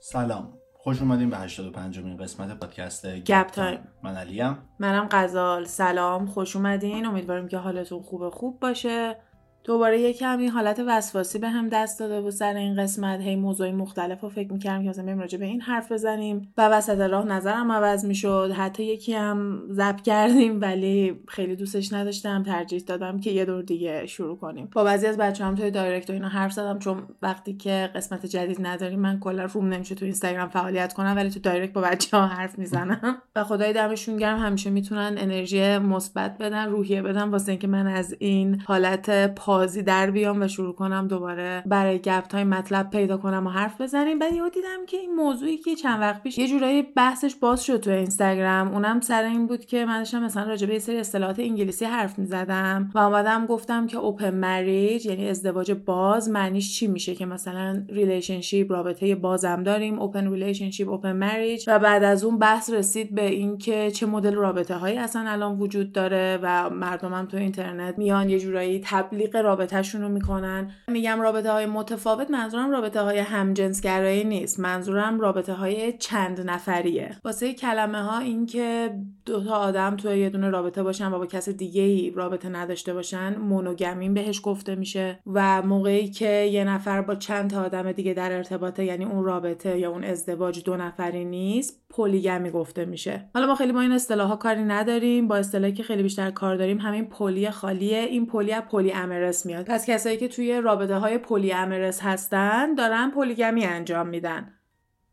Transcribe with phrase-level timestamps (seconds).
[0.00, 0.58] سلام.
[0.72, 3.88] خوش اومدیم به 85 مین قسمت پادکست گپ تایم.
[4.02, 5.64] من علیم منم غزال.
[5.64, 6.26] سلام.
[6.26, 7.06] خوش اومدین.
[7.06, 9.16] امیدواریم که حالتون خوب خوب باشه.
[9.64, 13.20] دوباره یه کمی حالت وسواسی به هم دست داده بود سر این قسمت.
[13.20, 16.52] هی موضوعای مختلف رو فکر می‌کردم که مثلا بریم راجع به این حرف بزنیم.
[16.56, 18.52] و وسط راه نظرم عوض می‌شد.
[18.56, 22.42] حتی یکی هم ضبط کردیم ولی خیلی دوستش نداشتم.
[22.42, 24.68] ترجیح دادم که یه دور دیگه شروع کنیم.
[24.72, 28.26] با بعضی از بچه‌ها هم توی direct و اینا حرف زدم چون وقتی که قسمت
[28.26, 32.16] جدید نداریم من کلا روم نمیشه تو اینستاگرام فعالیت کنم ولی تو direct با بچه
[32.16, 33.22] ها حرف می‌زنم.
[33.36, 38.16] و خدایی دمشون گرم همیشه می‌تونن انرژی مثبت بدن روحیه بدن واسه اینکه من از
[38.18, 43.46] این حالت بازی در بیام و شروع کنم دوباره برای گپ تایم مطلب پیدا کنم
[43.46, 44.18] و حرف بزنیم.
[44.18, 47.80] بعد یهو دیدم که این موضوعی که چند وقت پیش یه جورایی بحثش باز شد
[47.80, 48.68] تو اینستاگرام.
[48.68, 52.90] اونم سر این بود که من داشتم مثلا راجع به سری اصطلاحات انگلیسی حرف می‌زدم
[52.94, 58.72] و اومدم گفتم که open marriage یعنی ازدواج باز معنیش چی میشه که مثلا relationship
[58.72, 63.90] رابطه بازم داریم open relationship open marriage و بعد از اون بحث رسید به اینکه
[63.90, 68.80] چه مدل رابطه هایی اصلا الان وجود داره و مردمم تو اینترنت میان یه جورایی
[68.84, 70.70] تبلیغ رابطهشون رو می‌کنن.
[70.88, 74.60] میگم رابطه های متفاوت منظورم رابطه های همجنسگرایی نیست.
[74.60, 77.16] منظورم رابطه های چند نفریه.
[77.24, 78.94] واسه کلمه ها این که
[79.26, 82.94] دو تا آدم توی یه دونه رابطه باشن و با کس دیگه ای رابطه نداشته
[82.94, 88.14] باشن monogamy بهش گفته میشه و موقعی که یه نفر با چند تا آدم دیگه
[88.14, 93.30] در ارتباطه یعنی اون رابطه یا اون ازدواج دو نفری نیست polygamy گفته میشه.
[93.34, 96.56] حالا ما خیلی با این اصطلاح ها کاری نداریم با اصطلاحی که خیلی بیشتر کار
[96.56, 97.98] داریم همین poly خالیه.
[97.98, 99.66] این poly از polyamorous میاد.
[99.66, 104.54] پس کسایی که توی رابطه های polyamorous هستن دارن polygamy انجام میدن.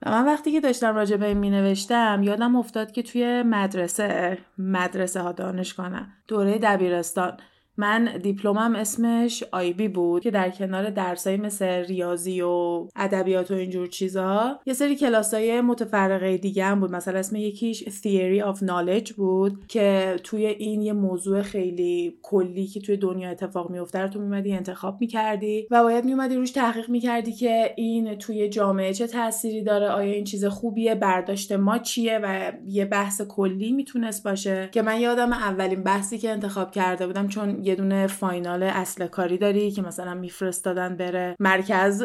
[0.06, 4.38] و من وقتی که داشتم راجع به این می نوشتم یادم افتاد که توی مدرسه
[4.58, 7.38] مدرسه ها دانشگاه دوره دبیرستان.
[7.78, 13.88] من دیپلمم اسمش آیبی بود که در کنار درسایی مثل ریاضی و ادبیات و اینجور
[13.88, 16.92] چیزا یه سری کلاسای متفرقه دیگه هم بود.
[16.92, 22.80] مثلا اسم یکیش Theory of Knowledge بود که توی این یه موضوع خیلی کلی که
[22.80, 27.32] توی دنیا اتفاق میفته رو تو میمدی انتخاب می‌کردی و باید میومدی روش تحقیق می‌کردی
[27.32, 32.52] که این توی جامعه چه تأثیری داره آیا این چیز خوبیه برداشت ما چیه و
[32.66, 34.70] یه بحث کلی می‌تونست باشه.
[34.72, 39.38] که من یادم اولین بحثی که انتخاب کرده بودم چون یه دونه فاینال اصل کاری
[39.38, 42.04] داری که مثلا میفرستادن بره مرکز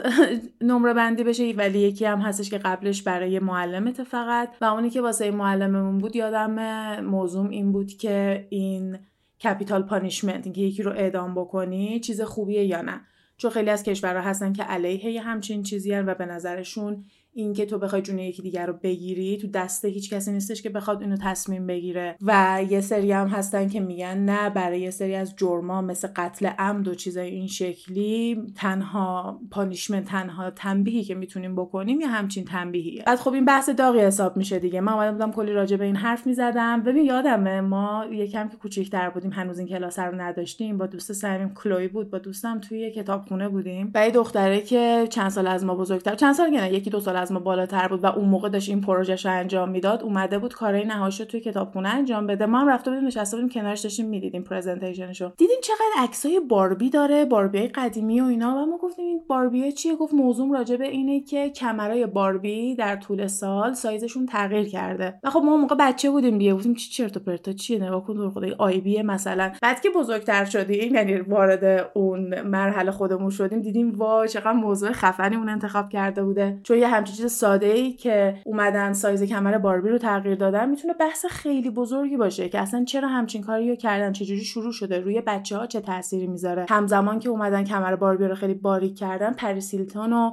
[0.61, 4.49] نمره بندی بشه ولی یکی هم هستش که قبلش برای معلمت فقط.
[4.61, 6.57] و اونی که واسه معلممون بود یادم
[7.01, 8.99] موضوع این بود که این
[9.45, 13.01] capital punishment اینکه یکی رو اعدام بکنی چیز خوبیه یا نه.
[13.37, 17.79] چون خیلی از کشورها هستن که علیه همچین چیزی ان و به نظرشون اینکه تو
[17.79, 21.67] بخوای جون یکی دیگه رو بگیری تو دست هیچ کسی نیستش که بخواد اینو تصمیم
[21.67, 22.17] بگیره.
[22.23, 26.47] و یه سری هم هستن که میگن نه برای یه سری از جرما مثل قتل
[26.47, 33.03] عمد و چیزای این شکلی تنها punishment تنها تنبیهی که می‌تونیم بکنیم یا همچین تنبیهی
[33.07, 34.81] بعد خب این بحث داغی حساب میشه دیگه.
[34.81, 36.83] من اومدم بودم کلی راجع به این حرف می‌زدم.
[36.83, 40.79] ببین یادمه ما یکم که کوچیک‌تر بودیم هنوز این کلاس رو نداشتیم.
[40.79, 42.11] با دوست سریم کلوی بود.
[42.11, 43.91] با دوستم توی کتابخونه بودیم.
[43.95, 46.15] و یه دختره که چند سال از ما بزرگتر.
[46.15, 48.81] چند سال نه یکی دو سال از ما بالاتر بود و اون موقع داشت این
[48.81, 52.47] پروژهش رو انجام می‌داد اومده بود کارهای نهاییشو توی کتابخونه انجام بده.
[52.47, 56.91] ما هم رفته بودیم نشسته بودیم کنارش داشتیم می‌دیدیم presentation شو دیدیم چقدر عکسای باربی
[56.91, 60.89] داره باربی قدیمی و اینا؟ و ما گفتیم این باربی چیه؟ گفت موضوع راجع به
[60.89, 65.19] اینه که کمرای باربی در طول سال سایزشون تغییر کرده.
[65.23, 68.15] و خب ما موقع بچه بودیم دیگه گفتیم چی چرت و پرتا چیه؟ نگاه کن
[68.15, 69.53] تو رو خدا IB مثلا.
[69.63, 75.37] بعد که بزرگتر شدیم یعنی وارد اون مرحله خودمون شدیم دیدیم وا چقدر موضوع خفنی
[75.37, 76.61] اون انتخاب کرده بوده.
[76.63, 81.27] چون یه چیز ساده ای که اومدن سایز کمر باربی رو تغییر دادن می‌تونه بحث
[81.27, 85.57] خیلی بزرگی باشه که اصلا چرا همچین کاری رو کردن چجوری شروع شده روی بچه
[85.57, 86.67] ها چه تأثیری می‌ذاره.
[86.69, 90.31] همزمان که اومدن کمر باربی رو خیلی باریک کردن پریس هیلتون و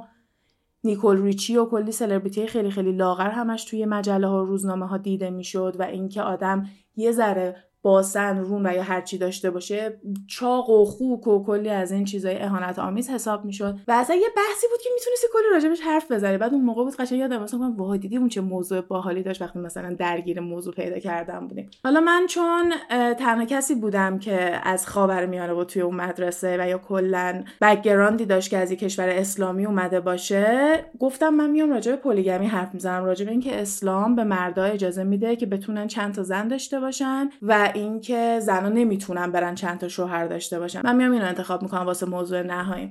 [0.84, 4.96] نیکول ریچی و کلی سلبریتی خیلی خیلی لاغر همش توی مجله ها و روزنامه ها
[4.96, 6.66] دیده می‌شد و اینکه آدم
[6.96, 11.68] یه ذره باسن رون و یا هر چی داشته باشه چاق و خوک و کلی
[11.68, 13.78] از این چیزای اهانت آمیز حساب می‌شد.
[13.88, 16.38] و اصلا یه بحثی بود که می‌تونستی کلی راجبش حرف بزنی.
[16.38, 19.42] بعد اون موقع بود قشنگ یادم مثلا من واه دیدی اون چه موضوع باحالی داشت
[19.42, 21.70] وقتی مثلا درگیر موضوع پیدا کردن بودیم.
[21.84, 22.72] حالا من چون
[23.14, 28.50] تنها کسی بودم که از خاورمیانه بود توی اون مدرسه و یا کلا بکگراندی داشت
[28.50, 33.04] که از کشور اسلامی اومده باشه گفتم من میام راجع به پلیگمی حرف می‌زنم.
[33.04, 37.30] راجع به اینکه اسلام به مردا اجازه میده که بتونن چند تا زن داشته باشن
[37.42, 40.80] و اینکه زنا نمی‌تونن برن چند تا شوهر داشته باشن.
[40.84, 42.90] من میام اینو انتخاب می‌کنم واسه موضوع نهاییم.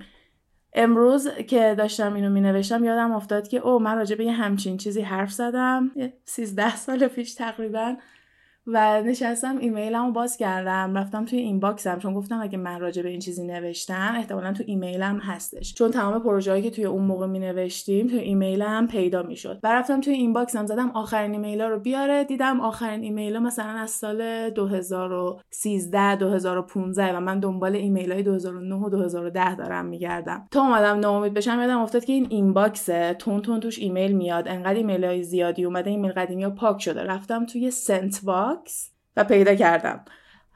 [0.73, 4.77] امروز که داشتم اینو می نوشتم یادم افتاد که او من راجع به یه همچین
[4.77, 5.91] چیزی حرف زدم.
[6.25, 7.95] 13 سال پیش تقریبا.
[8.67, 10.97] و نشستم ایمیلمو باز کردم.
[10.97, 11.99] رفتم توی inbox م.
[11.99, 15.73] چون گفتم اگه من راجع به این چیزی نوشتم احتمالا تو ایمیلم هستش.
[15.73, 19.59] چون تمام پروژه‌ای که توی اون موقع می نوشتیم توی ایمیلم پیدا می‌شد.
[19.63, 22.23] و رفتم توی inbox م زدم آخرین ایمیلا رو بیاره.
[22.23, 28.89] دیدم آخرین ایمیلا مثلا از سال 2013 2015 و من دنبال ایمیل های 2009 و
[28.89, 30.47] 2010 دارم میگردم.
[30.51, 33.15] تا اومدم ناامید بشم یادم افتاد که این inbox ه.
[33.19, 34.47] تند تند توش ایمیل میاد.
[34.47, 37.03] انقدر ایمیل های زیادی اومده ایمیل قدیمی ها پاک شده.
[37.03, 38.56] رفتم توی sent box.
[39.17, 40.05] و پیدا کردم.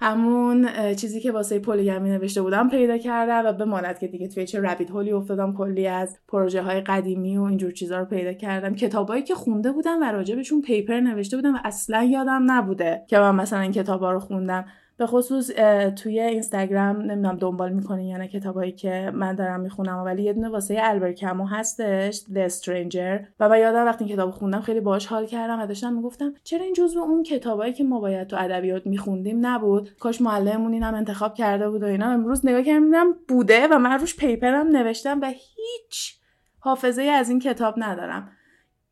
[0.03, 4.61] همون چیزی که واسه پلیگمی نوشته بودم پیدا کردم و بماند که دیگه توی چه
[4.61, 8.75] ربیت هولی افتادم کلی از پروژه های قدیمی و اینجور چیزا رو پیدا کردم.
[8.75, 13.35] کتابایی که خونده بودم و راجبشون پیپر نوشته بودم و اصلا یادم نبوده که من
[13.35, 14.65] مثلا این کتابا رو خوندم.
[15.01, 15.51] به خصوص
[15.95, 20.49] توی اینستاگرام نمی‌دونم دنبال می‌کنین یا نه کتابایی که من دارم می‌خونم ولی یه دونه
[20.49, 23.25] واسه البر کمو هستش The Stranger.
[23.39, 26.63] و من یادم وقتی این کتاب خوندم خیلی باهاش حال کردم و داشتم می‌گفتم چرا
[26.63, 31.33] این جزو اون کتابایی که ما باید تو ادبیات میخوندیم نبود؟ کاش معلممون اینم انتخاب
[31.33, 32.09] کرده بود و اینا.
[32.11, 36.15] امروز نگاه کردم بوده و من روش پیپرم نوشتم و هیچ
[36.59, 38.29] حافظه از این کتاب ندارم.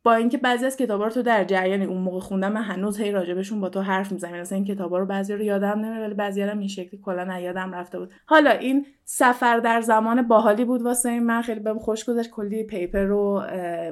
[0.02, 3.12] با اینکه بعضی از کتابا رو تو در جریان اون موقع خوندم من هنوز هی
[3.12, 4.40] راجبشون با تو حرف می‌زنم.
[4.40, 7.72] مثلا این کتابا رو بعضی رو یادم نمیاد ولی بعضی رو این شکلی کلا یادم
[7.74, 8.10] رفته بود.
[8.26, 11.26] حالا این سفر در زمان باحالی بود واسه این.
[11.26, 12.30] من خیلی بهم خوش گذشت.
[12.30, 13.42] کلی paper و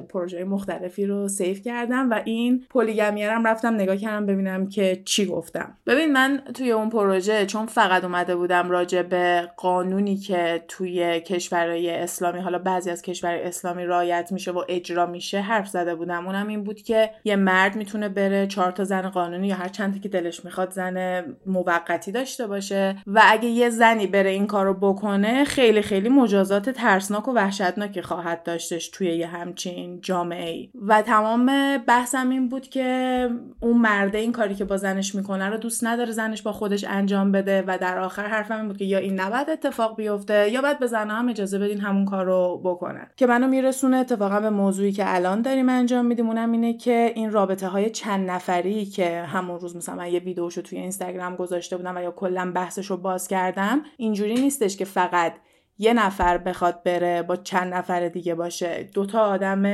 [0.09, 5.25] پروژه مختلفی رو save کردم و این polygamy رم رفتم نگاه کردم ببینم که چی
[5.25, 5.77] گفتم.
[5.87, 11.89] ببین من توی اون پروژه چون فقط اومده بودم راجع به قانونی که توی کشورهای
[11.89, 16.25] اسلامی حالا بعضی از کشورهای اسلامی رعایت میشه و اجرا میشه حرف زده بودم.
[16.27, 20.01] اونم این بود که یه مرد می‌تونه بره چهار تا زن قانونی یا هر چند
[20.01, 25.43] که دلش می‌خواد زن موقتی داشته باشه و اگه یه زنی بره این کارو بکنه
[25.43, 31.77] خیلی خیلی مجازات ترسناک و وحشتناکی خواهد داشتش توی یه همچین جامعه ای و تمام
[31.77, 33.29] بحثم این بود که
[33.59, 37.31] اون مرده این کاری که با زنش می‌کنه رو دوست نداره زنش با خودش انجام
[37.31, 40.79] بده و در آخر حرفم این بود که یا این نباید اتفاق بیفته یا باید
[40.79, 43.07] به زنها هم اجازه بدین همون کار رو بکنن.
[43.17, 46.27] که منو میرسونه اتفاقا به موضوعی که الان داریم انجام میدیم.
[46.27, 50.61] اونم اینه که این رابطه های چند نفری که همون روز مثلا من یه ویدیوشو
[50.61, 55.33] توی اینستاگرام گذاشته بودم و یا کلا بحثش رو باز کردم اینجوری نیستش که فقط
[55.77, 58.89] یه نفر بخواد بره با چند نفر دیگه باشه.
[58.93, 59.65] دوتا آدم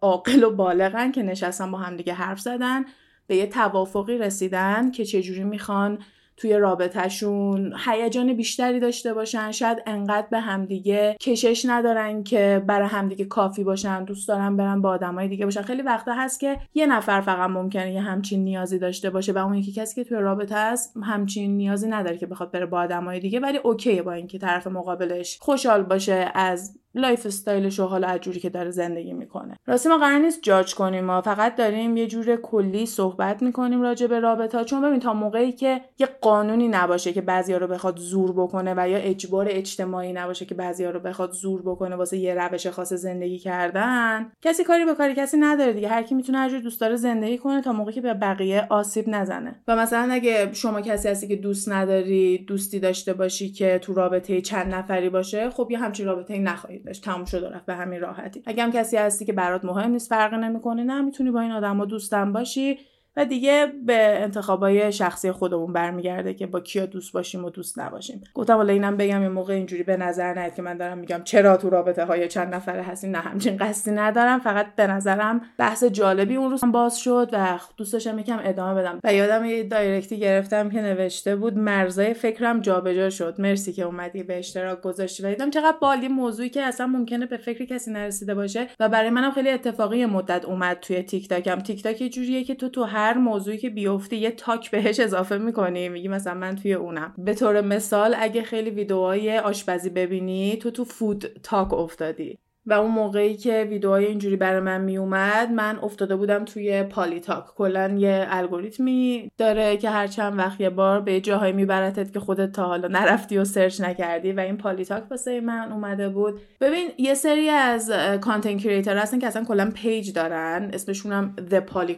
[0.00, 2.84] عاقل و بالغن که نشستن با هم دیگه حرف زدن
[3.26, 5.98] به یه توافقی رسیدن که چجوری می‌خوان
[6.36, 9.52] توی رابطهشون هیجان بیشتری داشته باشن.
[9.52, 14.90] شاید انقدر به همدیگه کشش ندارن که برای همدیگه کافی باشن دوست دارن برن با
[14.90, 15.62] آدمای دیگه باشن.
[15.62, 19.54] خیلی وقتا هست که یه نفر فقط ممکنه یه همچین نیازی داشته باشه و اون
[19.54, 23.40] یکی کسی که توی رابطه هست همچین نیازی نداره که بخواد بره با آدمای دیگه
[23.40, 28.40] ولی okay ـه با اینکه طرف مقابلش خوشحال باشه از lifestyle ـش و حالا جوری
[28.40, 29.56] که داره زندگی می‌کنه.
[29.66, 34.06] راستی ما قرار نیست جاج کنیم ما فقط داریم یه جور کلی صحبت می‌کنیم راجع
[34.06, 38.32] به رابطه چون ببین تا موقعی که یه قانونی نباشه که بعضیا رو بخواد زور
[38.32, 42.66] بکنه و یا اجبار اجتماعی نباشه که بعضیا رو بخواد زور بکنه واسه یه روش
[42.66, 45.88] خاص زندگی کردن کسی کاری به کاری کسی نداره دیگه.
[45.88, 49.62] هر کی می‌تونه هر دوست داره زندگی کنه تا موقعی که به بقیه آسیب نزنه.
[49.68, 54.40] و مثلا اگه شما کسی هستی که دوست نداری دوستی داشته باشی که تو رابطه
[54.40, 56.38] چند نفری باشه خب یه همچین رابطه
[56.82, 58.42] داشت تموم شد رفت به همین راحتی.
[58.46, 60.84] اگه هم کسی هستی که برات مهم نیست فرقی نمی‌کنه.
[60.84, 62.78] نه می‌تونی با این آدما دوستم باشی.
[63.16, 68.20] و دیگه به انتخابای شخصی خودمون برمیگرده که با کیا دوست باشیم و دوست نباشیم.
[68.34, 71.56] گفتم حالا اینم بگم یه موقع اینجوری به نظر نیاد که من دارم میگم چرا
[71.56, 73.10] تو رابطه های چند نفره هستیم.
[73.10, 74.38] نه همچین قصدی ندارم.
[74.38, 79.00] فقط به نظرم بحث جالبی اون روز باز شد و دوست داشتم یکم ادامه بدم.
[79.04, 83.34] و یادم یه دایرکتی گرفتم که نوشته بود مرزای فکرم جابجا شد.
[83.38, 85.22] مرسی که اومدی به اشتراک گذاشتی.
[85.22, 88.66] و دیدم چقدر بالی موضوعی که اصلا ممکنه به فکر کسی نرسیده باشه.
[88.80, 92.68] و برای منم خیلی اتفاقی مدت اومد توی تیک تاکم تیک تاک جوریه که تو
[92.68, 92.84] تو
[93.18, 97.14] موضوعی که بیفته یه Tok بهش اضافه می‌کنی میگی مثلا من توی اونم.
[97.18, 102.41] به طور مثال اگه خیلی ویدیوهای آشپزی ببینی تو تو FoodTok افتادی.
[102.66, 107.44] و اون موقعی که ویدیوهای اینجوری برای من میومد من افتاده بودم توی PolyTok.
[107.56, 112.52] کلا یه الگوریتمی داره که هر چند وقت یه بار به جاهایی میبرتت که خودت
[112.52, 116.40] تا حالا نرفتی و سرچ نکردی و این PolyTok واسه من اومده بود.
[116.60, 117.90] ببین یه سری از
[118.20, 120.70] content creator هستن که اصلا کلا page دارن.
[120.72, 121.96] اسمشون هم The Poly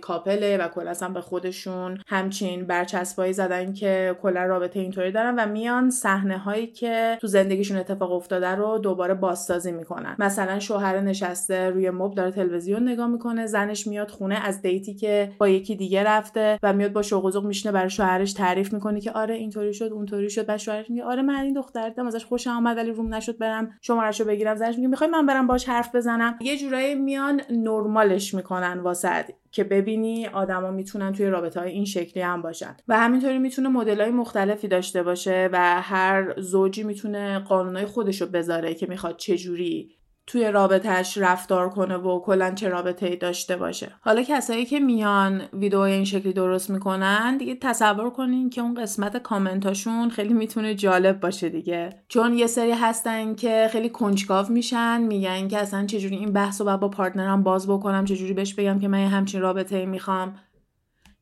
[0.61, 5.91] و کلا اصلا به خودشون همچین برچسبایی زدن که کلا رابطه اینطوری دارن و میان
[5.91, 10.17] صحنه هایی که تو زندگیشون اتفاق افتاده رو دوباره بازسازی می‌کنن.
[10.19, 14.95] مثلا شوهر نشسته روی مبل داره تلویزیون نگاه می‌کنه زنش میاد خونه از date ـی
[14.95, 19.01] که با یکی دیگه رفته و میاد با شوق و میشینه برای شوهرش تعریف می‌کنه
[19.01, 20.47] که آره اینطوری شد اونطوری شد.
[20.47, 23.71] بعد شوهرش میگه آره من این دختر دیدم ازش خوشم اومد ولی روم نشد برم
[23.81, 24.57] شمارهشو بگیرم.
[24.57, 29.65] زنش میگه می‌خوای من برم باش حرف بزنم؟ یه جورایی میان نرمالش می‌کنن واسه که
[29.65, 32.77] ببینی آدما می‌تونن توی رابطه های این شکلی هم باشن.
[32.89, 38.27] و همینطوری می‌تونه مدل های مختلفی داشته باشه و هر زوجی می‌تونه قانونای خودش رو
[38.27, 39.91] بذاره که می‌خواد چجوری
[40.27, 43.93] توی رابطهش رفتار کنه و کلا چه رابطه ای داشته باشه.
[44.01, 49.17] حالا کسایی که میان ویدیو این شکلی درست می‌کنن دیگه تصور کنین که اون قسمت
[49.17, 51.91] کامنتاشون خیلی می‌تونه جالب باشه دیگه.
[52.09, 56.77] چون یه سری هستن که خیلی کنجکاو میشن میگن که اصلا چجوری این بحث رو
[56.77, 60.35] با پارتنرم باز بکنم چجوری بهش بگم که من همچین رابطه ای می‌خوام.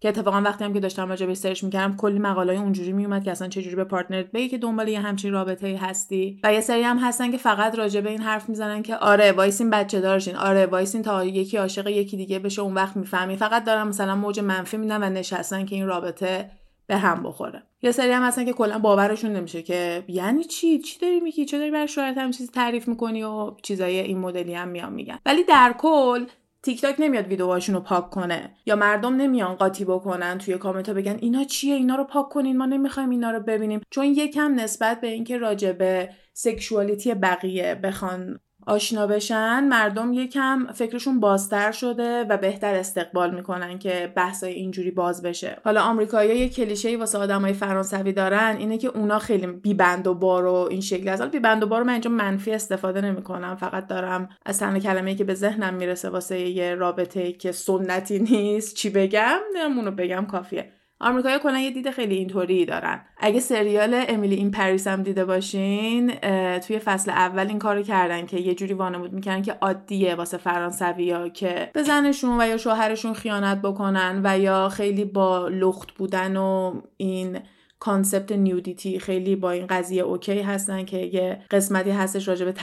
[0.03, 3.31] که اتفاقا وقتی هم که داشتم راجع به سرچ می‌کردم کلی مقالای اونجوری میومد که
[3.31, 6.41] اصلا چجوری به partner ـت بگی که دنبال یه همچین رابطه ای هستی.
[6.45, 9.71] و یه سری هم هستن که فقط راجع به این حرف می‌زنن که آره وایسین
[9.71, 13.37] بچه دارشین آره وایسین تا یکی عاشق یکی دیگه بشه اون وقت می‌فهمی.
[13.37, 16.51] فقط دارن مثلا موج منفی میدن و نشستن که این رابطه
[16.87, 17.63] به هم بخوره.
[17.83, 21.59] یه سری هم هستن که کلا باورشون نمیشه که یعنی چی؟ چی داری میگی؟ چه
[21.59, 25.19] داری برای شوهرت هم چیزی تعریف می‌کنی؟ و چیزای این مدلی هم میان میگن.
[25.27, 26.25] ولی در کل
[26.63, 28.57] تیک تاک نمیاد ویدیوهاشون رو پاک کنه.
[28.67, 32.59] یا مردم نمیان قاطی بکنن توی کامنت ها بگن اینا چیه؟ اینا رو پاک کنین
[32.59, 33.81] ما نمی‌خوایم اینا رو ببینیم.
[33.91, 41.21] چون یکم نسبت به اینکه راجع به سکشوالیتی بقیه بخوان آشنا بشن مردم یکم فکرشون
[41.21, 45.57] بازتر شده و بهتر استقبال می‌کنن که بحثای اینجوری باز بشه.
[45.65, 50.47] حالا آمریکایی‌ها یه کلیشه واسه آدمای فرانسوی دارن اینه که اونا خیلی بیبند و بار
[50.47, 54.29] و این شکلی از حالا بیبند و بار من اینجا منفی استفاده نمی‌کنم فقط دارم
[54.47, 59.39] از تنها کلمه‌ای که به ذهنم می‌رسه واسه یه رابطه که سنتی نیست چی بگم
[59.77, 60.73] اونو بگم کافیه.
[61.03, 63.01] آمریکایی کلا یه دید خیلی اینطوری دارن.
[63.19, 66.13] اگه سریال Emily in Paris هم دیده باشین
[66.61, 71.11] توی فصل اول این کارو کردن که یه جوری وانمود می‌کنن که عادیه واسه فرانسوی
[71.11, 76.37] ها که به زنشون و یا شوهرشون خیانت بکنن و یا خیلی با لخت بودن
[76.37, 77.39] و این
[77.83, 82.55] concept nudity خیلی با این قضیه okay هستن که یه قسمتی هستش راجع به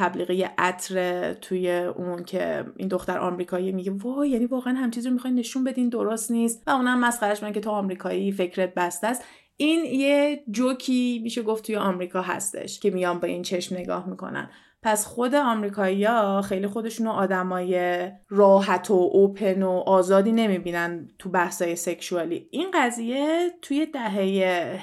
[0.57, 5.39] عطر توی اون که این دختر آمریکایی میگه وای یعنی واقعا هم چیزی رو می‌خواین
[5.39, 6.63] نشون بدین درست نیست.
[6.67, 9.23] و اونم مسخرش میگه که تو آمریکایی فکرت بسته است.
[9.57, 14.49] این یه جوکی میشه گفت توی آمریکا هستش که میان با این چشم نگاه می‌کنن.
[14.83, 21.75] پس خود آمریکایی‌ها خیلی خودشون رو آدمای راحت و اوپن و آزادی نمی‌بینن تو بحثای
[21.75, 22.47] سکشوالی.
[22.51, 24.13] این قضیه توی دهه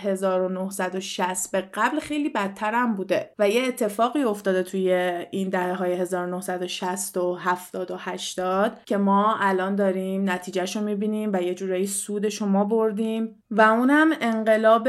[0.02, 4.92] 1960 به قبل خیلی بدتر هم بوده و یه اتفاقی افتاده توی
[5.30, 11.30] این دهه های 1960 و 70 و 80 که ما الان داریم نتیجهش رو می‌بینیم
[11.32, 13.42] و یه جورایی سود شما بردیم.
[13.50, 14.88] و اونم انقلاب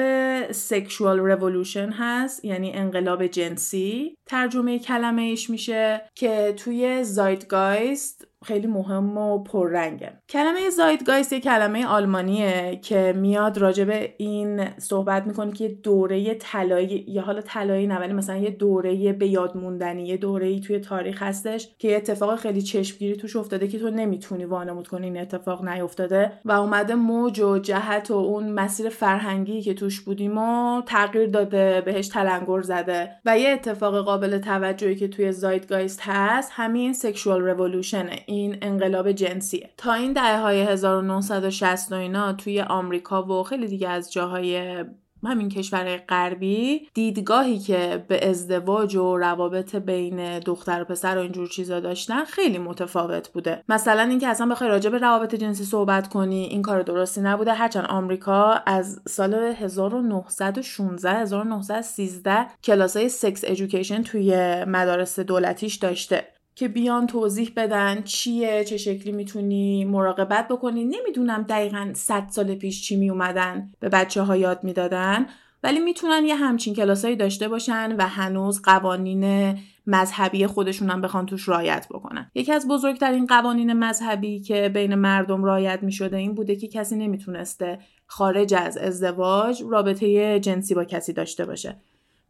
[0.52, 4.18] سکشوال رولوشن هست یعنی انقلاب جنسی.
[4.26, 10.22] ترجمه کلمه ایش میشه که توی زایدگایست خیلی مهم و پررنگه.
[10.30, 16.34] کلمه زایدگایست یه کلمه آلمانیه که میاد راجع به این صحبت می‌کنه که یه دوره
[16.34, 20.80] طلایی یا حالا طلایی نه ولی مثلا یه دوره به یاد موندنی یه دوره توی
[20.80, 25.18] تاریخ هستش که یه اتفاق خیلی چشمگیری توش افتاده که تو نمی‌تونی وانمود کنی این
[25.18, 30.82] اتفاق نیفتاده و اومده موج و جهت و اون مسیر فرهنگی که توش بودیم و
[30.86, 36.94] تغییر داده بهش تلنگر زده و یه اتفاق قابل توجهی که توی زایدگایست هست همین
[36.94, 39.70] سکشوال رولوشنه این انقلاب جنسیه.
[39.78, 44.84] تا این دهه های 1960 و اینا توی آمریکا و خیلی دیگه از جاهای
[45.24, 51.48] همین کشور غربی دیدگاهی که به ازدواج و روابط بین دختر و پسر و اینجور
[51.48, 53.64] چیزا داشتن خیلی متفاوت بوده.
[53.70, 57.54] مثلا اینکه اصلا بخوای راجع به روابط جنسی صحبت کنی این کار درستی نبوده.
[57.54, 66.37] هرچند آمریکا از سال 1916 1913 کلاسای سکس ادویکیشن توی مدارس دولتیش داشته.
[66.58, 70.84] که بیان توضیح بدن چیه چه شکلی می‌تونی مراقبت بکنی.
[70.84, 75.26] نمی‌دونم دقیقا 100 سال پیش چی می اومدن به بچه ها یاد می‌دادن
[75.64, 79.56] ولی می‌تونن یه همچین کلاسایی داشته باشن و هنوز قوانین
[79.88, 82.32] مذهبی خودشون هم بخوان توش رایت بکنن.
[82.36, 87.80] یکی از بزرگترین قوانین مذهبی که بین مردم رایت می‌شده این بوده که کسی نمی‌تونسته
[88.08, 91.76] خارج از ازدواج رابطه جنسی با کسی داشته باشه.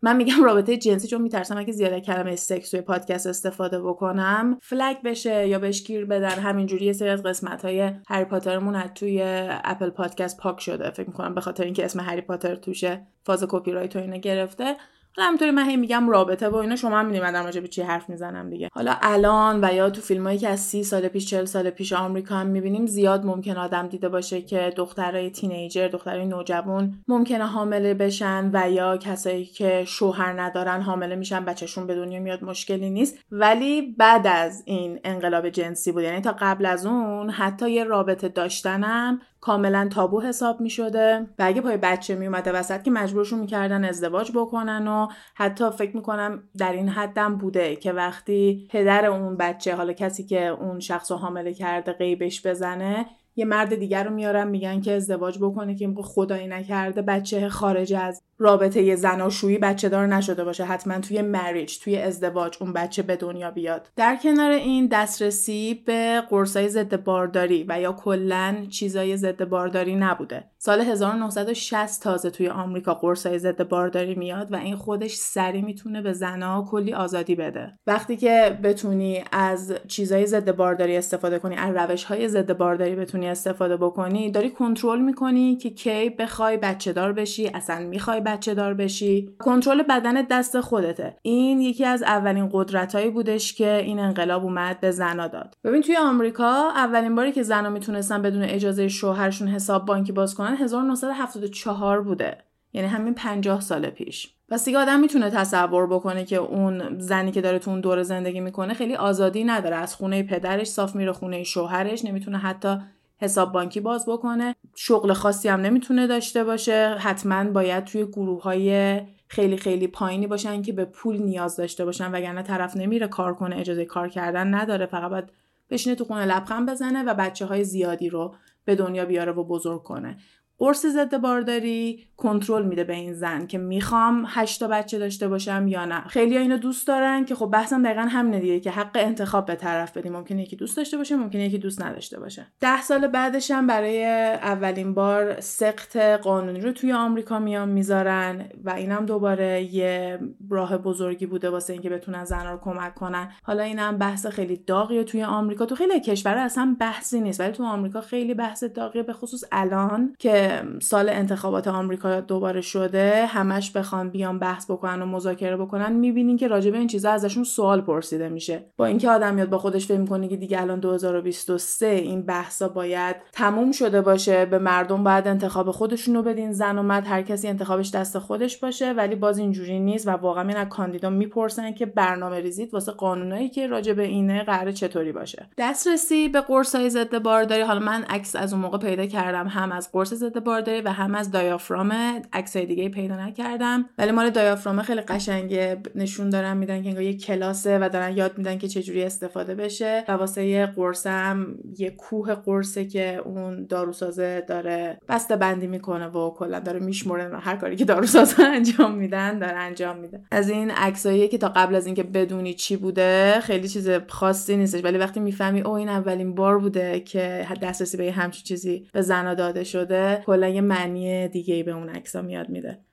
[0.02, 5.02] من میگم رابطه جنسی چون میترسم اگه زیاده کلمه سکس توی پادکست استفاده بکنم فلگ
[5.02, 9.22] بشه یا بهش گیر بدن همینجوری یه سری از قسمت های هری پاترمون از توی
[9.64, 10.92] Apple Podcast پاک شده.
[10.92, 14.76] فکر می‌کنم به خاطر اینکه اسم هری پاتر توشه فاز کپی رایت و اینو گرفته.
[15.20, 18.50] همینطوری من هی میگم رابطه و اینا شما هم می‌دونید من به چی حرف می‌زنم
[18.50, 18.70] دیگه.
[18.74, 22.36] حالا الان و یا تو فیلمایی که از سی سال پیش چل سال پیش آمریکا
[22.36, 28.50] هم می‌بینیم زیاد ممکن آدم دیده باشه که دخترای teenager دخترای نوجوان ممکنه حامله بشن
[28.54, 33.18] و یا کسایی که شوهر ندارن حامله میشن بچهشون به دنیا میاد مشکلی نیست.
[33.32, 38.28] ولی بعد از این انقلاب جنسی بود یعنی تا قبل از اون حتی یه رابطه
[38.28, 43.40] داشتنم کاملا تابو حساب می شده و اگه پای بچه می اومده وسط که مجبورشون
[43.40, 49.38] می‌کردن ازدواج بکنن و حتی فکر می‌کنم در این حدم بوده که وقتی پدر اون
[49.38, 53.06] بچه حالا کسی که اون شخص رو حامله کرده قیبش بزنه
[53.38, 58.22] یه مرد دیگر رو میارن میگن که ازدواج بکنه که خدایی نکرده بچه خارج از
[58.38, 60.66] رابطه زناشویی بچه دار نشده باشه.
[60.66, 63.90] حتما توی مریج توی ازدواج اون بچه به دنیا بیاد.
[63.96, 70.44] در کنار این دسترسی به قرصای ضد بارداری و یا کلا چیزای ضد بارداری نبوده.
[70.68, 76.14] سال 1960 تازه توی آمریکا قرصای ضد بارداری میاد و این خودش سری می‌تونه به
[76.14, 77.74] زنها کلی آزادی بده.
[77.88, 83.30] وقتی که بتونی از چیزای ضد بارداری استفاده کنی از روش های ضد بارداری بتونی
[83.30, 88.74] استفاده بکنی داری کنترل می‌کنی که کی بخوای بچه دار بشی اصلا می‌خوای بچه دار
[88.74, 89.30] بشی.
[89.40, 91.18] کنترل بدن دست خودته.
[91.22, 95.54] این یکی از اولین قدرتهایی بودش که این انقلاب اومد به زنا داد.
[95.64, 100.57] ببین توی آمریکا اولین باری که زنا می‌تونستن بدون اجازه شوهرشون حساب بانکی باز کنن
[100.58, 102.38] 1974 بوده.
[102.74, 104.34] یعنی همین 50 سال پیش.
[104.50, 108.40] پس دیگه آدم می‌تونه تصور بکنه که اون زنی که داره تو اون دور زندگی
[108.40, 109.76] می‌کنه خیلی آزادی نداره.
[109.76, 112.78] از خونه پدرش صاف میره خونه شوهرش نمی‌تونه حتی
[113.18, 114.56] حساب بانکی باز بکنه.
[114.76, 116.96] شغل خاصی هم نمی‌تونه داشته باشه.
[117.00, 122.12] حتما باید توی گروه های خیلی خیلی پایینی باشن که به پول نیاز داشته باشن.
[122.12, 124.86] وگرنه طرف نمیره کار کنه اجازه کار کردن نداره.
[124.86, 125.30] فقط باید
[125.70, 128.36] بشینه تو خونه لبخند بزنه و بچه های زیادی رو
[128.66, 130.18] به دنیا بیاره و بزرگ کنه.
[130.60, 135.86] قرص ضد بارداری کنترل میده به این زن که می‌خوام هشتا بچه داشته باشم یا
[135.86, 136.02] نه.
[136.02, 139.98] خیلی اینو دوست دارن که خب بحثم دقیقا همینه دیگه که حق انتخاب به طرف
[139.98, 140.14] بدیم.
[140.14, 142.48] ممکنه یکی دوست داشته باشه ممکنه یکی دوست نداشته باشه.
[142.60, 148.70] ده سال بعدش هم برای اولین بار سخت قانونی رو توی آمریکا میان می‌ذارن و
[148.70, 153.32] اینم دوباره یه راه بزرگی بوده واسه اینکه بتونن زنها رو کمک کنن.
[153.44, 155.66] حالا اینم بحث خیلی داغیه توی آمریکا.
[155.66, 160.16] تو خیلی کشور اصلا بحثی نیست ولی تو آمریکا خیلی بحث داغیه به خصوص الان
[160.20, 160.47] که
[160.82, 166.48] سال انتخابات آمریکا دوباره شده همش بخوان بیان بحث بکنن و مذاکره بکنن می‌بینین که
[166.48, 168.66] راجع به این چیزا ازشون سوال پرسیده میشه.
[168.78, 173.16] با اینکه آدم میاد با خودش فکر می‌کنه که دیگه الان 2023 این بحثا باید
[173.32, 177.48] تموم شده باشه به مردم باید انتخاب خودشون رو بدین زن و مرد هر کسی
[177.48, 181.86] انتخابش دست خودش باشه ولی باز اینجوری نیست و واقعا این از کاندیدا می‌پرسن که
[181.86, 185.50] برنامه ریزید واسه قانونایی که راجع به اینه قرار چطوری باشه.
[185.58, 189.92] دسترسی به قرصای ضد بارداری حالا من عکس از اون موقع پیدا کردم هم از
[189.92, 191.94] قرص ضد بارداری و هم از دایافرام
[192.34, 193.86] عکسای دیگه پیدا نکردم.
[193.98, 195.78] ولی مال دایافرام خیلی قشنگه.
[195.96, 200.04] نشون دارن میدن که انگار یه کلاسه و دارن یاد میدن که چجوری استفاده بشه.
[200.08, 206.34] و واسه یه قرصم یه کوه قرصه که اون داروسازه داره بسته بندی می‌کنه و
[206.34, 210.22] کلا داره میشمره هر کاری که داروسازه انجام میدن داره انجام میده.
[210.32, 214.84] از این عکسایی که تا قبل از اینکه بدونی چی بوده خیلی چیز خاصی نیستش.
[214.84, 219.34] ولی وقتی می‌فهمی او این اولین بار بوده که دسترسی به همچین چیزی به زنا
[219.34, 220.24] داده شده.
[220.28, 222.87] کلا یه معنی دیگه ای به اون عکسا میاد میده.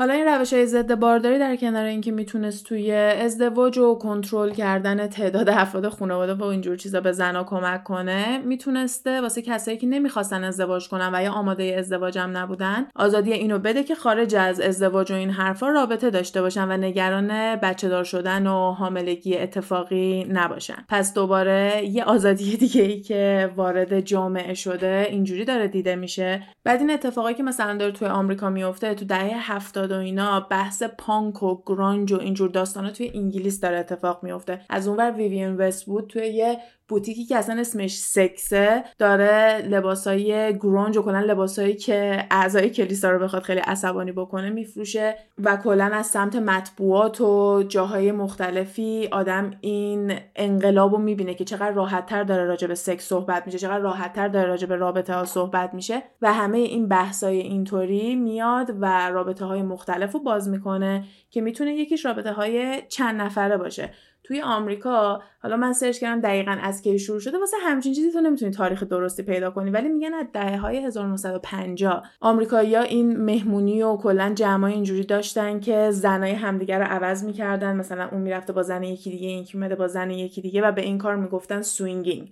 [0.00, 5.06] حالا این روش های ضد بارداری در کنار اینکه می‌تونست توی ازدواج و کنترل کردن
[5.06, 10.44] تعداد افراد خانواده و اینجور چیزا به زنا کمک کنه می‌تونسته واسه کسایی که نمی‌خواستن
[10.44, 15.12] ازدواج کنن و یا آماده ازدواج هم نبودن آزادی اینو بده که خارج از ازدواج
[15.12, 20.84] و این حرفا رابطه داشته باشن و نگران بچه دار شدن و حاملگی اتفاقی نباشن.
[20.88, 26.42] پس دوباره یه آزادی دیگه ای که وارد جامعه شده اینجوری داره دیده میشه.
[26.64, 30.82] بعد این اتفاقی که مثلا داره توی آمریکا میفته تو دهه 70 و اینا بحث
[30.82, 35.86] پانک و گرانج و اینجور داستانا توی انگلیس داره اتفاق میفته از اونور ویوین وست
[35.86, 36.58] بود توی یه
[36.90, 43.18] بوتیکی که اصلا اسمش سکسه داره لباسای گرونج و کلا لباسایی که اعضای کلیسا رو
[43.18, 50.14] بخواد خیلی عصبانی بکنه میفروشه و کلا از سمت مطبوعات و جاهای مختلفی آدم این
[50.36, 54.48] انقلاب رو می‌بینه که چقدر راحتتر داره راجع به سکس صحبت میشه چقدر راحتتر داره
[54.48, 59.62] راجع به رابطه ها صحبت میشه و همه این بحثای اینطوری میاد و رابطه های
[59.88, 63.90] رو باز می‌کنه که می‌تونه یکیش رابطه های چند نفره باشه.
[64.24, 68.20] توی آمریکا حالا من سرچ کردم دقیقا از کی شروع شده واسه همچین چیزی تو
[68.20, 73.96] نمی‌تونی تاریخ درستی پیدا کنی ولی میگن از دهه های 1950 آمریکایی‌ها این مهمونی و
[73.96, 77.76] کلا جمعای اینجوری داشتن که زنای همدیگه رو عوض می‌کردن.
[77.76, 80.82] مثلا اون می‌رفته با زن یکی دیگه این اومده با زن یکی دیگه و به
[80.82, 82.30] این کار می‌گفتن swinging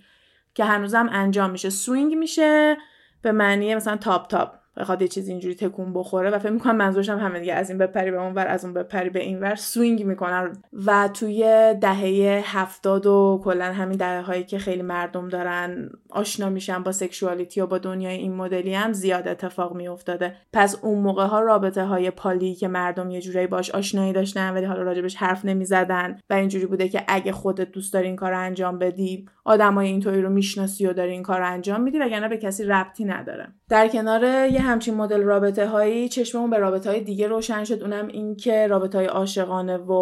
[0.55, 1.71] که هنوزم انجام میشه.
[1.71, 2.77] swing میشه
[3.23, 4.58] به معنی مثلا تاب تاب.
[4.79, 7.79] بخواد یه چیز اینجوری تکون بخوره و فکر می‌کنم منظورش هم همه دیگه از این
[7.79, 10.53] بپری به اون ور از اون بپری به این ور swing می‌کنن.
[10.87, 16.83] و توی دهه هفتاد و کلا همین دهه هایی که خیلی مردم دارن آشنا میشن
[16.83, 20.35] با سکشوالیتی و با دنیای این مدلی هم زیاد اتفاق میافتاده.
[20.53, 24.67] پس اون موقع ها رابطه های پالی که مردم یه جورایی باش آشنایی داشتن ولی
[24.67, 28.79] حالا راجبش حرف نمی‌زدن و اینجوری بوده که اگه خودت دوست داری این کار انجام
[28.79, 32.65] بدی آدمای اینطوری رو می‌شناسی و داری این کار رو انجام میدی وگرنه به کسی
[32.65, 33.49] ربطی نداره.
[33.69, 37.83] در کنار یه همچین مدل رابطه هایی چشممون به رابطه های دیگه روشن شد.
[37.83, 39.93] اونم این که رابطه های عاشقانه و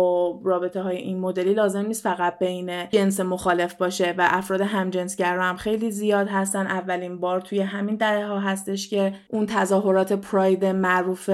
[0.44, 5.56] رابطه های این مدلی لازم نیست فقط بین جنس مخالف باشه و افراد همجنسگرا هم
[5.56, 6.66] خیلی زیاد هستن.
[6.66, 11.30] اولین بار توی همین دهه ها هستش که اون تظاهرات پراید معروف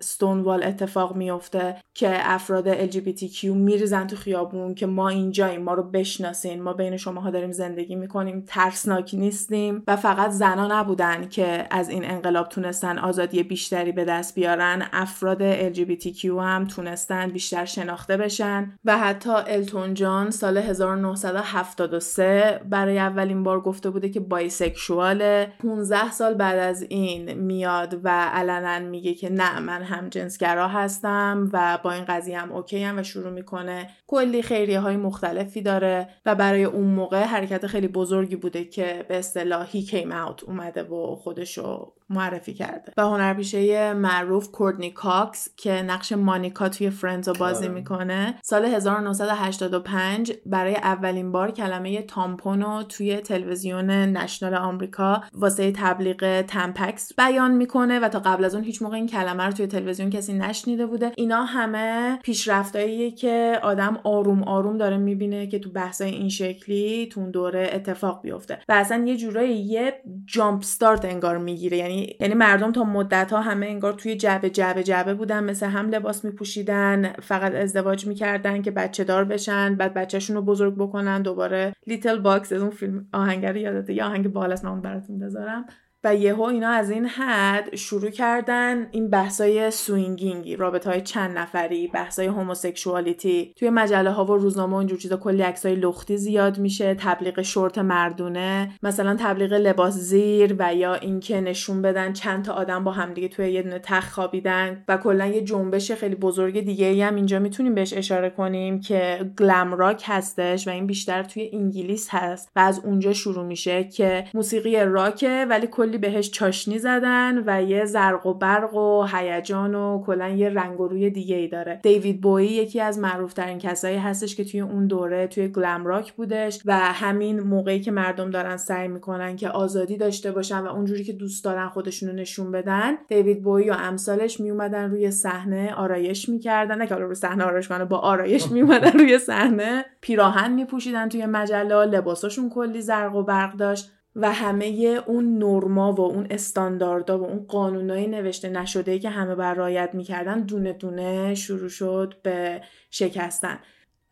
[0.00, 6.62] ستونوال اتفاق میفته که افراد LGBTQ میریزن تو خیابون که ما اینجاییم ما رو بشناسین
[6.62, 12.10] ما بین شماها داریم زندگی می‌کنیم ترسناک نیستیم و فقط زنا نبودن که از این
[12.10, 14.82] انقلاب تونستن آزادی بیشتری به دست بیارن.
[14.92, 23.42] افراد LGBTQ هم تونستن بیشتر شناخته بشن و حتی التون جان سال 1973 برای اولین
[23.42, 25.52] بار گفته بوده که بایسکشواله.
[25.62, 31.50] 15 سال بعد از این میاد و علنا میگه که نه من هم جنسگرا هستم
[31.52, 33.90] و با این قضیه هم okay ـم و شروع می‌کنه.
[34.06, 39.18] کلی خیریه های مختلفی داره و برای اون موقع حرکت خیلی بزرگی بوده که به
[39.18, 42.92] اصطلاح he came out اومده و خودشو معرفی کرده.
[42.96, 50.32] و هنرپیشه معروف Courteney Cox که نقش Monica توی Friends رو بازی می‌کنه سال 1985
[50.46, 58.00] برای اولین بار کلمه tampon و توی تلویزیون national آمریکا واسه تبلیغ Tampax بیان می‌کنه
[58.00, 61.12] و تا قبل از اون هیچ موقع این کلمه رو توی تلویزیون کسی نشنیده بوده.
[61.16, 67.20] اینا همه پیشرفتاییه که آدم آروم آروم داره می‌بینه که تو بحثای این شکلی تو
[67.20, 68.58] اون دوره اتفاق بیفته.
[68.68, 71.76] و اصلا یه جورایی یه jump start انگار می‌گیره.
[71.76, 75.90] یعنی یعنی مردم تا مدت ها همه انگار توی جعبه جعبه جعبه بودن مثل هم
[75.90, 81.72] لباس میپوشیدن فقط ازدواج می‌کردن که بچه دار بشن بعد بچهشون رو بزرگ بکنن دوباره
[81.86, 85.66] Little Box از اون فیلم آهنگ یادته؟ یه آهنگ بالاست من اون براتون بذارم.
[86.04, 91.38] و یهو اینا از این حد شروع کردن این بحثای swinging ـی رابطه های چند
[91.38, 93.54] نفری بحثای homosexuality.
[93.58, 97.78] توی مجله ها و روزنامه و اینجور چیزا کلی عکسای لختی زیاد میشه تبلیغ شورت
[97.78, 103.28] مردونه مثلا تبلیغ لباس زیر و یا اینکه نشون بدن چند تا آدم با همدیگه
[103.28, 107.38] توی یه دونه تخت خوابیدن و کلا یه جنبش خیلی بزرگ دیگه ای هم اینجا
[107.38, 112.60] می‌تونیم بهش اشاره کنیم که گلم راک هستش و این بیشتر توی انگلیس هست و
[112.60, 118.26] از اونجا شروع میشه که موسیقی راکه ولی کلی بهش چاشنی زدن و یه زرق
[118.26, 121.80] و برق و هیجان و کلا یه رنگ و روی دیگه ای داره.
[121.82, 126.62] دیوید بویی یکی از معروفترین کسایی هستش که توی اون دوره توی گلم راک بودش
[126.64, 131.12] و همین موقعی که مردم دارن سعی می‌کنن که آزادی داشته باشن و اونجوری که
[131.12, 136.78] دوست دارن خودشونو نشون بدن دیوید بویی و امثالش میومدن روی صحنه آرایش می‌کردن.
[136.78, 139.84] نه که روی صحنه آرایش کنه با آرایش میومدن روی صحنه.
[140.00, 143.93] پیراهن میپوشیدن توی مجله لباساشون کلی زرق و برق داشت.
[144.16, 149.54] و همه اون نرما و اون استانداردها و اون قانونای نوشته نشده که همه بر
[149.54, 153.58] رعایت می‌کردن دونه دونه شروع شد به شکستن.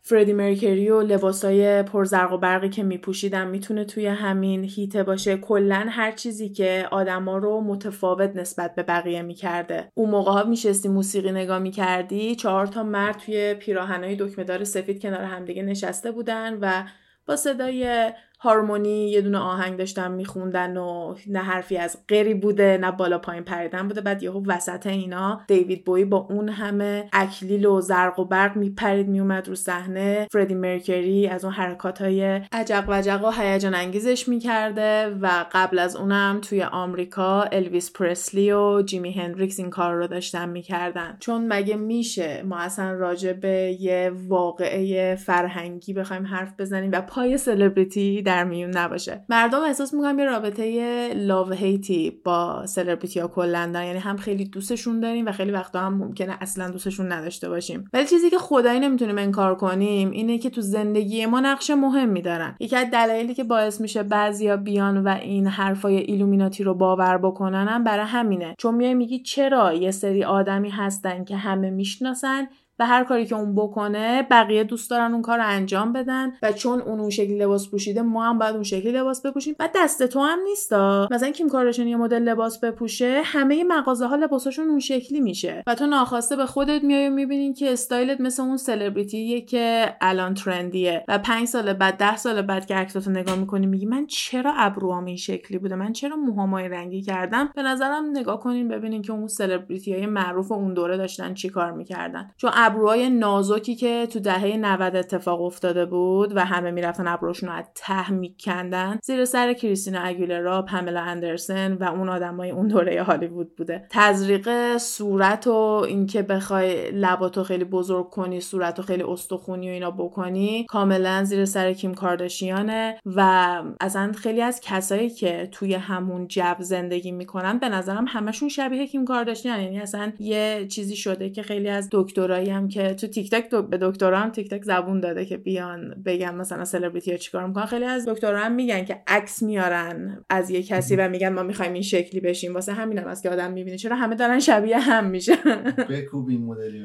[0.05, 5.37] فردی مرکری و لباسای پرزرق و برقی که میپوشیدن می‌تونه توی همین هیته باشه.
[5.37, 9.89] کلا هر چیزی که آدما رو متفاوت نسبت به بقیه می‌کرده.
[9.93, 15.23] اون موقع ها میشستی موسیقی نگاه می‌کردی چهار تا مرد توی پیراهنای دکمهدار سفید کنار
[15.23, 16.83] همدیگه نشسته بودن و
[17.25, 18.11] با صدای
[18.43, 23.43] هارمونی یه دونه آهنگ داشتن میخوندن و نه حرفی از غیری بوده نه بالا پایین
[23.43, 24.01] پریدن بوده.
[24.01, 29.07] بعد یهو وسط اینا دیوید بوی با اون همه اکلیل و زرق و برق میپرید
[29.07, 30.27] میومد رو صحنه.
[30.31, 35.95] فردی مرکری از اون حرکات های عجق وجق و هیجان انگیزش می‌کرده و قبل از
[35.95, 41.17] اونم توی آمریکا الویس پرسلی و جیمی هندریکس این کار رو داشتن می‌کردن.
[41.19, 47.37] چون مگه میشه؟ ما اصلا راجع به یه واقعه فرهنگی بخوایم حرف بزنیم و پای
[47.37, 49.25] سلبریتی در میون نباشه.
[49.29, 54.99] مردم احساس می‌کنن یه رابطه love-hate ی با سلبریتی ها کلا یعنی هم خیلی دوستشون
[54.99, 57.89] داریم و خیلی وقتا هم ممکنه اصلا دوستشون نداشته باشیم.
[57.93, 62.55] ولی چیزی که خدایی نمی‌تونیم انکار کنیم اینه که تو زندگی ما نقش مهمی دارن.
[62.59, 67.67] یکی از دلایلی که باعث میشه بعضیا بیان و این حرفای ایلومیناتی رو باور بکنن
[67.67, 68.55] هم برای همینه.
[68.57, 72.47] چون میای میگی چرا یه سری آدمی هستن که همه می‌شناسن
[72.85, 76.81] هر کاری که اون بکنه بقیه دوست دارن اون کار رو انجام بدن و چون
[76.81, 79.55] اون اون شکلی لباس پوشیده ما هم باید اون شکلی لباس بپوشیم.
[79.59, 81.07] و دست تو هم نیستا.
[81.11, 85.63] مثلا کیم کارشون یه مدل لباس بپوشه همه مغازه ها لباساشون اون شکلی میشه.
[85.67, 90.33] و تو ناخواسته به خودت میای و می‌بینی که استایلت مثل اون سلبریتیه که الان
[90.33, 91.05] ترندیه.
[91.07, 95.05] و پنج سال بعد ده سال بعد که عکساتو نگاه می‌کنی میگی من چرا ابروام
[95.05, 99.27] این شکلی بوده؟ من چرا موهامای رنگی کردم؟ به نظرم نگاه کنین ببینین که اون
[99.27, 102.31] سلبریتی های معروف اون دوره داشتن چی کار می‌کردن.
[102.37, 107.55] چون ابروهای نازکی که تو دهه 90 اتفاق افتاده بود و همه می‌رفتن ابروشون رو
[107.55, 113.55] از ته میکندن زیر سر کریستینا اگیلرا پاملا اندرسن و اون آدمای اون دوره هالیوود
[113.55, 113.87] بوده.
[113.89, 115.51] تزریق صورت و
[115.87, 121.73] اینکه بخوای لباتو خیلی بزرگ کنی صورتو خیلی استخونی و اینا بکنی کاملا زیر سر
[121.73, 128.05] کیم کارداشیانه و اصلا خیلی از کسایی که توی همون جب زندگی می‌کنن به نظرم
[128.07, 132.93] همشون شبیه کیم کارداشیان یعنی اصلا یه چیزی شده که خیلی از دکترایی هم که
[132.93, 137.11] تو تیک تاک به دکترا هم تیک تاک زبون داده که بیان بگن مثلا سلبریتی
[137.11, 137.65] ها چیکار می‌کنن.
[137.65, 141.73] خیلی از دکترا هم میگن که عکس میارن از یه کسی و میگن ما می‌خوایم
[141.73, 142.53] این شکلی بشیم.
[142.53, 143.77] واسه همین هم که آدم می‌بینه.
[143.77, 145.73] چرا همه دارن شبیه هم میشن.
[145.89, 146.83] بکوب مدلی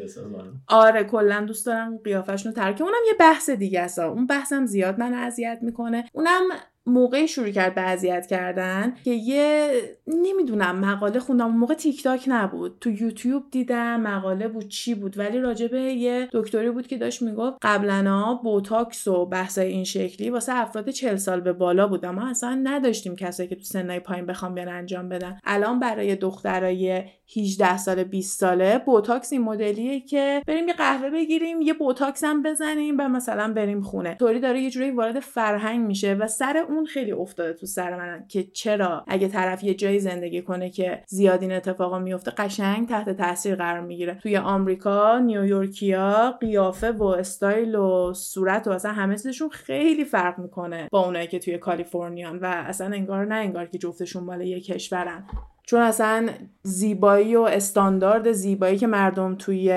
[0.68, 3.98] آره کلا دوست دارم قیافشون رو ترک اونم یه بحث دیگه است.
[3.98, 6.04] اون بحثم زیاد من اذیت می‌کنه.
[6.12, 6.42] اونم
[6.88, 9.70] موقعی شروع کرد به اذیت کردن که یه
[10.06, 11.50] نمی‌دونم مقاله خوندم.
[11.50, 12.78] موقع تیک تاک نبود.
[12.80, 15.18] تو یوتیوب دیدم مقاله بود چی بود.
[15.18, 20.54] ولی راجبه یه دکتری بود که داشت می‌گفت قبلا بوتاکس و بحثای این شکلی واسه
[20.54, 22.04] افراد 40 سال به بالا بود.
[22.04, 25.38] اما اصلا نداشتیم کسایی که تو سنای پایین بخوام بیان انجام بدن.
[25.44, 27.04] الان برای دخترای
[27.36, 32.42] 18 ساله 20 ساله بوتاکس این مدلیه که بریم یه قهوه بگیریم یه بوتاکس هم
[32.42, 34.14] بزنیم و مثلا بریم خونه.
[34.14, 38.24] طوری داره یه جوری وارد فرهنگ میشه و سر اون خیلی افتاده تو سر من
[38.28, 43.10] که چرا اگه طرف یه جایی زندگی کنه که زیاد این اتفاقا میفته قشنگ تحت
[43.10, 44.14] تاثیر قرار می‌گیره.
[44.14, 50.88] توی آمریکا نیویورکیا قیافه و استایل و صورت و اصلا همه چیزشون خیلی فرق می‌کنه
[50.92, 55.24] با اونایی که توی کالیفرنیان و اصلا انگار نه انگار که جفتشون مال یه کشورن.
[55.68, 56.28] چون اصلا
[56.62, 59.72] زیبایی و استاندارد زیبایی که مردم توی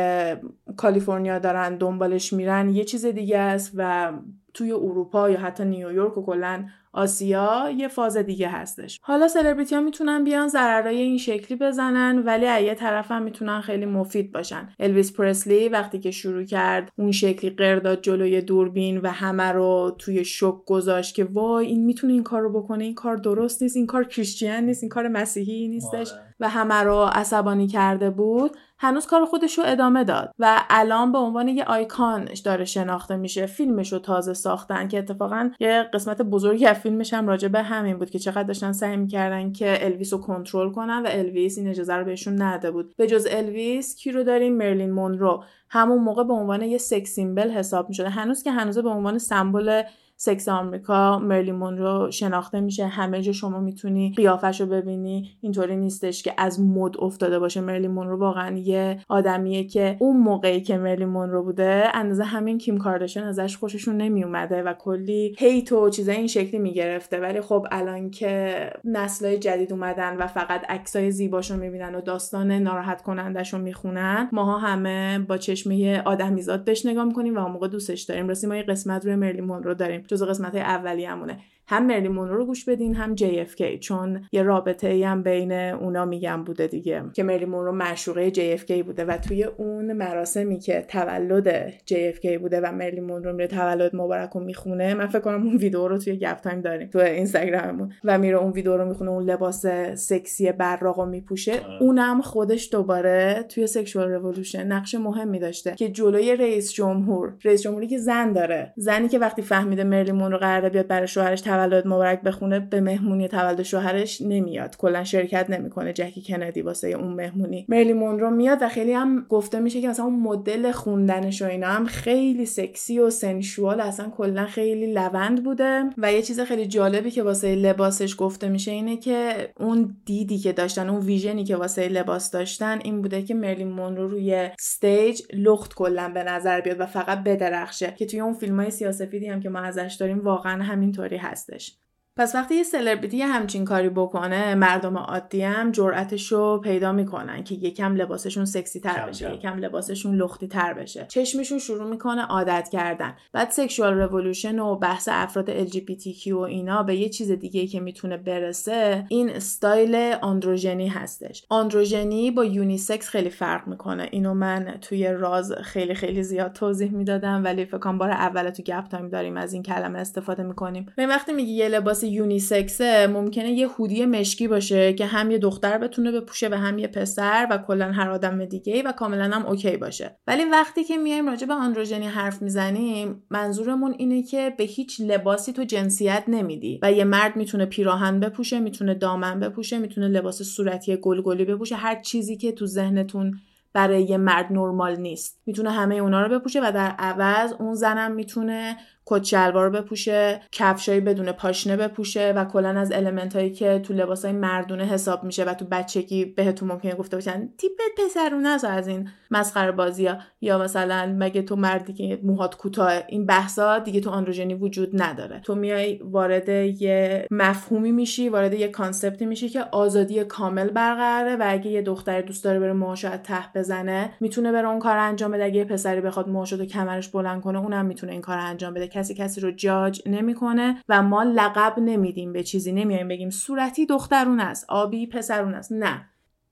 [0.77, 4.11] کالیفرنیا دارن دنبالش میرن یه چیز دیگه است و
[4.53, 8.99] توی اروپا یا حتی نیویورک و کلا آسیا یه فاز دیگه هستش.
[9.01, 13.61] حالا سلبریتی ها می‌تونن بیان ضررای این شکلی بزنن ولی از یه طرف هم می‌تونن
[13.61, 14.69] خیلی مفید باشن.
[14.79, 20.25] الویس پرسلی وقتی که شروع کرد اون شکلی قرداد جلوی دوربین و همه رو توی
[20.25, 23.85] شک گذاشت که وای این می‌تونه این کار رو بکنه این کار درست نیست این
[23.87, 26.11] کار کریستین نیست این کار مسیحی نیستش.
[26.11, 26.30] آره.
[26.41, 31.17] و همه رو عصبانی کرده بود هنوز کار خودش رو ادامه داد و الان به
[31.17, 33.45] عنوان یه آیکان داره شناخته میشه.
[33.45, 37.97] فیلمش رو تازه ساختن که اتفاقا یه قسمت بزرگی از فیلمش هم راجع به همین
[37.97, 41.93] بود که چقدر داشتن سعی می‌کردن که الویس رو کنترل کنن و الویس این اجازه
[41.93, 42.93] رو بهشون نداده بود.
[42.97, 45.43] به جز الویس کی رو داریم؟ مرلین مونرو.
[45.69, 48.09] همون موقع به عنوان یه sex symbol حساب می‌شده.
[48.09, 49.81] هنوز که هنوز به عنوان سمبل
[50.23, 52.87] سکس آمریکا مرلین مونرو شناخته میشه.
[52.87, 55.29] همه جا شما می‌تونی قیافش رو ببینی.
[55.41, 57.61] اینطوری نیستش که از مد افتاده باشه.
[57.61, 62.77] مرلین مونرو واقعا یه آدمیه که اون موقعی که مرلین مونرو بوده اندازه همین کیم
[62.77, 67.19] کارداشن ازش خوششون نمیومده و کلی hate و چیزای این شکلی می‌گرفته.
[67.19, 73.01] ولی خب الان که نسلای جدید اومدن و فقط عکسای زیباشون می‌بینن و داستان ناراحت
[73.01, 78.27] کنندشون می‌خونن ماها همه با چشمه آدمیزاد بهش نگاه می‌کنیم و اون موقع دوستش داریم.
[78.27, 80.03] راستی ما یه قسمت روی مرلین مونرو داریم.
[80.11, 81.39] جزو قسمت های اولیه‌مونه.
[81.71, 86.05] هم مرلین مونرو رو گوش بدین هم JFK چون یه رابطه ای هم بین اونا
[86.05, 91.69] میگم بوده دیگه که مرلین مونرو معشوقه JFK بوده و توی اون مراسمی که تولد
[91.69, 95.87] JFK بوده و مرلین مونرو میره تولد مبارک رو می‌خونه من فکر کنم اون ویدیو
[95.87, 99.65] رو توی گپ تایم داریم تو اینستاگراممون و میره اون ویدیو رو می‌خونه اون لباس
[99.95, 101.81] سکسی براق رو میپوشه آره.
[101.81, 107.87] اونم خودش دوباره توی sexual revolution نقش مهمی داشته که جلوی رئیس جمهور رئیس جمهوری
[107.87, 112.21] که زن داره زنی که وقتی فهمیده مرلین مونرو قراره بیاد برای شوهرش تولد مبارک
[112.21, 114.77] بخونه به مهمونی تولد شوهرش نمیاد.
[114.77, 117.65] کلا شرکت نمی‌کنه جکی کندی واسه اون مهمونی.
[117.69, 121.67] مرلی مونرو میاد و خیلی هم گفته میشه که مثلا اون مدل خوندنش و اینا
[121.67, 125.83] هم خیلی سکسی و سنشوال اصلا کلا خیلی لوند بوده.
[125.97, 130.53] و یه چیز خیلی جالبی که واسه لباسش گفته میشه اینه که اون دیدی که
[130.53, 135.73] داشتن اون ویژنی که واسه لباس داشتن این بوده که مرلی مونرو روی استیج لخت
[135.73, 137.93] کلا به نظر بیاد و فقط بدرخشه.
[137.97, 141.17] که توی اون فیلم های سیاسفیدی هم که ما ازش داریم واقعا همینطوری
[141.53, 141.77] هستش
[142.21, 147.55] پس وقتی یه سلبریتی همچین کاری بکنه مردم عادی هم جرأتش رو پیدا می‌کنن که
[147.55, 151.05] یکم لباسشون سکسی تر بشه یکم لباسشون لختی تر بشه.
[151.09, 153.15] چشمشون شروع می‌کنه عادت کردن.
[153.33, 158.17] بعد sexual revolution و بحث افراد LGBTQ و اینا به یه چیز دیگه که می‌تونه
[158.17, 161.45] برسه این استایل androgyny هستش.
[161.49, 164.09] androgyny با unisex خیلی فرق می‌کنه.
[164.11, 168.63] اینو من توی راز خیلی خیلی زیاد توضیح می‌دادم ولی فکر کنم بار اول تو
[168.63, 170.85] گپ تایم داریم از این کلمه استفاده می‌کنیم.
[170.95, 175.37] به وقتی میگی یه لباس unisex ه ممکنه یه hoodie مشکی باشه که هم یه
[175.37, 179.45] دختر بتونه بپوشه و هم یه پسر و کلا هر آدم دیگه و کاملا هم
[179.45, 180.17] okay باشه.
[180.27, 185.53] ولی وقتی که میایم راجع به androgyny حرف می‌زنیم منظورمون اینه که به هیچ لباسی
[185.53, 190.95] تو جنسیت نمیدی و یه مرد می‌تونه پیراهن بپوشه می‌تونه دامن بپوشه می‌تونه لباس صورتی
[190.95, 193.33] گلگلی بپوشه هر چیزی که تو ذهنتون
[193.73, 195.41] برای یه مرد نرمال نیست.
[195.45, 200.99] می‌تونه همه اونا رو بپوشه و در عوض اون زنم می‌تونه کت شلوار بپوشه کفشایی
[200.99, 205.43] بدون پاشنه بپوشه و کلا از المنت هایی که تو لباس های مردونه حساب میشه
[205.43, 210.17] و تو بچگی بهتون ممکنه گفته باشن تیپ پسرونه از این مسخره بازی ها.
[210.41, 215.39] یا مثلا مگه تو مردی که موهات کوتاه این بحثا دیگه تو آندروژنی وجود نداره.
[215.39, 221.43] تو میای وارد یه مفهومی میشی وارد یه کانسپتی میشی که آزادی کامل برقراره و
[221.47, 225.31] اگه یه دختر دوست داره بره موهاشو از ته بزنه می‌تونه بره اون کار انجام
[225.31, 225.43] بده.
[225.43, 228.87] اگه یه پسری بخواد موهاشو تو کمرش بلند کنه اونم می‌تونه این کار انجام بده.
[229.01, 234.39] کسی کسی رو جاج نمی‌کنه و ما لقب نمیدیم به چیزی نمیایم بگیم صورتی دخترون
[234.39, 235.71] است آبی پسرون است.
[235.71, 236.09] نه.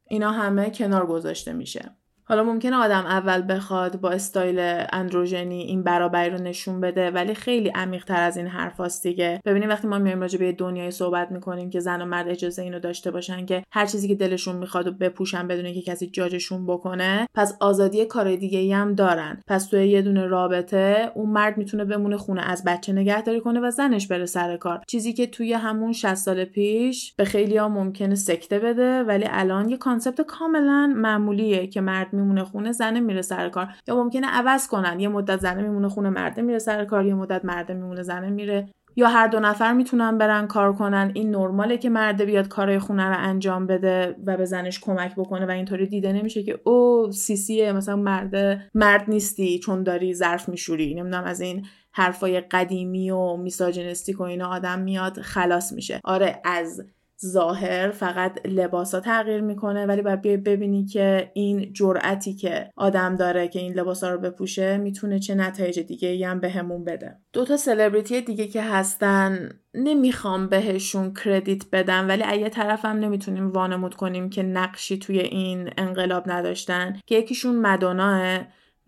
[0.08, 1.99] اینا همه کنار گذاشته میشه.
[2.30, 7.70] حالا ممکنه آدم اول بخواد با استایل androgyny این برابری رو نشون بده ولی خیلی
[7.70, 9.42] عمیق تر از این حرفاست دیگه.
[9.46, 12.80] ببینید وقتی ما میایم راجع به دنیایی صحبت می‌کنیم که زن و مرد اجازه اینو
[12.80, 17.28] داشته باشن که هر چیزی که دلشون می‌خواد و بپوشن بدون که کسی جاجشون بکنه
[17.36, 19.42] پس آزادی کار دیگه ای هم دارن.
[19.48, 23.72] پس توی یه دونه رابطه اون مرد می‌تونه بمونه خونه از بچه نگهداری کنه و
[23.72, 24.82] زنش بره سر کار.
[24.88, 29.70] چیزی که توی همون 60 سال پیش به خیلی ها ممکنه سکته بده ولی الان
[29.70, 33.68] یه concept کاملا معمولیه که مرد میمونه خونه زنه میره سر کار.
[33.88, 37.46] یا ممکنه عوض کنن یه مدت زنه میمونه خونه مرده میره سر کار یه مدت
[37.46, 38.70] مرده میمونه زنه میره.
[38.96, 41.12] یا هر دو نفر می‌تونن برن کار کنن.
[41.14, 45.46] این نرماله که مرده بیاد کارهای خونه رو انجام بده و به زنش کمک بکنه
[45.46, 50.96] و اینطوری دیده نمیشه که او سیسیه مثلا مرده مرد نیستی چون داری ظرف میشوری.
[50.96, 56.00] نمی‌دونم از این حرفای قدیمی و میساجنستیک و اینا آدم میاد خلاص میشه.
[56.04, 56.86] آره از
[57.26, 63.48] ظاهر فقط لباسا تغییر می‌کنه ولی باید بیای ببینی که این جرأتی که آدم داره
[63.48, 67.18] که این لباسا رو بپوشه می‌تونه چه نتایج دیگه ای هم بهمون به بده.
[67.34, 73.96] دو تا سلبریتی دیگه که هستن نمی‌خوام بهشون کردیت بدم ولی اگه طرفم نمی‌تونیم وانمود
[73.96, 78.40] کنیم که نقشی توی این انقلاب نداشتن که یکیشون مدوناه.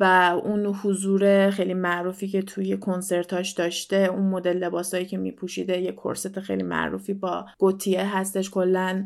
[0.02, 5.92] و اون حضور خیلی معروفی که توی کنسرتاش داشته اون مدل لباسایی که میپوشیده یه
[5.92, 8.50] کرست خیلی معروفی با گوتیه هستش.
[8.50, 9.06] کلا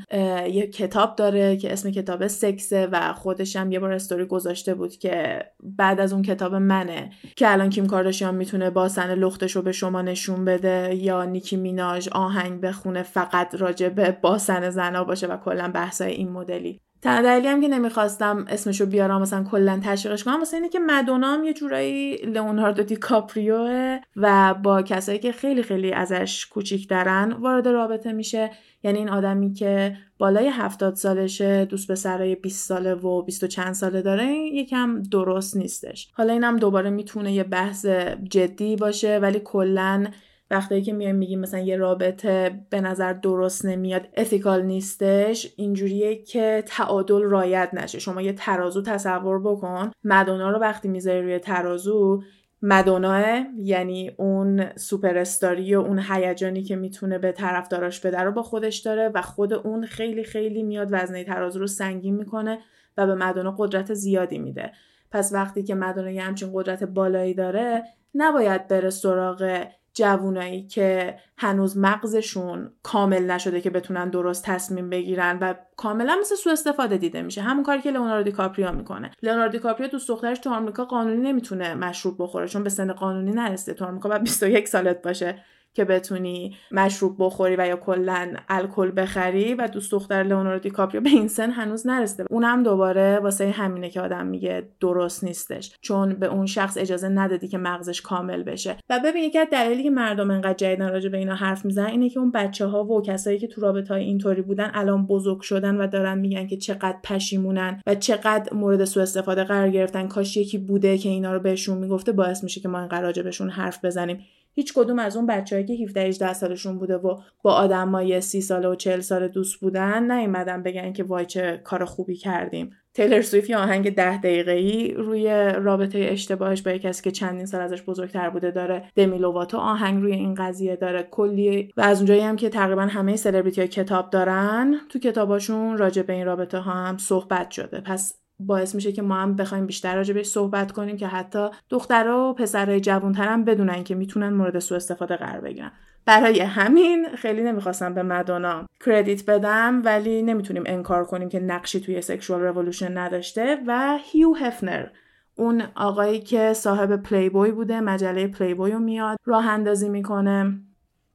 [0.51, 4.97] یه کتاب داره که اسم کتاب سکسه و خودش هم یه بار استوری گذاشته بود
[4.97, 9.71] که بعد از اون کتاب منه که الان کیم کارداشیان می‌تونه باسن لختش رو به
[9.71, 15.37] شما نشون بده یا نیکی میناژ آهنگ بخونه فقط راجع به باسن زنا باشه و
[15.37, 16.84] کلا بحثای این مدلی.
[17.05, 21.33] تنها دلیلی هم که نمی‌خواستم اسمشو بیارم مثلا کلا تشویقش کنم واسه اینه که مدونا
[21.33, 28.11] هم یه جورایی لئوناردو دیکاپریوه و با کسایی که خیلی خیلی ازش کوچیکترن وارد رابطه
[28.11, 28.51] میشه.
[28.83, 33.47] یعنی این آدمی که بالای هفتاد سالشه دوست به سرای 20 ساله و 20 و
[33.47, 36.11] چند ساله داره یکم درست نیستش.
[36.13, 37.85] حالا اینم دوباره می‌تونه یه بحث
[38.29, 40.05] جدی باشه ولی کلا
[40.51, 46.63] وقتی که میایم میگیم مثلا یه رابطه به نظر درست نمیاد اتیکال نیستش اینجوریه که
[46.67, 47.99] تعادل رایت نشه.
[47.99, 49.91] شما یه ترازو تصور بکن.
[50.03, 52.21] مدونا رو وقتی می‌ذاری روی ترازو
[52.61, 58.43] مدونا یعنی اون سوپر استاری و اون هیجانی که می‌تونه به طرفداراش بده رو با
[58.43, 62.59] خودش داره و خود اون خیلی خیلی میاد وزنه ترازو رو سنگین می‌کنه
[62.97, 64.71] و به مدونا قدرت زیادی میده.
[65.11, 67.83] پس وقتی که مدونا یه همچین قدرت بالایی داره
[68.15, 75.53] نباید بره سراغ جوونایی که هنوز مغزشون کامل نشده که بتونن درست تصمیم بگیرن و
[75.77, 77.41] کاملا مثل سوء استفاده دیده میشه.
[77.41, 79.11] همون کاری که لئوناردو دیکاپریو می‌کنه.
[79.23, 83.73] لئوناردو دیکاپریو دوست دخترش تو آمریکا قانونی نمی‌تونه مشروب بخوره چون به سن قانونی نرسیده.
[83.73, 85.43] تو آمریکا باید 21 سالت باشه.
[85.75, 91.09] که بتونی مشروب بخوری و یا کلا الکل بخری و دوست دختر لئوناردو دیکاپریو به
[91.09, 92.25] این سن هنوز نرسیده.
[92.29, 95.75] اونم دوباره واسه همینه که آدم میگه درست نیستش.
[95.81, 98.77] چون به اون شخص اجازه ندادی که مغزش کامل بشه.
[98.89, 102.19] و ببینید که دلیلی که مردم انقدر جدیدن راجع به اینا حرف می‌زنن اینه که
[102.19, 105.87] اون بچه ها و کسایی که تو رابطه های اینطوری بودن الان بزرگ شدن و
[105.87, 110.07] دارن میگن که چقدر پشیمونن و چقدر مورد سوء استفاده قرار گرفتن.
[110.07, 113.49] کاش یکی بوده که اینا رو بهشون می‌گفته باعث میشه که ما اینقدر راجع بهشون
[113.49, 114.19] حرف بزنیم.
[114.55, 118.67] هیچ کدوم از اون بچه‌ای که 17 18 سالشون بوده و با آدمای 30 ساله
[118.67, 122.71] و 40 ساله دوست بودن نیومدن بگن که وای چه کار خوبی کردیم.
[122.93, 127.61] تیلر سویفت یه آهنگ ده دقیقه ای روی رابطه اشتباهش با کسی که چندین سال
[127.61, 132.21] ازش بزرگتر بوده داره دمی لوواتو آهنگ روی این قضیه داره کلی و از اونجایی
[132.21, 136.71] هم که تقریبا همه سلبریتی ها کتاب دارن تو کتاباشون راجع به این رابطه ها
[136.71, 137.81] هم صحبت شده.
[137.81, 142.29] پس باعث میشه که ما هم بخوایم بیشتر راجع بهش صحبت کنیم که حتی دخترها
[142.29, 145.71] و پسرهای جوانتر هم بدونن که می‌تونن مورد سوء استفاده قرار بگیرن.
[146.05, 152.01] برای همین خیلی نمی‌خواستم به مدونا credit بدم ولی نمی‌تونیم انکار کنیم که نقشی توی
[152.01, 154.87] sexual revolution نداشته و هیو هفنر
[155.35, 160.59] اون آقایی که صاحب پلی بوی بوده مجله پلی بوی رو میاد راه اندازی می‌کنه.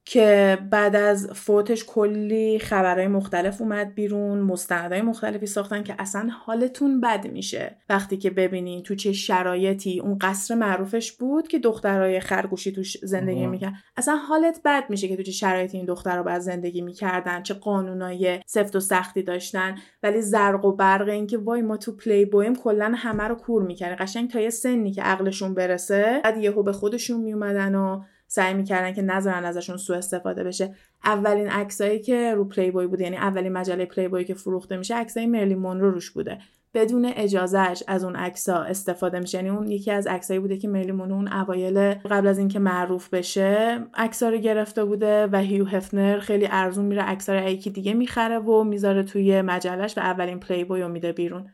[0.05, 7.01] که بعد از فوتش کلی خبرهای مختلف اومد بیرون مستندهای مختلفی ساختن که اصلا حالتون
[7.01, 7.77] بد میشه.
[7.89, 13.47] وقتی که ببینین تو چه شرایطی اون قصر معروفش بود که دخترای خرگوشی توش زندگی
[13.47, 13.73] می‌کرد.
[13.97, 18.41] اصلا حالت بد میشه که تو چه شرایطی این دخترها باید زندگی می‌کردن چه قانونای
[18.47, 19.75] سفت و سختی داشتن.
[20.03, 23.63] ولی زرق و برق این که وای ما تو پلی بویم کلا همه رو کور
[23.63, 28.03] می‌کنه قشنگ تا یه سنی که عقلشون برسه بعد یهو به خودشون میومدن و
[28.33, 30.75] سعی می‌کردن که نذارن ازشون سوء استفاده بشه.
[31.05, 34.95] اولین عکسایی که رو پلی بوی بوده یعنی اولین مجله پلی بوی که فروخته میشه
[34.95, 36.39] عکسای مرلین مونرو روش بوده.
[36.75, 39.39] بدون اجازهش از اون عکسا استفاده میشه.
[39.39, 43.09] یعنی اون یکی از عکسایی بوده که مرلین مونرو اون اوایل قبل از اینکه معروف
[43.09, 47.95] بشه عکسا رو گرفته بوده و هیو هفنر خیلی ارزون میره عکسا رو یکی دیگه
[47.95, 51.49] می‌خره و می‌ذاره توی مجلش و اولین پلی بوی رو میده بیرون.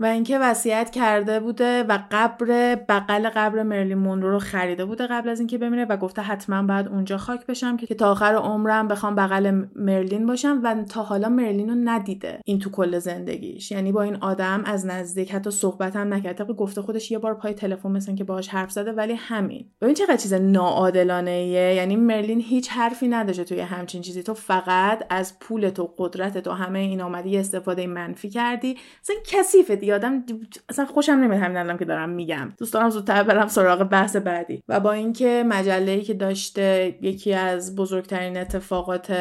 [0.00, 5.28] و اینکه وصیت کرده بوده و قبر بغل قبر مرلین مونرو رو خریده بوده قبل
[5.28, 9.14] از اینکه بمیره و گفته حتما باید اونجا خاک بشم که تا آخر عمرم بخوام
[9.14, 13.70] بغل مرلین باشم و تا حالا مرلین رو ندیده این تو کل زندگیش.
[13.70, 17.54] یعنی با این آدم از نزدیک حتی صحبت هم نکرده گفته خودش یه بار پای
[17.54, 19.66] تلفن مثلا که باهاش حرف زده ولی همین.
[19.80, 24.22] ببین چقدر چیز ناعادلانه یعنی مرلین هیچ حرفی نداشته توی همچین چیزی.
[24.22, 28.76] تو فقط از پول تو قدرت و همه این آمدی استفاده منفی کردی.
[29.02, 30.24] اصلا کثیفه آدم
[30.68, 32.52] اصلا خوشم نمیاد همین الان که دارم میگم.
[32.58, 34.62] دوست دارم زودتر برم سراغ بحث بعدی.
[34.68, 39.12] و با اینکه مجله که داشته یکی از بزرگترین اتفاقات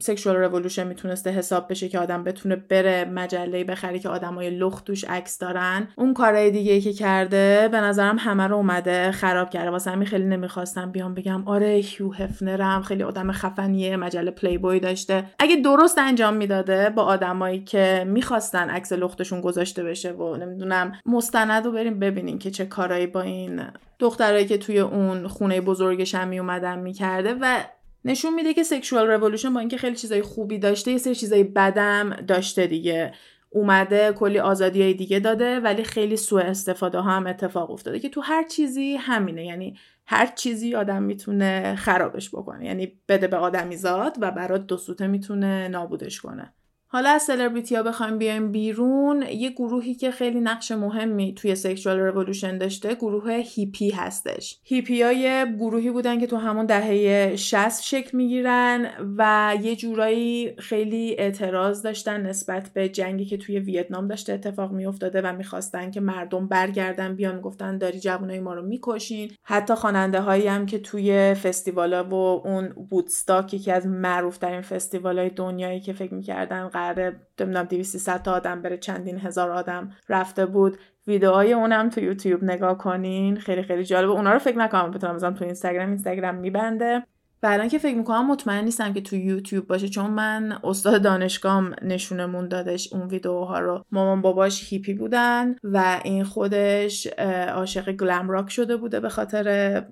[0.00, 5.04] sexual revolution می‌تونسته حساب بشه که آدم بتونه بره مجله بخره که آدمای لخت توش
[5.04, 9.70] عکس دارن اون کارهای دیگه ای که کرده به نظرم همه رو اومده خراب کرده.
[9.70, 14.80] واسه همین خیلی نمی‌خواستم بیام بگم آره هیو هفنرم خیلی آدم خفنیه مجله پلی بوی
[14.80, 15.24] داشته.
[15.38, 21.64] اگه درست انجام می‌داده با آدمایی که می‌خواستن عکس لختشون گذاشته بشه و نمی‌دونم مستند
[21.64, 23.62] رو بریم ببینیم که چه کارایی با این
[23.98, 27.34] دخترایی که توی اون خونه بزرگش هم می اومدن می‌کرده.
[27.40, 27.64] و
[28.04, 32.10] نشون میده که sexual revolution با اینکه خیلی چیزای خوبی داشته یه سری چیزای بدم
[32.10, 33.12] داشته دیگه.
[33.50, 38.08] اومده کلی آزادی های دیگه داده ولی خیلی سوء استفاده ها هم اتفاق افتاده که
[38.08, 39.44] تو هر چیزی همینه.
[39.44, 42.66] یعنی هر چیزی آدم می‌تونه خرابش بکنه.
[42.66, 46.52] یعنی بده به آدمی زاد و برات دو سوته می‌تونه نابودش کنه.
[46.96, 51.98] حالا از سلبریتی ها بخوایم بیایم بیرون یه گروهی که خیلی نقش مهمی توی sexual
[51.98, 54.60] revolution داشته گروه هیپی هستش.
[54.64, 58.86] هیپی‌ها یه گروهی بودن که تو همون دهه 60 شکل می‌گیرن
[59.18, 65.22] و یه جورایی خیلی اعتراض داشتن نسبت به جنگی که توی ویتنام داشته اتفاق میافتاده
[65.22, 69.30] و می‌خواستن که مردم برگردن بیان گفتن داری جوانای ما رو می‌کشین.
[69.42, 75.18] حتی خواننده هایی هم که توی فستیوالا و اون بودستاک یکی از معروف ترین فستیوال
[75.18, 80.46] های دنیایی که فکر می‌کردن قراره نمی‌دونم 200 تا آدم بره چندین هزار آدم رفته
[80.46, 80.78] بود.
[81.06, 83.36] ویدئوهای اونم تو یوتیوب نگاه کنین.
[83.36, 84.12] خیلی خیلی جالبه.
[84.12, 85.88] اونا رو فکر نکنم بتونم بزنم تو اینستاگرام.
[85.88, 87.02] اینستاگرام میبنده.
[87.42, 91.74] و الان که فکر می‌کنم مطمئن نیستم که تو یوتیوب باشه چون من استاد دانشگاهم
[91.82, 93.84] نشونمون دادش اون ویدیوها رو.
[93.92, 97.06] مامان باباش هیپی بودن و این خودش
[97.48, 99.82] عاشق glam rock شده بوده به خاطر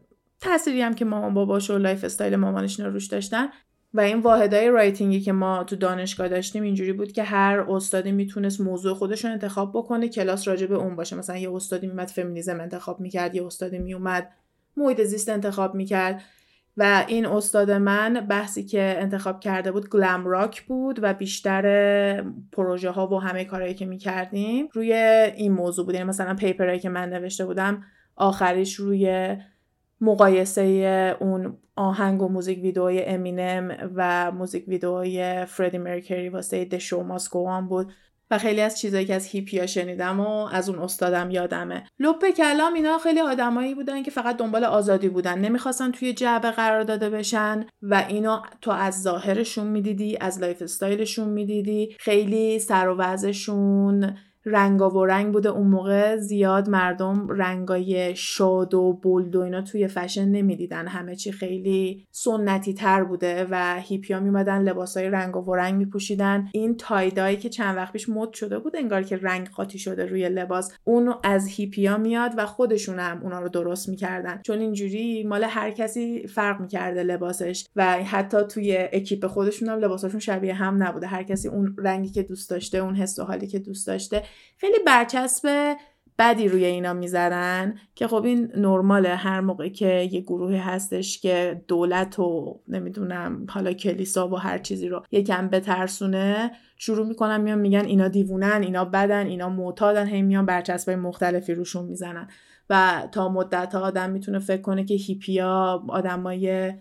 [0.40, 3.48] تأثیری هم که مامان باباش و lifestyle مامانش روش داشتن.
[3.94, 8.12] و این واحدهای writing ی که ما تو دانشگاه داشتیم اینجوری بود که هر استادی
[8.12, 11.16] می‌تونست موضوع خودش رو انتخاب بکنه کلاس راجع به اون باشه.
[11.16, 14.30] مثلا یه استادی میومد فمینیزم انتخاب می‌کرد یه استادی میومد
[14.76, 16.22] محیط زیست انتخاب می‌کرد
[16.76, 22.90] و این استاد من بحثی که انتخاب کرده بود glam rock بود و بیشتر پروژه
[22.90, 24.92] ها و همه کارهایی که می‌کردیم روی
[25.36, 25.94] این موضوع بود.
[25.94, 27.84] یعنی مثلا paper هایی که من نوشته بودم
[28.16, 29.36] آخریش روی
[30.00, 30.62] مقایسه
[31.20, 37.35] اون آهنگ و موزیک ویدئوی امینم و موزیک ویدئوی فردی مرکری واسه The Show Must
[37.35, 37.92] Go On بود
[38.30, 41.84] و خیلی از چیزایی که از هیپیا شنیدم و از اون استادم یادمه.
[41.98, 45.38] لب کلام اینا خیلی آدمایی بودن که فقط دنبال آزادی بودن.
[45.38, 51.28] نمی‌خواستن توی جعبه قرار داده بشن و اینو تو از ظاهرشون می‌دیدی از lifestyle شون
[51.28, 51.96] می‌دیدی.
[52.00, 54.16] خیلی سر و وضعشون
[54.46, 55.48] رنگاورنگ بوده.
[55.48, 60.86] اون موقع زیاد مردم رنگای شاد و bold و اینا توی فشن نمی‌دیدن.
[60.86, 66.48] همه چی خیلی سنتی تر بوده و هیپیا میمدن لباسای رنگ و رنگ میپوشیدن.
[66.52, 70.06] این tie-dye ی که چند وقت پیش مد شده بود انگار که رنگ قاطی شده
[70.06, 74.40] روی لباس اون از هیپیا میاد و خودشون هم اونا رو درست می‌کردن.
[74.42, 80.20] چون اینجوری مال هر کسی فرق می‌کرده لباسش و حتی توی اکیپ خودشون هم لباساشون
[80.20, 81.06] شبیه هم نبوده.
[81.06, 84.22] هر کسی اون رنگی که دوست داشته اون حس و حالی که دوست داشته
[84.56, 85.76] خیلی برچسب
[86.18, 91.64] بدی روی اینا می‌زنن که خب این نرماله هر موقع که یه گروهی هستش که
[91.68, 97.84] دولت و نمی‌دونم حالا کلیسا و هر چیزی رو یکم بترسونه شروع می‌کنن میان میگن
[97.84, 102.28] اینا دیوونن اینا بدن اینا معتادن هی میان برچسبای مختلفی روشون می‌زنن.
[102.70, 106.72] و تا مدت آدم می‌تونه فکر کنه که هیپیا آدمای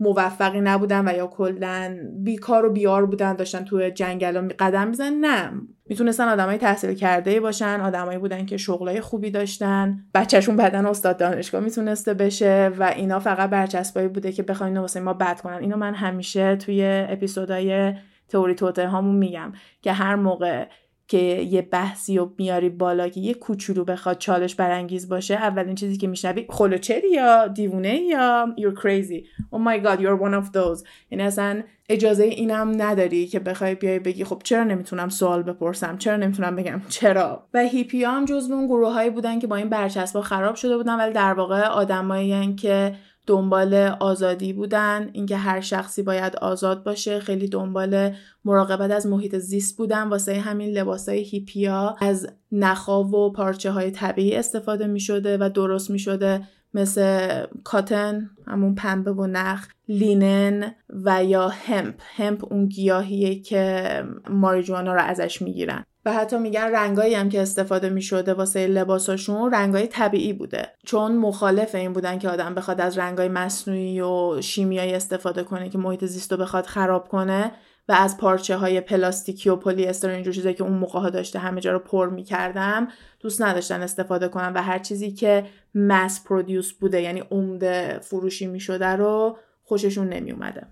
[0.00, 5.52] موفقی نبودن و یا کلا بیکار و بیار بودن داشتن تو جنگل قدم میزن نه.
[5.86, 10.04] می‌تونستن آدمای تحصیل کرده باشن آدمایی بودن که شغلای خوبی داشتن.
[10.14, 15.12] بچهشون بدن استاد دانشگاه می‌تونسته بشه و اینا فقط برچسبایی بوده که بخواین واسه ما
[15.12, 15.56] بد کنن.
[15.56, 17.94] اینو من همیشه توی اپیزودهای
[18.28, 20.66] تئوری توته هامون میگم که هر موقع
[21.10, 21.18] که
[21.50, 26.06] یه بحثی و میاری بالا که یه کوچولو بخواد چالش برانگیز باشه اولین چیزی که
[26.06, 29.24] میشنوی خلوچری یا دیوونه یا you're crazy.
[29.52, 30.84] Oh my god you're one of those.
[31.10, 36.16] یعنی اصلا اجازه اینم نداری که بخوای بیای بگی خب چرا نمی‌تونم سوال بپرسم؟ چرا
[36.16, 40.20] نمی‌تونم بگم چرا؟ و هیپی هم جزو اون گروه هایی بودن که با این برچسبا
[40.20, 42.94] خراب شده بودن ولی در واقع آدمایی که
[43.26, 47.20] دنبال آزادی بودن اینکه هر شخصی باید آزاد باشه.
[47.20, 48.14] خیلی دنبال
[48.44, 54.36] مراقبت از محیط زیست بودن واسه همین لباسای هیپیا از نخا و پارچه های طبیعی
[54.36, 56.40] استفاده می شده و درست می شده
[56.74, 57.28] مثل
[57.64, 61.94] کاتن همون پنبه و نخ لینن و یا همپ.
[62.16, 65.84] همپ اون گیاهیه که ماریجوانا رو ازش می‌گیرن.
[66.04, 70.68] و حتی میگن رنگایی هم که استفاده می‌شده واسه لباساشون رنگای طبیعی بوده.
[70.86, 75.78] چون مخالف این بودن که آدم بخواد از رنگای مصنوعی و شیمیایی استفاده کنه که
[75.78, 77.52] محیط زیست رو بخواد خراب کنه
[77.88, 81.38] و از پارچه های پلاستیکی و پلی استر اینجور چیزایی که اون موقع ها داشته
[81.38, 82.88] همه جا رو پر می‌کردم
[83.20, 88.86] دوست نداشتن استفاده کنم و هر چیزی که مس پرودیوس بوده یعنی عمده فروشی می‌شده
[88.86, 90.66] رو خوششون نمیومده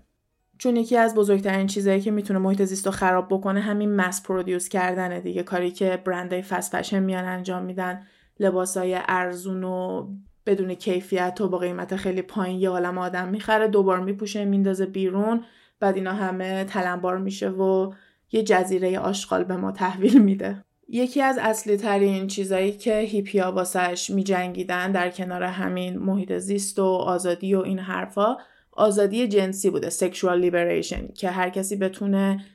[0.59, 4.69] چون یکی از بزرگترین چیزهایی که می‌تونه محیط زیست رو خراب بکنه همین مس پرودیوس
[4.69, 5.43] کردنه دیگه.
[5.43, 8.01] کاری که برندهای فست فشن میان انجام میدن.
[8.39, 10.07] لباسای ارزون و
[10.45, 15.43] بدون کیفیت و با قیمت خیلی پایین یه عالم آدم می‌خره دوبار میپوشه میندازه بیرون.
[15.79, 17.93] بعد اینا همه تلمبار میشه و
[18.31, 20.63] یه جزیره آشغال به ما تحویل میده.
[20.89, 26.79] یکی از اصلی ترین چیزایی که هیپیا واسش می جنگیدن در کنار همین محیط زیست
[26.79, 28.37] و آزادی و این حرفا
[28.79, 32.45] آزادی جنسی بوده sexual liberation که هر کسی بتونه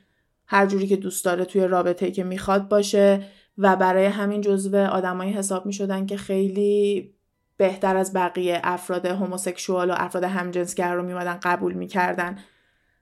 [0.45, 3.23] هر جوری که دوست داره توی رابطه که می‌خواد باشه.
[3.57, 7.13] و برای همین جزو آدمایی حساب می‌شدن که خیلی
[7.57, 12.37] بهتر از بقیه افراد هوموسکشوال و افراد همجنسگر رو میمدن قبول می‌کردن.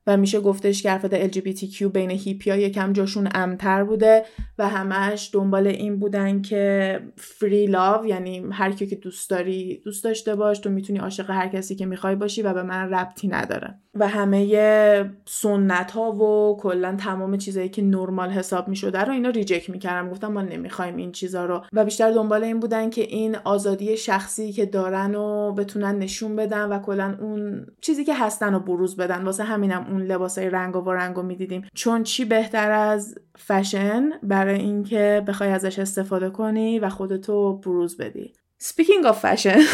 [0.08, 4.26] و میشه گفتش که افراد LGBTQ بین هیپیا یکم جاشون امن‌تر بوده
[4.58, 10.04] و همش دنبال این بودن که free love یعنی هر کی که دوست داری دوست
[10.04, 13.76] داشته باش تو می‌تونی عاشق هر کسی که می‌خوای باشی و به من ربطی نداره.
[13.96, 19.70] و همه سنت ها و کلا تمام چیزایی که نرمال حساب می‌شده رو اینا reject
[19.70, 21.62] می‌کردن گفتن ما نمی‌خوایم این چیزا رو.
[21.74, 26.70] و بیشتر دنبال این بودن که این آزادی شخصی که دارن و بتونن نشون بدن
[26.70, 29.24] و کلا اون چیزی که هستن رو بروز بدن.
[29.24, 31.68] واسه همینم اون لباسای رنگ و رنگ رو می‌دیدیم.
[31.74, 38.34] چون چی بهتر از فشن؟ برای اینکه بخوای ازش استفاده کنی و خودتو بروز بدی.
[38.64, 39.60] Speaking of fashion.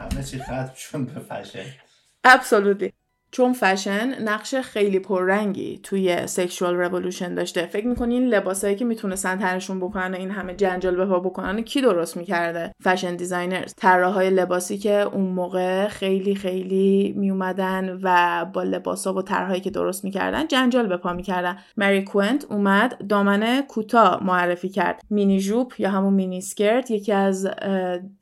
[0.00, 1.64] همه چی ختم شد به fashion.
[2.26, 2.99] Absolutely.
[3.30, 7.66] چون فشن نقش خیلی پررنگی توی sexual revolution داشته.
[7.66, 11.62] فکر می‌کنی این لباسایی که می‌تونستن تنشون بکنن و این همه جنجال به پا بکنن
[11.62, 13.74] کی درست می‌کرده؟ Fashion designers.
[13.74, 20.04] طراحهای لباسی که اون موقع خیلی خیلی میومدن و با لباسا و طرحهایی که درست
[20.04, 21.56] می‌کردن جنجال به پا می‌کردن.
[21.76, 25.00] مری کوانت اومد دامنه کوتاه معرفی کرد.
[25.10, 27.46] مینی ژوپ یا همون mini skirt یکی از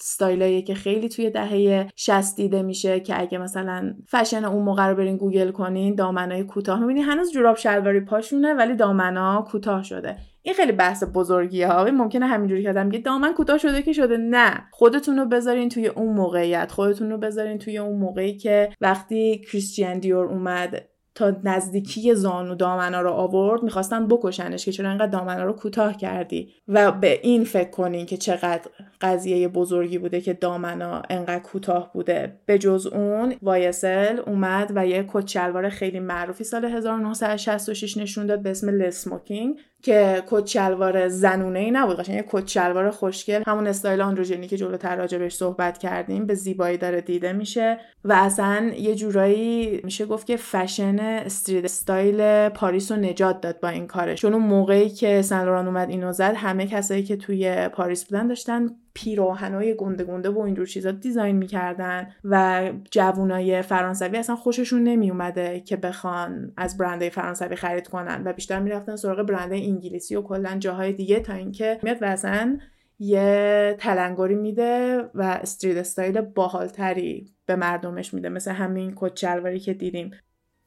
[0.01, 5.17] استایلایی که خیلی توی دهه 60 دیده میشه که اگه مثلا فشن اون موقع برین
[5.17, 6.81] گوگل کنین دامنای کوتاه.
[6.81, 10.17] می‌بینی هنوز جوراب شلواری پاشونه ولی دامنا کوتاه شده.
[10.43, 11.85] این خیلی بحث بزرگیه ها.
[11.85, 14.17] ممکنه همینجوری که آدم دامن کوتاه شده که شده.
[14.17, 14.65] نه.
[14.71, 16.73] خودتون رو بذارین توی اون موقعیت.
[16.73, 20.88] خودتون رو بذارین توی اون موقعی که وقتی کریستیان دیور اومد
[21.19, 26.55] تا نزدیکی زانو دامنا رو آورد می‌خواستن بکشنش که چرا انقدر دامنا رو کوتاه کردی؟
[26.69, 32.39] و به این فکر کنین که چقدر قضیه بزرگی بوده که دامنا انقدر کوتاه بوده.
[32.47, 38.51] به جز اون YSL اومد و یه کت خیلی معروفی سال 1966 نشون داد به
[38.51, 42.01] اسم Le Smoking که کت شلوار زنونه ای نبود.
[42.01, 46.79] قشنگ یه کت شلوار خوشگل همون استایل androgyny که جلوتر راجبش صحبت کردیم به زیبایی
[46.79, 52.99] داره دیده میشه و اصلا یه جورایی میشه گفت که fashion street style پاریس رو
[52.99, 54.21] نجات داد با این کارش.
[54.21, 58.67] چون اون موقعی که سن اومد اینو زد همه کسایی که توی پاریس بودن داشتن
[59.03, 65.77] پیراهنای گنده گنده و اینجور چیزا design می‌کردن و جوونای فرانسوی اصلا خوششون نمیومده که
[65.77, 70.93] بخوان از برندهای فرانسوی خرید کنن و بیشتر می‌رفتن سراغ برندهای انگلیسی و کلا جاهای
[70.93, 72.59] دیگه تا اینکه میاد و اصلا
[72.99, 78.29] یه تلنگری میده و street style باحالتری به مردمش میده.
[78.29, 80.11] مثل همین کت که دیدیم.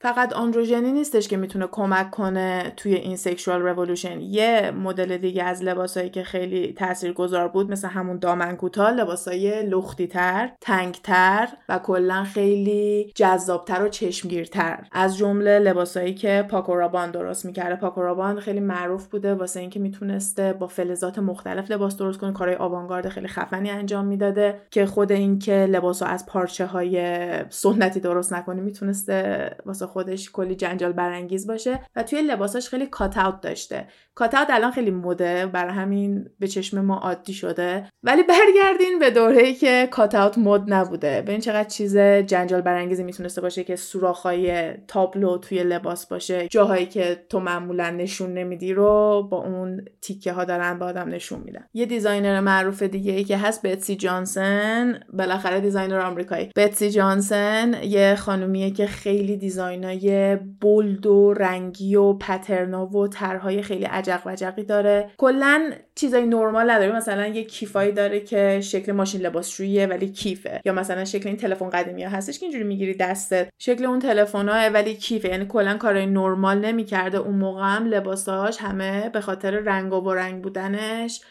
[0.02, 5.64] فقط androgyny نیستش که می‌تونه کمک کنه توی این sexual revolution یه مدل دیگه از
[5.64, 12.24] لباسایی که خیلی تاثیرگذار بود مثل همون دامن کوتاه لباسای لختی تر تنگتر و کلا
[12.24, 14.88] خیلی جذابتر و چشمگیرتر.
[14.92, 17.76] از جمله لباسایی که پاکورابان درست می‌کرده.
[17.76, 22.34] پاکورابان خیلی معروف بوده واسه اینکه می‌تونسته با فلزات مختلف لباس درست کنه.
[22.34, 28.34] کارهای آوانگارد خیلی خفنی انجام می‌داده که خود اینکه لباسو از پارچه های سنتی درست
[28.34, 33.88] نکنی می‌تونسته واسه خودش کلی جنجال برانگیز باشه و توی لباساش خیلی cut out داشته.
[34.16, 37.88] cut out الان خیلی موده برای همین به چشم ما عادی شده.
[38.04, 41.22] ولی برگردین به دوره‌ای که cut out مد نبوده.
[41.22, 46.48] ببین چقدر چیز جنجال برانگیزی می‌تونسته باشه که سوراخ‌های تابلو توی لباس باشه.
[46.48, 51.40] جاهایی که تو معمولا نشون نمیدی رو با اون تیکه ها دارن با آدم نشون
[51.40, 51.66] میدن.
[51.74, 55.00] یه designer معروف دیگه ای که هست بتسی جانسن.
[55.14, 56.50] بالاخره designer آمریکایی.
[56.56, 59.38] بتسی جانسن یه خانومیه که خیلی
[59.82, 65.10] design ای bold و رنگی و pattern ا و طرحهای خیلی عجق وجقی داره.
[65.18, 70.62] کلا چیزای نرمال نداره مثلا یه کیفایی داره که شکل ماشین لباسشوییه ولی کیفه.
[70.66, 73.50] یا مثلا شکل این تلفن قدیمی ها هستش که اینجوری می‌گیری دستت.
[73.60, 75.28] شکل اون تلفن ولی کیفه.
[75.28, 77.18] یعنی کلا کارای نرمال نمی‌کرده.
[77.18, 81.22] اون موقع هم لباساش همه به خاطر رنگ و رنگ بودنش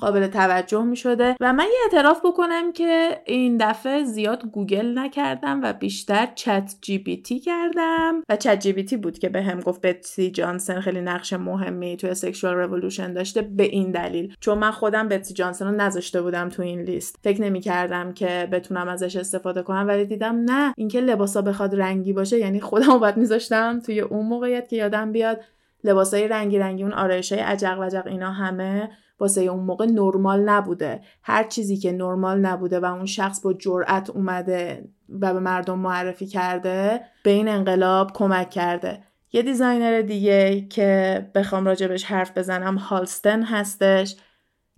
[0.00, 5.60] قابل توجه می شده و من یه اعتراف بکنم که این دفعه زیاد گوگل نکردم
[5.62, 9.42] و بیشتر چت جی بی تی کردم و چت جی بی تی بود که به
[9.42, 14.34] هم گفت بتسی جانسن خیلی نقش مهمی توی sexual revolution داشته به این دلیل.
[14.40, 17.16] چون من خودم بتسی جانسن رو نذاشته بودم تو این لیست.
[17.22, 22.12] فکر نمی کردم که بتونم ازش استفاده کنم ولی دیدم نه اینکه لباسا بخواد رنگی
[22.12, 25.40] باشه یعنی خودم باید میذاشتم توی اون موقعیت که یادم بیاد.
[25.84, 28.90] لباسای رنگی رنگی اون آرایشای عجق وجق اینا همه
[29.20, 31.00] واسه اون موقع نرمال نبوده.
[31.22, 36.26] هر چیزی که نرمال نبوده و اون شخص با جرأت اومده و به مردم معرفی
[36.26, 39.02] کرده به این انقلاب کمک کرده.
[39.32, 44.16] یه دیزاینر دیگه که بخوام راجبش حرف بزنم هالستن هستش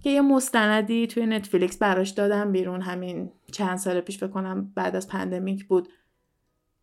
[0.02, 2.80] که یه مستندی توی نتفلیکس براش دادن بیرون.
[2.80, 5.88] همین چند سال پیش فک کنم بعد از pandemic بود.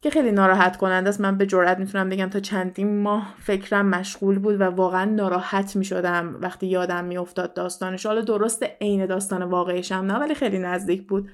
[0.02, 1.22] که خیلی ناراحت کننده است.
[1.22, 6.38] من به جرئت می‌تونم بگم تا چندین ماه فکرم مشغول بود و واقعا ناراحت می‌شدم
[6.42, 8.06] وقتی یادم میافتاد داستانش.
[8.06, 11.30] حالا درست عین داستان واقعیشم نه ولی خیلی نزدیک بود.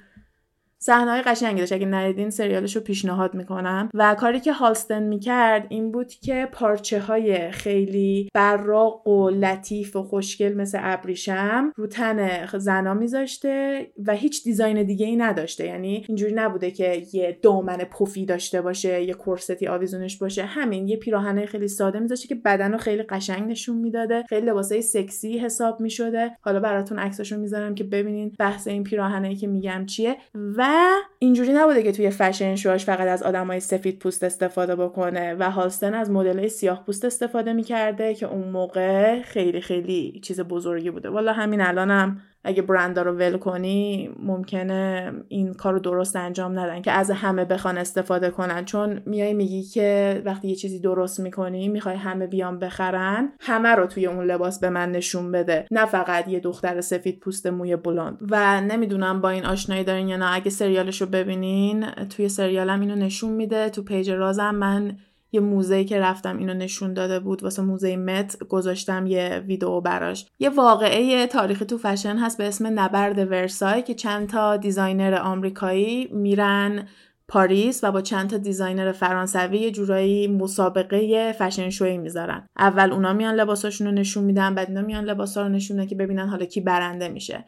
[0.83, 1.73] صحنه‌های قشنگی داشت.
[1.73, 3.89] اگه ندیدین سریالش رو پیشنهاد می‌کنم.
[3.93, 10.03] و کاری که هالستن می‌کرد این بود که پارچه های خیلی براق و لطیف و
[10.03, 15.65] خوشگل مثل ابریشم رو تن زنا میذاشته و هیچ design دیگه ای نداشته.
[15.65, 20.45] یعنی اینجوری نبوده که یه دامن پفی داشته باشه یه کرستی آویزونش باشه.
[20.45, 24.23] همین یه پیراهن خیلی ساده میذاشته که بدن رو خیلی قشنگ نشون می‌داده.
[24.29, 26.31] خیلی لباسای سکسی حساب می‌شده.
[26.41, 30.17] حالا براتون عکساشو می‌ذارم که ببینین بحث این پیراهنایی که میگم چیه.
[30.57, 30.72] و
[31.19, 35.93] اینجوری نبوده که توی فشن شوهاش فقط از آدمای سفید پوست استفاده بکنه و هالستن
[35.93, 41.09] از مدلای سیاه پوست استفاده می‌کرده که اون موقع خیلی خیلی چیز بزرگی بوده.
[41.09, 46.81] والا همین الانم اگه برندا رو ول کنی ممکنه این کار رو درست انجام ندن
[46.81, 48.65] که از همه بخوان استفاده کنن.
[48.65, 53.87] چون میای میگی که وقتی یه چیزی درست می‌کنی می‌خوای همه بیان بخرن همه رو
[53.87, 55.65] توی اون لباس به من نشون بده.
[55.71, 58.19] نه فقط یه دختر سفید پوست موی بلند.
[58.31, 62.95] و نمی‌دونم با این آشنایی دارین یا نه اگه سریالش رو ببینین توی سریالم اینو
[62.95, 64.97] نشون میده تو پیج رازم من
[65.33, 70.25] یه موزه که رفتم اینو نشون داده بود واسه موزه مت گذاشتم یه ویدیو براش.
[70.39, 76.07] یه واقعه تاریخی تو فشن هست به اسم نبرد ورسای که چند تا designer آمریکایی
[76.11, 76.87] میرن
[77.27, 82.47] پاریس و با چند تا designer فرانسوی یه جورایی مسابقه fashion show ی می‌ذارن.
[82.57, 85.95] اول اونا میان لباساشون رو نشون میدن بعد اینا میان لباسا رو نشون میدن که
[85.95, 87.45] ببینن حالا کی برنده میشه.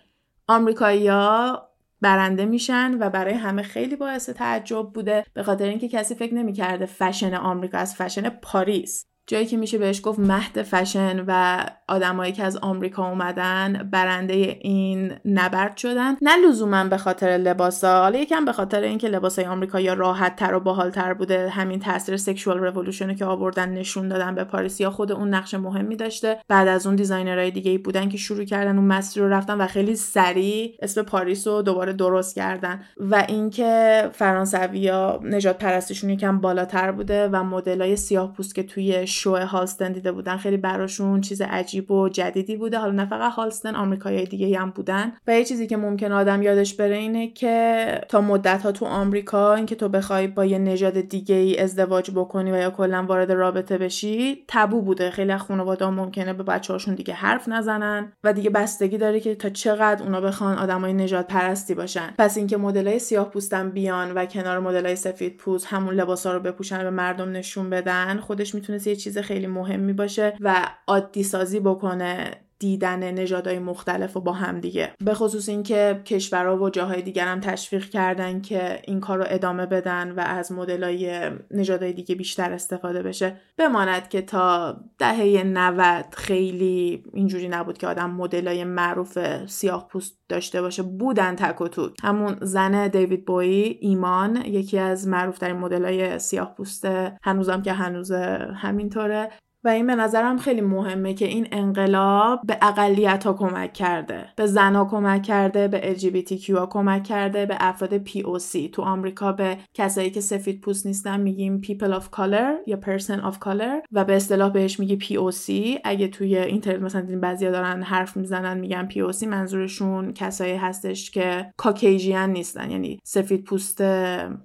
[0.47, 1.61] آمریکایی‌ها
[2.01, 6.85] برنده میشن و برای همه خیلی باعث تعجب بوده به خاطر اینکه کسی فکر نمی‌کرده
[6.85, 12.43] فشن آمریکا از فشن پاریس جایی که میشه بهش گفت مهد فشن و آدمایی که
[12.43, 16.15] از آمریکا اومدن برنده این نبرد شدن.
[16.21, 20.59] نه لزوما به خاطر لباسا حالا یکم به خاطر اینکه لباسای آمریکاییا راحت تر و
[20.59, 25.11] باحال تر بوده همین تاثیر sexual revolution که آوردن نشون دادن به پاریس یا خود
[25.11, 26.38] اون نقش مهمی داشته.
[26.47, 29.61] بعد از اون designer های دیگه ای بودن که شروع کردن اون مسیر رو رفتن
[29.61, 32.82] و خیلی سریع اسم پاریس رو دوباره درست کردن.
[32.97, 39.91] و اینکه فرانسویا نژادپرستیشون یکم بالاتر بوده و مدلای سیاه پوست که توی شو هالستن
[39.91, 40.38] دیده بودن.
[40.38, 42.78] خیلی براشون چیز عجیب و جدیدی بوده.
[42.78, 45.13] حالا نه فقط هالستن آمریکایی دیگه هم بودن.
[45.28, 49.55] و یه چیزی که ممکن آدم یادش بره اینه که تا مدت ها تو آمریکا
[49.55, 53.78] اینکه تو بخوای با یه نژاد دیگه ای ازدواج بکنی و یا کلا وارد رابطه
[53.78, 55.09] بشی تبو بوده.
[55.09, 59.49] خیلی از خانواده ممکنه به بچه‌هاشون دیگه حرف نزنن و دیگه بستگی داره که تا
[59.49, 62.13] چقدر اونا بخوان آدمای نژاد پرستی باشن.
[62.18, 66.84] پس اینکه مدلای سیاه پوستن بیان و کنار مدلای سفید پوست همون لباسا رو بپوشن
[66.84, 72.44] به مردم نشون بدن خودش می‌تونست چیز خیلی مهمی باشه و عادی سازی بکنه.
[72.60, 74.93] دیدن نژادهای مختلف و با هم دیگه.
[75.06, 79.66] به خصوص اینکه کشورها و جاهای دیگر هم تشویق کردن که این کار رو ادامه
[79.66, 83.41] بدن و از مدلای نژادهای دیگه بیشتر استفاده بشه.
[83.58, 90.62] بماند که تا دهه 90 خیلی اینجوری نبود که آدم مدلای معروف سیاه پوست داشته
[90.62, 90.84] باشه.
[90.84, 91.93] بودن تک و توک.
[92.03, 97.18] همون زن دیوید بوی ایمان یکی از معروف ترین مدلای سیاه پوسته.
[97.24, 98.12] هنوزم که هنوز
[98.56, 99.30] همینطوره.
[99.66, 104.45] و این به نظرم خیلی مهمه که این انقلاب به اقلیت ها کمک کرده به
[104.45, 110.09] زنها کمک کرده به LGBTQ ها کمک کرده به افراد POC تو آمریکا به کسایی
[110.09, 114.51] که سفید پوست نیستن میگیم people of color یا person of color و به اصطلاح
[114.51, 120.13] بهش میگی POC اگه توی اینترنت مثلا دیدین بعضیا دارن حرف می‌زنن میگن POC منظورشون
[120.13, 123.82] کسایی هستش که Caucasian نیستن یعنی سفید پوست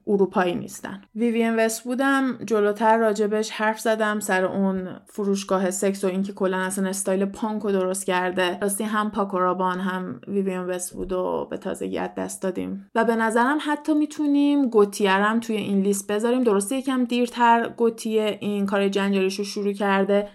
[0.07, 1.03] اروپایی نیستن.
[1.15, 7.25] ویوین وست‌وودم جلوتر راجبش حرف زدم سر اون فروشگاه سکس و اینکه کلا اصلا استایل
[7.25, 8.59] پانک رو درست کرده.
[8.59, 12.91] راستی هم پاکورابان هم ویویان وست‌وود و به تازگی از دست دادیم.
[12.95, 16.43] و به نظرم حتی می‌تونیم گوتیه رم توی این لیست بذاریم.
[16.43, 20.29] درسته یکم دیرتر گوتیه این کار جنجالیش رو شروع کرده.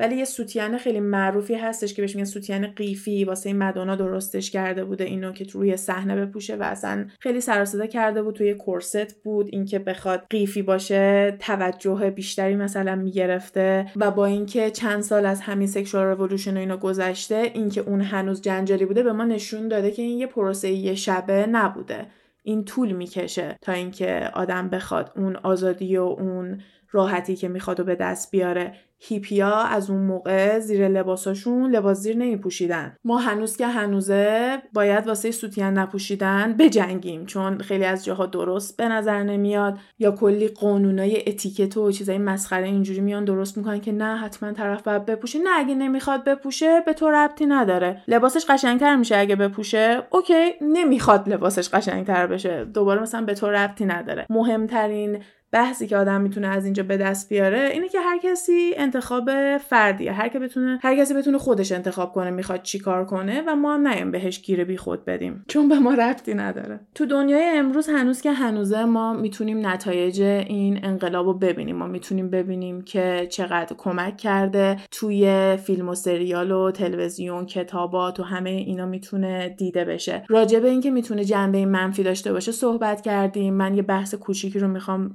[0.00, 3.24] ولی یه سوتیان خیلی معروفی هستش که بهش میگن سوتیان قیفی.
[3.24, 7.50] واسه این مدونا درستش کرده بوده اینو که روی صحنه بپوشه و اصلا خیلی سر
[7.50, 8.34] و صدا کرده بود.
[8.34, 9.48] توی corset بود.
[9.52, 15.66] اینکه بخواد قیفی باشه توجه بیشتری مثلا می‌گرفته و با اینکه چند سال از همین
[15.66, 20.02] sexual revolution و اینا گذشته اینکه اون هنوز جنجالی بوده به ما نشون داده که
[20.02, 22.06] این یه پروسه یه شبه نبوده.
[22.42, 27.84] این طول می‌کشه تا اینکه آدم بخواد اون آزادی و اون راحتی که می‌خواد و
[27.84, 33.56] به دست بیاره هیپیا از اون موقع زیر لباساشون لباس زیر نمی پوشیدن ما هنوز
[33.56, 39.78] که هنوزه باید واسه سوتین نپوشیدن بجنگیم چون خیلی از جاها درست به نظر نمیاد.
[39.98, 44.82] یا کلی قانونای اتیکت و چیزای مسخره اینجوری میان درست می‌کنن که نه حتما طرف
[44.82, 45.38] باید بپوشه.
[45.38, 48.02] نه اگه نمی‌خواد بپوشه به تو ربطی نداره.
[48.08, 50.02] لباسش قشنگتر میشه اگه بپوشه.
[50.10, 52.64] اوکی نمی‌خواد لباسش قشنگتر بشه.
[52.64, 54.26] دوباره مثلا به تو ربطی نداره.
[54.30, 55.22] مهمترین
[55.52, 60.12] بحثی که آدم می‌تونه از اینجا به دست بیاره اینه که هر کسی انتخاب فردیه.
[60.12, 63.88] هر که بتونه هر کسی بتونه خودش انتخاب کنه می‌خواد چیکار کنه و ما هم
[63.88, 65.44] نیم بهش گیره بی خود بدیم.
[65.48, 66.80] چون به ما ربطی نداره.
[66.94, 71.76] تو دنیای امروز هنوز که هنوزه ما می‌تونیم نتایج این انقلاب رو ببینیم.
[71.76, 78.22] ما می‌تونیم ببینیم که چقدر کمک کرده توی فیلم و سریال و تلویزیون کتابات و
[78.22, 80.24] همه اینا می‌تونه دیده بشه.
[80.28, 83.54] راجع به اینکه می‌تونه جنبه منفی داشته باشه صحبت کردیم.
[83.54, 85.14] من یه بحث کوچیکی رو می‌خوام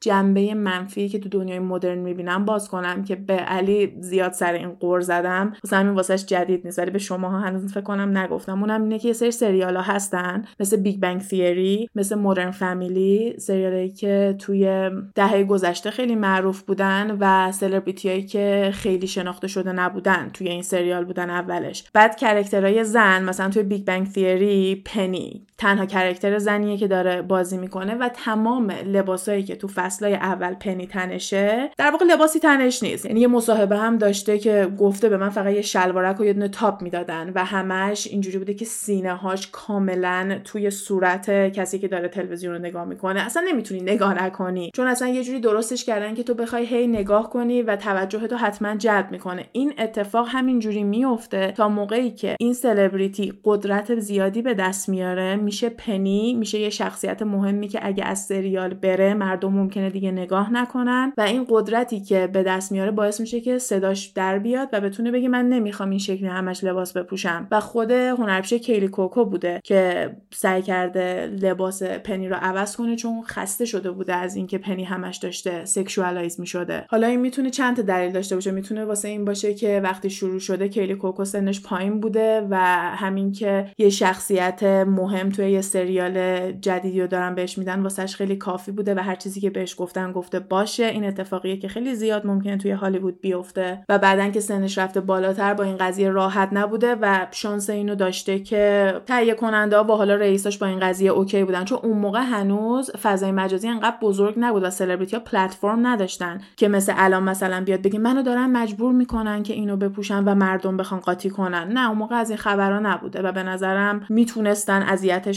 [0.00, 4.70] جنبه منفی که تو دنیای مدرن می‌بینم باز کنم که به علی زیاد سر این
[4.70, 6.78] غر زدم واسه همین واسهش جدید نیست.
[6.78, 8.60] ولی به شما ها هنوز فکر کنم نگفتم.
[8.60, 13.34] اونم اینه که یه سری سریال ها هستن مثل Big Bang Theory مثل Modern Family
[13.38, 20.30] سریالی که توی دهه گذشته خیلی معروف بودن و سلبریتی‌هایی که خیلی شناخته شده نبودن
[20.34, 21.84] توی این سریال بودن اولش.
[21.94, 27.58] بعد کرکترهای زن مثلا توی Big Bang Theory پنی تنها کرکتر زنیه که داره بازی
[27.58, 33.06] می‌کنه و تمام لباسایی که تو فصلای اول پنی تنشه در واقع لباسی تنش نیست.
[33.06, 36.48] یعنی یه مصاحبه هم داشته که گفته به من فقط یه شلوارک و یه دونه
[36.48, 42.08] تاپ می‌دادن و همش اینجوری بوده که سینه هاش کاملا توی صورت کسی که داره
[42.08, 43.20] تلویزیون رو نگاه می‌کنه.
[43.20, 44.70] اصلا نمی‌تونی نگاه نکنی.
[44.74, 48.36] چون اصلا یه جوری درستش کردن که تو بخوای هی نگاه کنی و توجه تو
[48.36, 49.46] حتما جلب می‌کنه.
[49.52, 55.68] این اتفاق همینجوری میفته تا موقعی که این سلبریتی قدرت زیادی به دست میاره میشه
[55.68, 61.12] پنی میشه یه شخصیت مهمی که اگه از سریال بره مردم ممکنه دیگه نگاه نکنن.
[61.18, 65.10] و این قدرتی که به دست میاره باعث میشه که صداش در بیاد و بتونه
[65.10, 67.48] بگه من نمی‌خوام این شکلی همش لباس بپوشم.
[67.50, 73.22] و خود هنرپیشه کیلی کوئوکو بوده که سعی کرده لباس پنی رو عوض کنه چون
[73.22, 76.84] خسته شده بوده از اینکه پنی همش داشته sexualize می‌شده.
[76.88, 78.50] حالا این می‌تونه چند تا دلیل داشته باشه.
[78.50, 82.56] می‌تونه واسه این باشه که وقتی شروع شده کیلی کوئوکو سنش پایین بوده و
[82.96, 88.36] همین که یه شخصیت مهم توی یه سریال جدیدی رو دارن بهش میدن واسهش خیلی
[88.36, 90.84] کافی بوده و هر چیزی که بهش گفتن گفته باشه.
[90.84, 95.54] این اتفاقیه که خیلی زیاد ممکنه توی هالیوود بیفته و بعدن که سنش رفته بالاتر
[95.54, 100.14] با این قضیه راحت نبوده و شانس اینو داشته که تهیه کننده ها و حالا
[100.14, 101.64] رئیساش با این قضیه okay بودن.
[101.64, 106.68] چون اون موقع هنوز فضای مجازی انقدر بزرگ نبود و سلبریتی ها پلتفرم نداشتن که
[106.68, 111.00] مثل الان مثلا بیاد بگه منو دارن مجبور می‌کنن که اینو بپوشن و مردم بخوان
[111.00, 111.68] قاطی کنن.
[111.72, 114.82] نه اون موقع از این خبرها نبوده و به نظرم می‌تونستن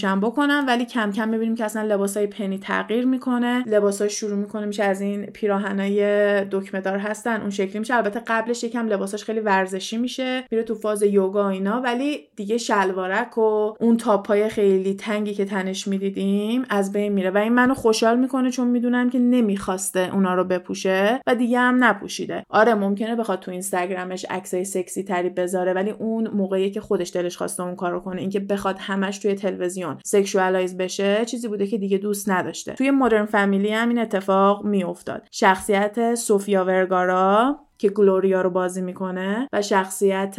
[0.03, 3.63] هم بکنن ولی کم کم می‌بینیم که اصلا لباسای پنی تغییر می‌کنه.
[3.67, 7.95] لباساش شروع می‌کنه میشه از این پیراهنای دکمه دار هستن اون شکلی میشه.
[7.95, 13.37] البته قبلش یکم لباساش خیلی ورزشی میشه میره تو فاز یوگا اینا ولی دیگه شلوارک
[13.37, 17.29] و اون تاپای خیلی تنگی که تنش می‌دیدیم از بین میره.
[17.29, 21.83] و این منو خوشحال می‌کنه چون می‌دونم که نمی‌خواسته اونا رو بپوشه و دیگه هم
[21.83, 22.45] نپوشیده.
[22.49, 27.37] آره ممکنه بخواد تو اینستاگرامش عکسای سکسی تری بذاره ولی اون موقعی که خودش دلش
[27.37, 31.97] خواسته اون کارو کنه اینکه بخواد همش توی تلویزیون sexualize بشه چیزی بوده که دیگه
[31.97, 32.73] دوست نداشته.
[32.73, 35.27] توی Modern Family هم این اتفاق میافتاد.
[35.31, 40.35] شخصیت سوفیا ورگارا که گلوریا رو بازی می‌کنه و شخصیت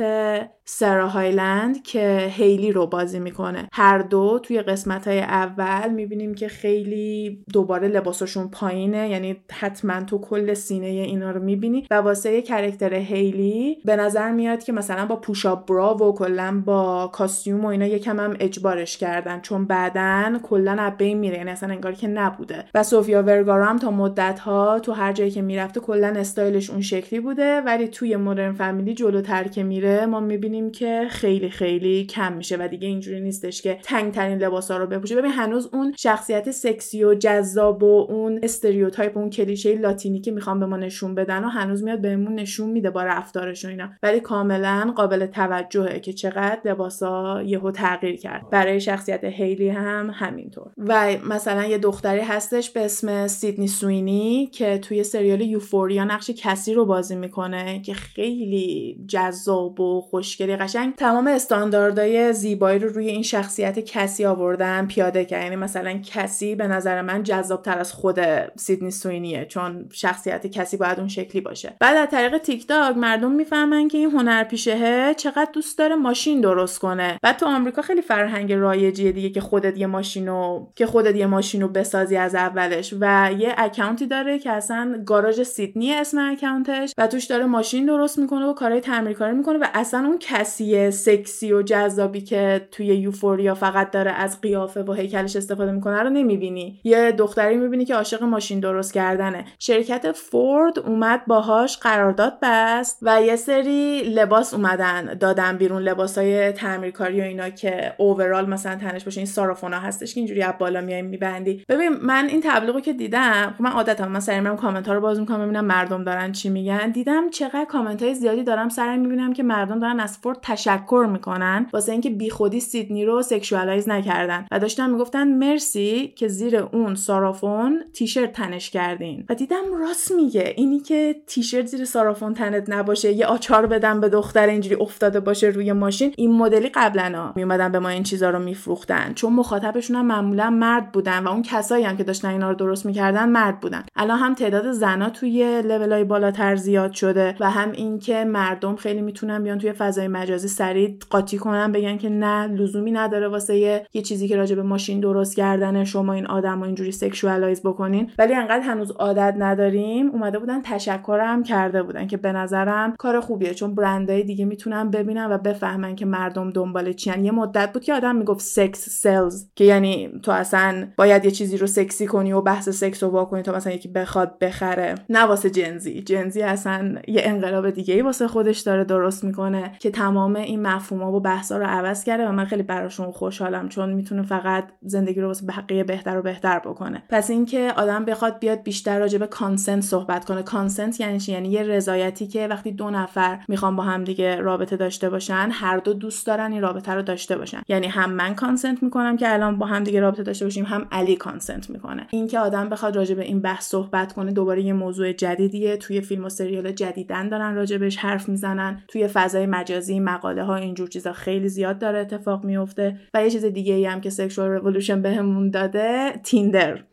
[0.64, 3.68] سارا هایلند که هیلی رو بازی می‌کنه.
[3.72, 10.18] هر دو توی قسمت های اول می‌بینیم که خیلی دوباره لباسشون پایینه یعنی حتما تو
[10.18, 11.86] کل سینه اینا رو می‌بینی.
[11.90, 17.10] و واسه character هیلی به نظر میاد که مثلا با push-up bra و کلا با
[17.12, 21.68] costume و اینا یکم هم اجبارش کردن چون بعدا کلا از بین میره یعنی اصلا
[21.68, 22.64] انگار که نبوده.
[22.74, 26.80] و سوفیا ورگارا هم تا مدت ها تو هر جایی که می‌رفته کلا استایلش اون
[26.80, 32.32] شکلی بوده ولی توی Modern Family جلوتر که میره ما می‌بینیم که خیلی خیلی کم
[32.32, 35.16] میشه و دیگه اینجوری نیستش که تنگ ترین لباس ها رو بپوشه.
[35.16, 40.30] ببین هنوز اون شخصیت سکسی و جذاب و اون stereotype اون کلیشه Latina یی که
[40.30, 43.88] می‌خوام به ما نشون بدن و هنوز میاد بهمون نشون میده با رفتارش و اینا.
[44.02, 48.50] ولی کاملا قابل توجهه که چقدر لباسا یهو تغییر کرد.
[48.50, 50.66] برای شخصیت هیلی هم همینطور.
[50.78, 56.74] و مثلا یه دختری هستش به اسم سیدنی سوینی که توی سریال یوفوریا نقش کسی
[56.74, 60.94] رو بازی می‌کنه که خیلی جذاب و خوشگلی قشنگ.
[60.94, 66.66] تمام استانداردهای زیبایی رو روی این شخصیت کسی آوردن پیاده کرد یعنی مثلا کسی به
[66.66, 68.18] نظر من جذاب تر از خود
[68.56, 71.72] سیدنی سوینیه چون شخصیت Cassie باید اون شکلی باشه.
[71.80, 76.78] بعد از طریق تیک تاک مردم می‌فهمن که این هنرپیشه چقدر دوست داره ماشین درست
[76.78, 77.18] کنه.
[77.22, 81.68] بعد تو آمریکا خیلی فرهنگ رایجیه دیگه که خودت یه ماشینو که خودت یه ماشینو
[81.68, 82.94] بسازی از اولش.
[83.00, 86.92] و یه اکانتی داره که اصلا گاراژ سیدنی اسم اکانتش.
[86.98, 91.52] و توش داره ماشین درست می‌کنه و کارهای تعمیرکاری می‌کنه و اصلا اون Cassie sexy
[91.52, 96.80] و جذابی که توی Euphoria فقط داره از قیافه و هیکلش استفاده می‌کنه رو نمی‌بینی.
[96.84, 99.44] یه دختری می‌بینی که عاشق ماشین درست کردنه.
[99.58, 107.20] شرکت فورد اومد باهاش قرارداد بست و یه سری لباس اومدن دادن بیرون لباسای تعمیرکاری
[107.20, 109.18] و اینا که overall مثلا تنش باشه.
[109.18, 111.64] این سارافونا هستش که اینجوری از بالا میای میبندی.
[111.68, 115.20] ببین من این تبلیغو که دیدم خب من عادتمه سریع میرم کامنت ها رو باز
[115.20, 116.90] می‌کنم ببینم مردم دارن چی میگن.
[116.94, 121.92] دیدم چقدر کامنت های زیادی دارم می‌بینم که مردم دارن از فورد تشکر می‌کنن واسه
[121.92, 124.46] اینکه بیخودی سیدنی رو sexualize نکردن.
[124.50, 129.24] و داشتن می‌گفتن مرسی که زیر اون سارافون تیشرت تنش کردین.
[129.28, 130.54] و دیدم راست میگه.
[130.56, 135.46] اینی که تیشرت زیر سارافون تنت نباشه یه آچار بدن به دختر اینجوری افتاده باشه
[135.46, 136.12] روی ماشین.
[136.16, 139.12] این مدلی قبلا میومدن به ما این چیزا رو میفروختن.
[139.14, 142.86] چون مخاطبشون هم معمولا مرد بودن و اون کسایی هم که داشتن اینا رو درست
[142.86, 143.84] می‌کردن مرد بودن.
[143.96, 149.42] الان هم تعداد زنا توی لولای بالاتر زیاد شده و هم اینکه مردم خیلی می‌تونن
[149.42, 154.02] بیان توی فضای مجازی سریع قاطی کنن بگن که نه لزومی نداره واسه یه, یه
[154.02, 158.10] چیزی که راجع به ماشین درست کردن شما این آدم رو اینجوری sexualize بکنین.
[158.18, 163.54] ولی انقدر هنوز عادت نداریم اومده بودن تشکرم کرده بودن که به نظرم کار خوبیه
[163.54, 167.94] چون برندهای دیگه می‌تونن ببینن و بفهمن که مردم دنبال چیان یه مدت بود که
[167.94, 172.40] آدم می‌گفت sex sells که یعنی تو اصلا باید یه چیزی رو سکسی کنی و
[172.40, 174.94] بحث سکس رو واکنی تا مثلا یکی بخواد بخره.
[175.08, 176.73] نه واسه Gen Z Gen Z اصلا
[177.08, 181.58] یه انقلاب دیگه ای واسه خودش داره درست می‌کنه که تمام این مفهوما و بحثا
[181.58, 185.84] رو عوض کرده و من خیلی براشون خوشحالم چون می‌تونه فقط زندگی رو واسه بقیه
[185.84, 187.02] بهتر و بهتر بکنه.
[187.08, 190.42] پس اینکه آدم بخواد بیاد بیشتر راجع به consent صحبت کنه.
[190.42, 194.76] consent یعنی چی؟ یعنی یه رضایتی که وقتی دو نفر می‌خوان با هم دیگه رابطه
[194.76, 197.62] داشته باشن هر دو دوست دارن این رابطه رو داشته باشن.
[197.68, 201.16] یعنی هم من consent می‌کنم که الان با هم دیگه رابطه داشته باشیم هم علی
[201.16, 202.06] consent می‌کنه.
[202.10, 205.76] اینکه آدم بخواد راجع به این بحث صحبت کنه دوباره یه موضوع جدیدیه.
[205.76, 208.82] توی فیلم و سریال جدیدن دارن راجع بهش حرف می‌زنن.
[208.88, 213.00] توی فضای مجازی مقاله ها اینجور چیزا خیلی زیاد داره اتفاق میفته.
[213.14, 216.84] و یه چیز دیگه ای هم که sexual revolution بهمون داده Tinder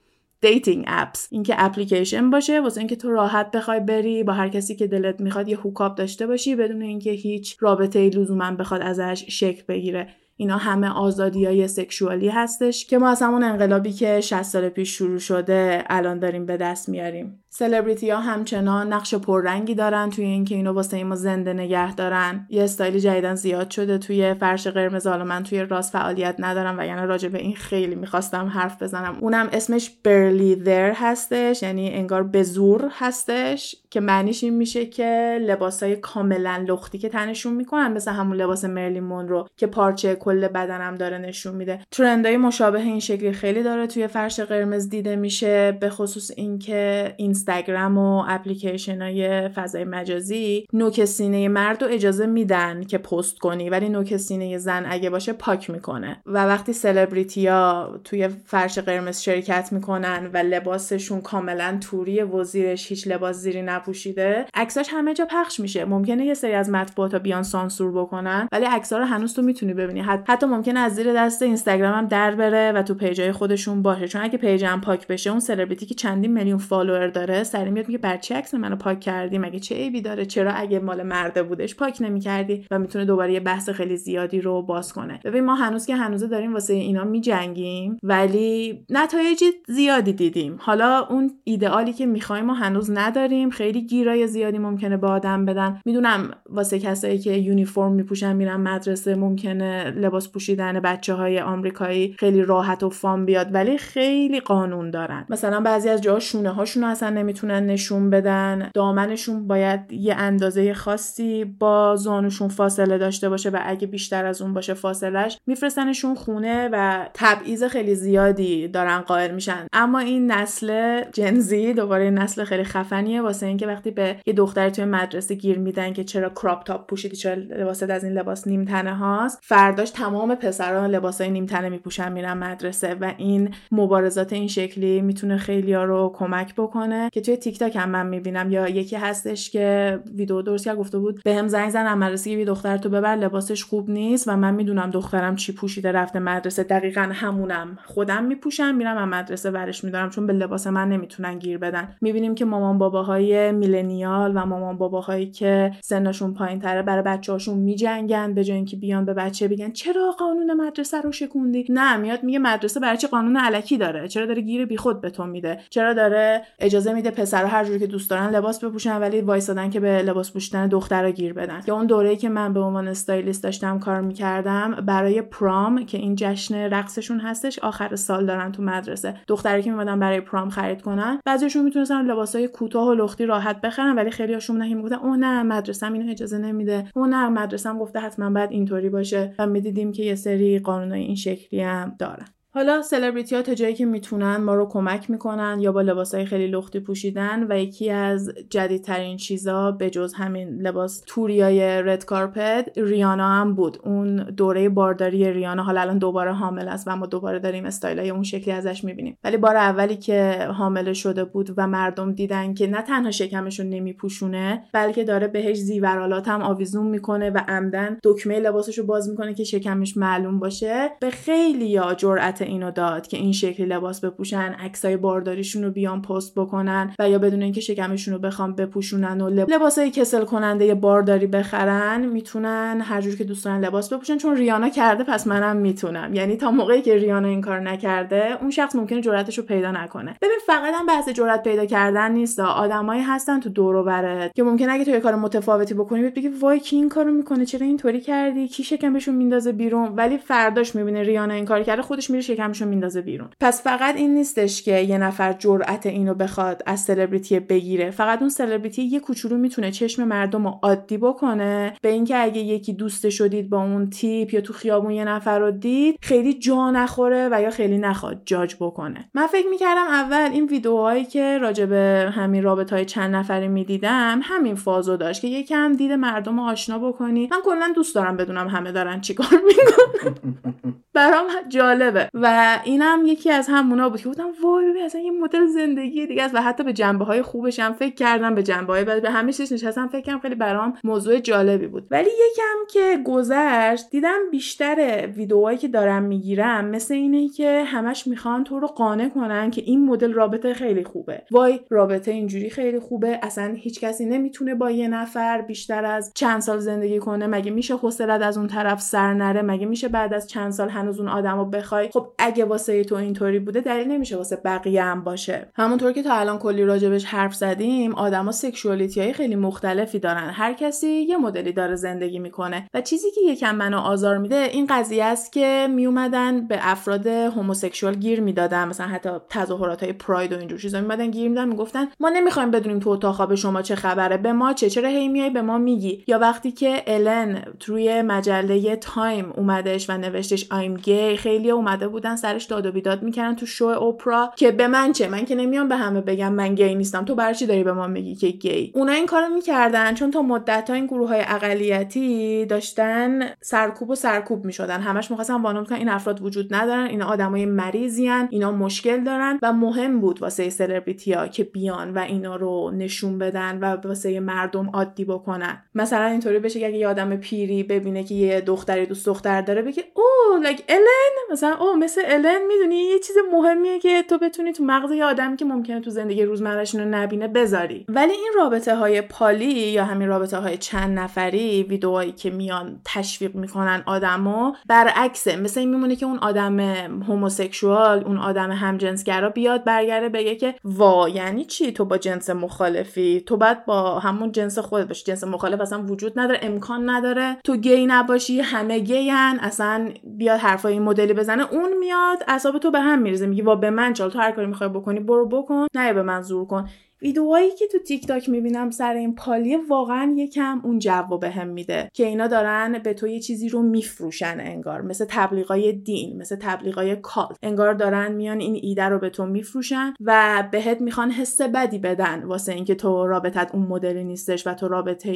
[0.42, 4.88] dating apps اینکه اپلیکیشن باشه واسه اینکه تو راحت بخوای بری با هر کسی که
[4.88, 9.64] دلت می‌خواد یه hookup داشته باشی بدون اینکه هیچ رابطه ای لزوما بخواد ازش شکل
[9.68, 10.08] بگیره.
[10.42, 14.70] اینا همه آزادی های sexual ی هستش که ما از همون انقلابی که 60 سال
[14.70, 17.44] پیش شروع شده الان داریم به دست میاریم.
[17.54, 22.48] سلبریتی ها همچنان نقش پررنگی دارن توی اینکه اینو واسه ما زنده نگه دارن.
[22.50, 26.86] یه استایل جدیدن زیاد شده توی فرش قرمز حالا من توی راستش فعالیت ندارم و
[26.86, 29.18] یعنی راجع به این خیلی می‌خواستم حرف بزنم.
[29.22, 35.40] اونم اسمش barely there هستش یعنی انگار به زور هستش که معنیش این میشه که
[35.42, 40.96] لباسای کاملا لختی که تنشون می‌کنن مثل همون لباس مرلین مونرو که پارچه کل بدنم
[40.96, 41.80] داره نشون میده.
[41.92, 47.14] trend ای مشابه این شکلی خیلی داره توی فرش قرمز دیده میشه به خصوص اینکه
[47.18, 53.90] اینستاگرام و اپلیکیشن های فضای مجازی نوک سینه مرد اجازه میدن که پست کنی ولی
[53.90, 56.22] نوک سینه زن اگه باشه پاک می‌کنه.
[56.26, 62.90] و وقتی سلبریتی ها توی فرش قرمز شرکت می‌کنن و لباسشون کاملا توری و زیرش
[62.90, 65.86] هیچ لباس زیری نپوشیده عکساش همه جا پخش میشه.
[65.86, 70.02] ممکنه یه سری از مطبوعات بیان سانسور بکنن ولی عکس‌ها رو هنوز تو می‌تونی ببینی.
[70.26, 74.08] حتی ممکنه از زیر دست اینستاگرام هم در بره و تو page ای خودشون باشه.
[74.08, 77.88] چون اگه page هم پاک بشه اون سلبریتی که چندین میلیون follower داره سری میاد
[77.88, 81.44] میگه برا چه عکس منو پاک کردی؟ مگه چه عیبی داره؟ چرا اگه مال مرده
[81.44, 85.20] بودش پاک نمی‌کردی؟ و می‌تونه دوباره یه بحث خیلی زیادی رو باز کنه.
[85.26, 90.58] ببین ما هنوز که هنوز داریم واسه اینا میجنگیم ولی نتایج زیادی دیدیم.
[90.60, 95.82] حالا اون ایدئالی که می‌خوایم ما هنوز نداریم خیلی گیرای زیادی ممکنه به آدم بدن.
[95.86, 102.42] می‌دونم واسه کسایی که یونیفرم میپوشن میرن مدرسه ممکنه لباس پوشیدن بچه های آمریکایی خیلی
[102.42, 105.26] راحت و فام بیاد ولی خیلی قانون دارن.
[105.30, 108.70] مثلا بعضی از جاها شونه هاشون اصلا نمی‌تونن نشون بدن.
[108.74, 114.54] دامنشون باید یه اندازه خاصی با زانوشون فاصله داشته باشه و اگه بیشتر از اون
[114.54, 119.68] باشه فاصلش میفرستنشون خونه و تبعیض خیلی زیادی دارن قائل میشن.
[119.74, 124.70] اما این نسل Gen Z دوباره نسل خیلی خفنیه واسه اینکه وقتی به یه دختر
[124.70, 128.66] توی مدرسه گیر میدن که چرا crop top پوشیدی چرا لباست از این لباس نیم
[128.66, 134.48] تنه هاست فرداش تمام پسران لباسای نیم تنه میپوشن میرن مدرسه و این مبارزات این
[134.48, 138.52] شکلی می‌تونه خیلی رو کمک بکنه که توی تیک تاک هم من می‌بینم.
[138.52, 142.90] یا یکی هستش که ویدیو درست کرد گفته بود بهم زنگ زدن مدرسه که دخترتو
[142.90, 146.64] ببر لباسش خوب نیست و من می‌دونم دخترم چی پوشیده رفته مدرسه.
[146.64, 151.96] دقیقا همونم خودم میپوشم میرم مدرسه ورش میدارم چون به لباس من نمی‌تونن گیر بدن.
[152.02, 158.34] می‌بینیم که مامان باباهای millennial و مامان باباهایی که سنشون پایین تره برای بچه‌هاشون میجنگن
[158.34, 162.40] به جای اینکه بیان به بچه بگن چرا قانون مدرسه رو شکوندی؟ نه میاد میگه
[162.40, 166.94] مدرسه برای چه قانون علکی داره؟ چرا داره گیر بیخود تو میده؟ چرا داره اجازه
[166.94, 170.68] میده پسرها هر جوری که دوست دارن لباس بپوشن ولی وایسادن که به لباس پوشیدن
[170.68, 175.22] دخترها گیر بدن؟ یا اون دوره‌ای که من به عنوان استایلیست داشتم کار می‌کردم برای
[175.22, 179.16] پرام که این جشن رقصشون هستش آخر سال دارن تو مدرسه.
[179.28, 183.96] دختری که میمدن برای پرام خرید کنن بعضیشون می‌تونستن لباسای کوتاه و لختی راحت بخرن
[183.96, 186.88] ولی خیلی هاشون نه می‌گفتن اوه نه مدرسه اینو اجازه نمیده.
[186.96, 189.34] اون نه مدرسه گفته حتما باید اینطوری باشه.
[189.40, 192.28] و می‌دیدیم که یه سری قانونای این شکلی هم دارن.
[192.54, 196.26] حالا سلبریتی ها تا جایی که می‌تونن ما رو کمک می‌کنن یا با لباس های
[196.26, 202.78] خیلی لختی پوشیدن و یکی از جدیدترین چیزا به جز همین لباس توریای رد کارپت
[202.78, 203.78] ریانا هم بود.
[203.84, 208.24] اون دوره بارداری ریانا حالا الان دوباره حامل است و ما دوباره داریم استایلای اون
[208.24, 209.18] شکلی ازش می‌بینیم.
[209.24, 214.64] ولی بار اولی که حامله شده بود و مردم دیدن که نه تنها شکمشون نمیپوشونه
[214.74, 219.44] بلکه داره بهش زیورالات هم آویزون می‌کنه و عمدن دکمه لباسش رو باز می‌کنه که
[219.44, 224.98] شکمش معلوم باشه به خیلی یا جرأت اینو داد که این شکلی لباس بپوشن عکسای
[224.98, 229.92] بارداریشون رو بیان پست بکنن و یا بدون اینکه شکمشون رو بخوام بپوشونن و لباسای
[229.92, 234.18] کسل کننده بارداری بخرن می‌تونن هر جور که دوست دارن لباس بپوشن.
[234.18, 236.14] چون ریانا کرده پس منم می‌تونم.
[236.14, 240.16] یعنی تا موقعی که ریانا این کار نکرده اون شخص ممکنه جرأتش رو پیدا نکنه.
[240.22, 242.40] ببین فقط هم بحث جرأت پیدا کردن نیست.
[242.40, 246.28] آدمایی هستن تو دور و برت که ممکنه اگه تو یه کار متفاوتی بکنی بگی
[246.28, 251.04] وای کی این کارو می‌کنه؟ چرا اینطوری کردی؟ کی شکمشون میندازه بیرون؟ ولی فرداش می‌بینه
[251.04, 253.30] ریانا این کار کرده خودش میره شکمشو میندازه بیرون.
[253.40, 257.92] پس فقط این نیستش که یه نفر جرأت اینو بخواد از سلبریتی بگیره.
[257.92, 261.74] فقط اون سلبریتی یه کوچولو می‌تونه چشم مردم رو عادی بکنه.
[261.82, 265.52] به اینکه اگه یکی دوست شدید با اون تیپ یا تو خیابون یه نفر رو
[265.52, 269.10] دید خیلی جا نخوره و یا خیلی نخواد جاج بکنه.
[269.14, 274.20] من فکر می‌کردم اول این ویدیوهایی که راجع به همین رابط های چند نفری می‌دیدم
[274.24, 277.28] همین فازو داشت که یکم دید مردم رو آشنا بکنی.
[277.32, 280.16] من کلا دوست دارم بدونم همه دارن چیکار می‌کنن.
[280.94, 282.10] برام جالبه.
[282.22, 286.24] و اینم یکی از همونا بود که بودم وای ببین اصلا یه مدل زندگی دیگه
[286.24, 286.36] است.
[286.36, 289.54] و حتی به جنبه های خوبش هم فکر کردم به جنبه های به همه چیز
[289.54, 291.88] نشستم فکر کردم خیلی برام موضوع جالبی بود.
[291.92, 298.44] ولی یکم که گذشت دیدم بیشتر ویدیوهایی که دارم می‌گیرم مثل اینه که همش می‌خوان
[298.44, 301.22] تو رو قانع کنن که این مدل رابطه خیلی خوبه.
[301.32, 303.20] وای رابطه اینجوری خیلی خوبه.
[303.24, 307.28] اصلا هیچ کسی نمی‌تونه با یه نفر بیشتر از چند سال زندگی کنه.
[307.28, 311.00] مگه میشه حوصلت از اون طرف سر نره؟ مگه میشه بعد از چند سال هنوز
[311.00, 315.52] اون آدمو بخوای؟ خب اگه واسه تو اینطوری بوده دلیل نمیشه واسه بقیه هم باشه.
[315.56, 320.30] همونطور که تا الان کلی راجبش حرف زدیم آدما sexuality های خیلی مختلفی دارن.
[320.30, 324.68] هر کسی یه مدلی داره زندگی می‌کنه و چیزی که یکم منو آزار میده این
[324.70, 328.68] قضیه است که میومدن به افراد homosexual گیر می‌دادن.
[328.68, 332.80] مثلا حتی تظاهرات های pride و اینجور چیزا میومدن گیر می‌دادن می‌گفتن ما نمی‌خوایم بدونیم
[332.80, 336.04] تو اتاق خواب شما چه خبره به ما چه چرا هی میای به ما میگی؟
[336.08, 342.16] یا وقتی که الن توی مجله Time اومدش و نوشتش I'm gay خیلی اومده بودن
[342.16, 345.68] سرش داد و بیداد می‌کردن تو شو Oprah که به من چه؟ من که نمیام
[345.68, 347.06] به همه بگم من گی نیستم.
[347.06, 350.22] تو برا چی داری به ما میگی که گی؟ اونا این کارو می‌کردن چون تا
[350.22, 354.80] مدت ها این گروه های اقلیتی داشتن سرکوب و سرکوب می‌شدن.
[354.80, 359.54] همش می‌خواستن بانم کنن این افراد وجود ندارن اینا آدمای مریضیان اینا مشکل دارن و
[359.54, 364.70] مهم بود واسه سلبریتی ها که بیان و اینا رو نشون بدن و واسه مردم
[364.70, 365.64] عادی بکنن.
[365.76, 369.62] مثلا اینطوری بشه که اگه یه آدم پیری ببینه که یه دختری دوست دختر داره
[369.62, 370.04] بگه او
[370.44, 374.92] لایک الن مثلا او مثل الن می‌دونی؟ یه چیز مهمیه که تو بتونی تو مغز
[374.92, 377.86] یه آدمی که ممکنه تو زندگی روزمرهش رو نبینه بذاری.
[377.90, 383.36] ولی این رابطه های پالی یا همین رابطه های چند نفری ویدئوهایی که میان تشویق
[383.36, 386.60] می‌کنن آدمو برعکسه مثل این میمونه که اون آدم
[387.04, 393.22] هوموسکسوال اون آدم همجنسگرا بیاد برگرده بگه که وا یعنی چی؟ تو با جنس مخالفی؟
[393.22, 395.04] تو بعد با همون جنس خودت باشی.
[395.06, 397.38] جنس مخالف اصلا وجود نداره امکان نداره.
[397.44, 401.54] تو گی نباشی همه گیان اصلا بیاد حرفای این مدلی بزنه.
[401.54, 403.26] اون میاد اعصاب تو به هم میریزه.
[403.26, 405.68] میگه وا به من چال تو هر کاری می‌خوای بکنی برو بکن.
[405.76, 406.68] نه به من زور کن.
[407.02, 411.48] ویدیوهایی که تو تیک تاک می‌بینم سر این پالیه واقعا یکم اون جو به هم
[411.48, 414.82] میده که اینا دارن به تو یه چیزی رو میفروشن انگار.
[414.82, 417.34] مثل تبلیغای دین مثل تبلیغای کال.
[417.42, 422.24] انگار دارن میان این ایده رو به تو میفروشن و بهت می‌خوان حس بدی بدن
[422.24, 425.12] واسه اینکه تو رابطت اون مدلی نیستش و تو رابطه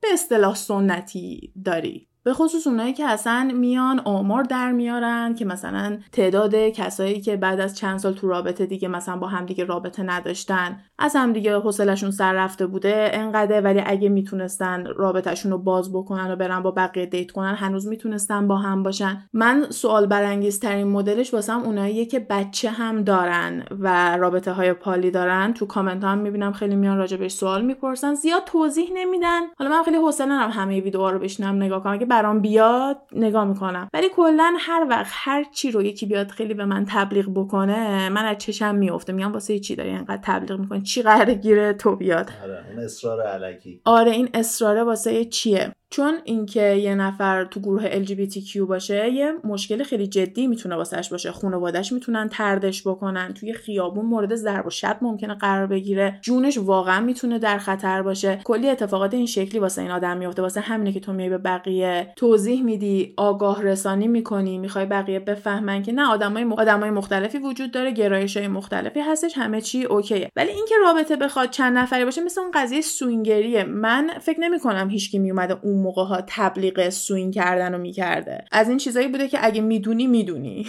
[0.00, 2.08] به اصطلاح سنتی داری.
[2.24, 7.60] به خصوص اونایی که اصلا میان آمار در میارن که مثلا تعداد کسایی که بعد
[7.60, 12.32] از چند سال تو رابطه دیگه مثلا با همدیگه رابطه نداشتن از همدیگه حوصلشون سر
[12.32, 17.30] رفته بوده انقدر ولی اگه می‌تونستن رابطهشون رو باز بکنن و برن با بقیه دیت
[17.30, 19.28] کنن هنوز می‌تونستن با هم باشن.
[19.32, 25.52] من سوال برانگیزترین مدلش واسم اوناییه که بچه هم دارن و رابطه های پالی دارن.
[25.52, 29.40] تو کامنت هم می‌بینم خیلی میان راجبش سوال می‌پرسن زیاد توضیح نمیدن.
[29.58, 33.88] حالا من خیلی حوصله ندارم همه ویدیوها رو بشنم نگاه کنم برام بیاد نگاه می‌کنم.
[33.94, 38.24] ولی کلا هر وقت هر چی رو یکی بیاد خیلی به من تبلیغ بکنه من
[38.24, 42.30] از چشم میفته میگم واسه چی داری اینقدر تبلیغ می‌کنی؟ چی قراره گیره تو بیاد؟
[42.42, 43.80] آره اون اصرار علکی.
[43.84, 49.82] آره این اصراره واسه چیه؟ چون اینکه یه نفر تو گروه LGBTQ باشه یه مشکل
[49.82, 51.32] خیلی جدی می‌تونه واسش باشه.
[51.32, 53.34] خانوادهش می‌تونن تردش بکنن.
[53.34, 56.18] توی خیابون مورد ضرب و شتم ممکنه قرار بگیره.
[56.22, 58.40] جونش واقعا می‌تونه در خطر باشه.
[58.44, 62.12] کلی اتفاقات این شکلی واسه این آدم میفته واسه همینه که تو میای به بقیه
[62.16, 66.52] توضیح میدی آگاه رسانی می‌کنی می‌خوای بقیه بفهمن که نه آدمای م...
[66.52, 70.28] آدمای مختلفی وجود داره گرایش های مختلفی هستش همه چی اوکیه.
[70.36, 73.64] ولی اینکه رابطه بخواد چند نفری باشه مثل اون قضیه سوینگریه.
[73.64, 78.44] من فکر نمی‌کنم هیچکی میومده اون موقع ها تبلیغ سوین کردن و می‌کرده.
[78.52, 80.66] از این چیزایی بوده که اگه می‌دونی می‌دونی.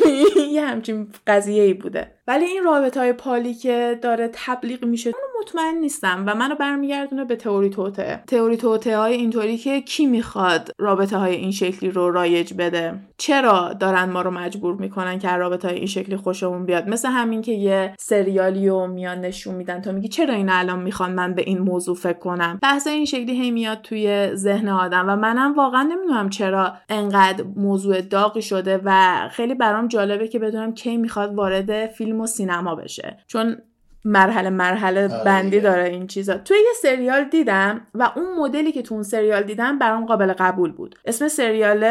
[0.52, 2.15] یه همچین قضیه ای بوده.
[2.28, 7.24] ولی این رابطه های پالی که داره تبلیغ میشه من مطمئن نیستم و منو برمیگردونه
[7.24, 8.22] به تئوری توته.
[8.26, 13.72] تئوری توته های اینطوری که کی می‌خواد رابطه های این شکلی رو رایج بده؟ چرا
[13.72, 17.52] دارن ما رو مجبور می‌کنن که رابطه های این شکلی خوشمون بیاد؟ مثل همین که
[17.52, 19.80] یه سریالی رو میان نشون میدن.
[19.80, 23.42] تو میگی چرا این الان می‌خوان من به این موضوع فکر کنم؟ بحث این شکلی
[23.42, 29.18] هی میاد توی ذهن آدم و منم واقعا نمی‌دونم چرا انقدر موضوع داغی شده و
[29.30, 33.18] خیلی برام جالبه که بدونم کی می‌خواد وارد فیلم و سینما بشه.
[33.26, 33.62] چون
[34.06, 35.60] مرحله مرحله آره بندی.
[35.60, 36.38] داره این چیزا.
[36.38, 40.72] توی یه سریال دیدم و اون مدلی که تو اون سریال دیدم برام قابل قبول
[40.72, 40.98] بود.
[41.04, 41.84] اسم سریال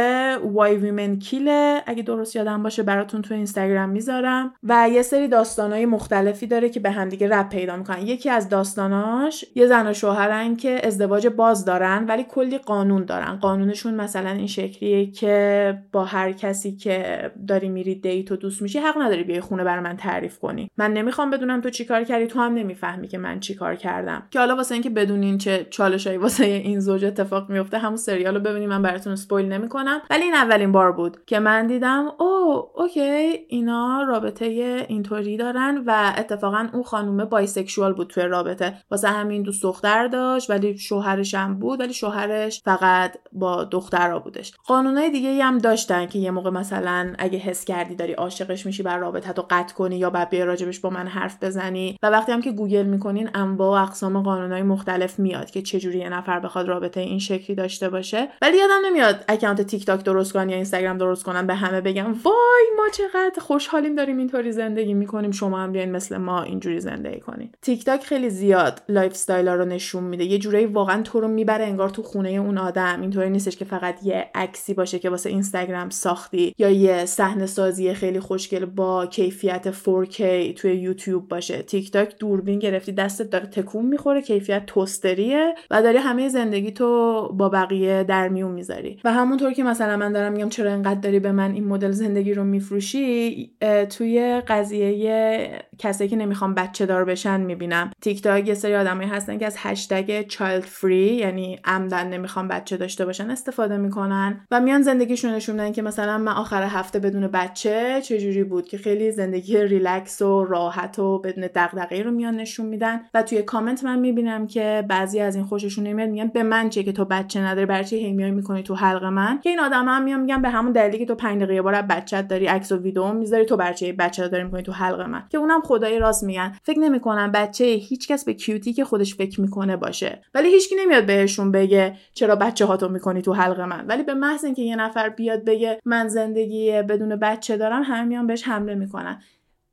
[0.43, 1.49] وای ویمن کیل
[1.85, 4.53] اگه درست یادم باشه براتون تو اینستاگرام می‌ذارم.
[4.63, 8.01] و یه سری داستانای مختلفی داره که به همدیگه رب پیدا می‌کنن.
[8.01, 13.35] یکی از داستاناش یه زن و شوهرن که ازدواج باز دارن ولی کلی قانون دارن.
[13.35, 18.79] قانونشون مثلا این شکلیه که با هر کسی که داری میری دیت و دوست میشی
[18.79, 20.69] حق نداری بیای خونه برای من تعریف کنی.
[20.77, 24.23] من نمی‌خوام بدونم تو چیکار کردی تو هم نمی‌فهمی که من چیکار کردم.
[24.31, 28.41] که حالا واسه اینکه بدونین چه چالشایی واسه این زوج اتفاق میفته همون سریال رو
[28.41, 30.01] ببینید من براتون اسپویل نمی‌کنم.
[30.09, 33.01] ولی این اولین بار بود که من دیدم oh okay
[33.47, 34.45] اینا رابطه
[34.87, 38.77] اینطوری دارن و اتفاقا اون خانومه bisexual بود توی رابطه.
[38.91, 44.53] واسه همین دوست دختر داشت ولی شوهرش هم بود ولی شوهرش فقط با دخترا بودش.
[44.67, 48.97] قانونای دیگه هم داشتن که یه موقع مثلا اگه حس کردی داری عاشقش میشی برو
[48.97, 51.84] رابطه تو قطع کنی یا بعد بیای راجبش با من حرف بزنی.
[52.03, 56.09] و وقتی هم که گوگل می‌کنین انواع و اقسام قانونای مختلف میاد که چجوری یه
[56.09, 58.27] نفر بخواد رابطه این شکلی داشته باشه.
[58.41, 62.13] ولی یادم نمیاد account تیک تاک درست کنن یا اینستاگرام درست کنن به همه بگم
[62.23, 67.19] وای ما چقدر خوشحالیم داریم اینطوری زندگی می‌کنیم شما هم بیاین مثل ما اینجوری زندگی
[67.19, 67.49] کنین.
[67.61, 70.23] تیک تاک خیلی زیاد lifestyle رو نشون میده.
[70.23, 73.01] یه جورایی واقعا تو رو می‌بره انگار تو خونه اون آدم.
[73.01, 77.93] اینطوری نیستش که فقط یه عکسی باشه که واسه اینستاگرام ساختی یا یه صحنه سازی
[77.93, 80.21] خیلی خوشگل با کیفیت 4K
[80.55, 81.63] توی یوتیوب باشه.
[81.75, 86.71] تیک تاک دوربین گرفتی دستت داره تکون می‌خوره کیفیت toaster یه و داری همه زندگی
[86.71, 88.99] تو با بقیه در میون می‌ذاری.
[89.03, 92.33] و همونطور که مثلا من دارم میگم چرا انقدر داری به من این مدل زندگی
[92.33, 93.51] رو میفروشی
[93.89, 97.91] توی قضیه کسایی که نمی‌خوان بچه دار بشن می‌بینم.
[98.01, 102.77] تیک تاک یه سری آدمایی هستن که از هشتگ child free یعنی عمدن نمی‌خوان بچه
[102.77, 107.27] داشته باشن استفاده می‌کنن و میان زندگیشون نشون میدن که مثلا من آخر هفته بدون
[107.27, 112.65] بچه چجوری بود که خیلی زندگی ریلکس و راحت و بدون دغدغه رو میان نشون
[112.65, 113.01] میدن.
[113.13, 116.83] و توی کامنت من می‌بینم که بعضی از این خوششون نمیاد میگن به من چه
[116.83, 120.03] که تو بچه نداری برای چی هی می‌کنی تو حلق من؟ که این آدم هم
[120.03, 123.13] میان میگن به همون دلیلی که تو 5 دقیقه بار بچت داری عکس و ویدیو
[123.13, 126.57] می‌ذاری تو برچه بچه داری می‌کنی تو حلق من؟ که اونم خدای راست میگن.
[126.63, 130.21] فکر نمی‌کنم بچه هیچکس به کیوتی که خودش فکر می‌کنه باشه.
[130.33, 133.87] ولی هیچکی نمیاد بهشون بگه چرا بچه هاتو می‌کنی تو حلق من.
[133.87, 138.27] ولی به محض اینکه یه نفر بیاد بگه من زندگی بدون بچه دارم همه میان
[138.27, 139.21] بهش حمله می‌کنن.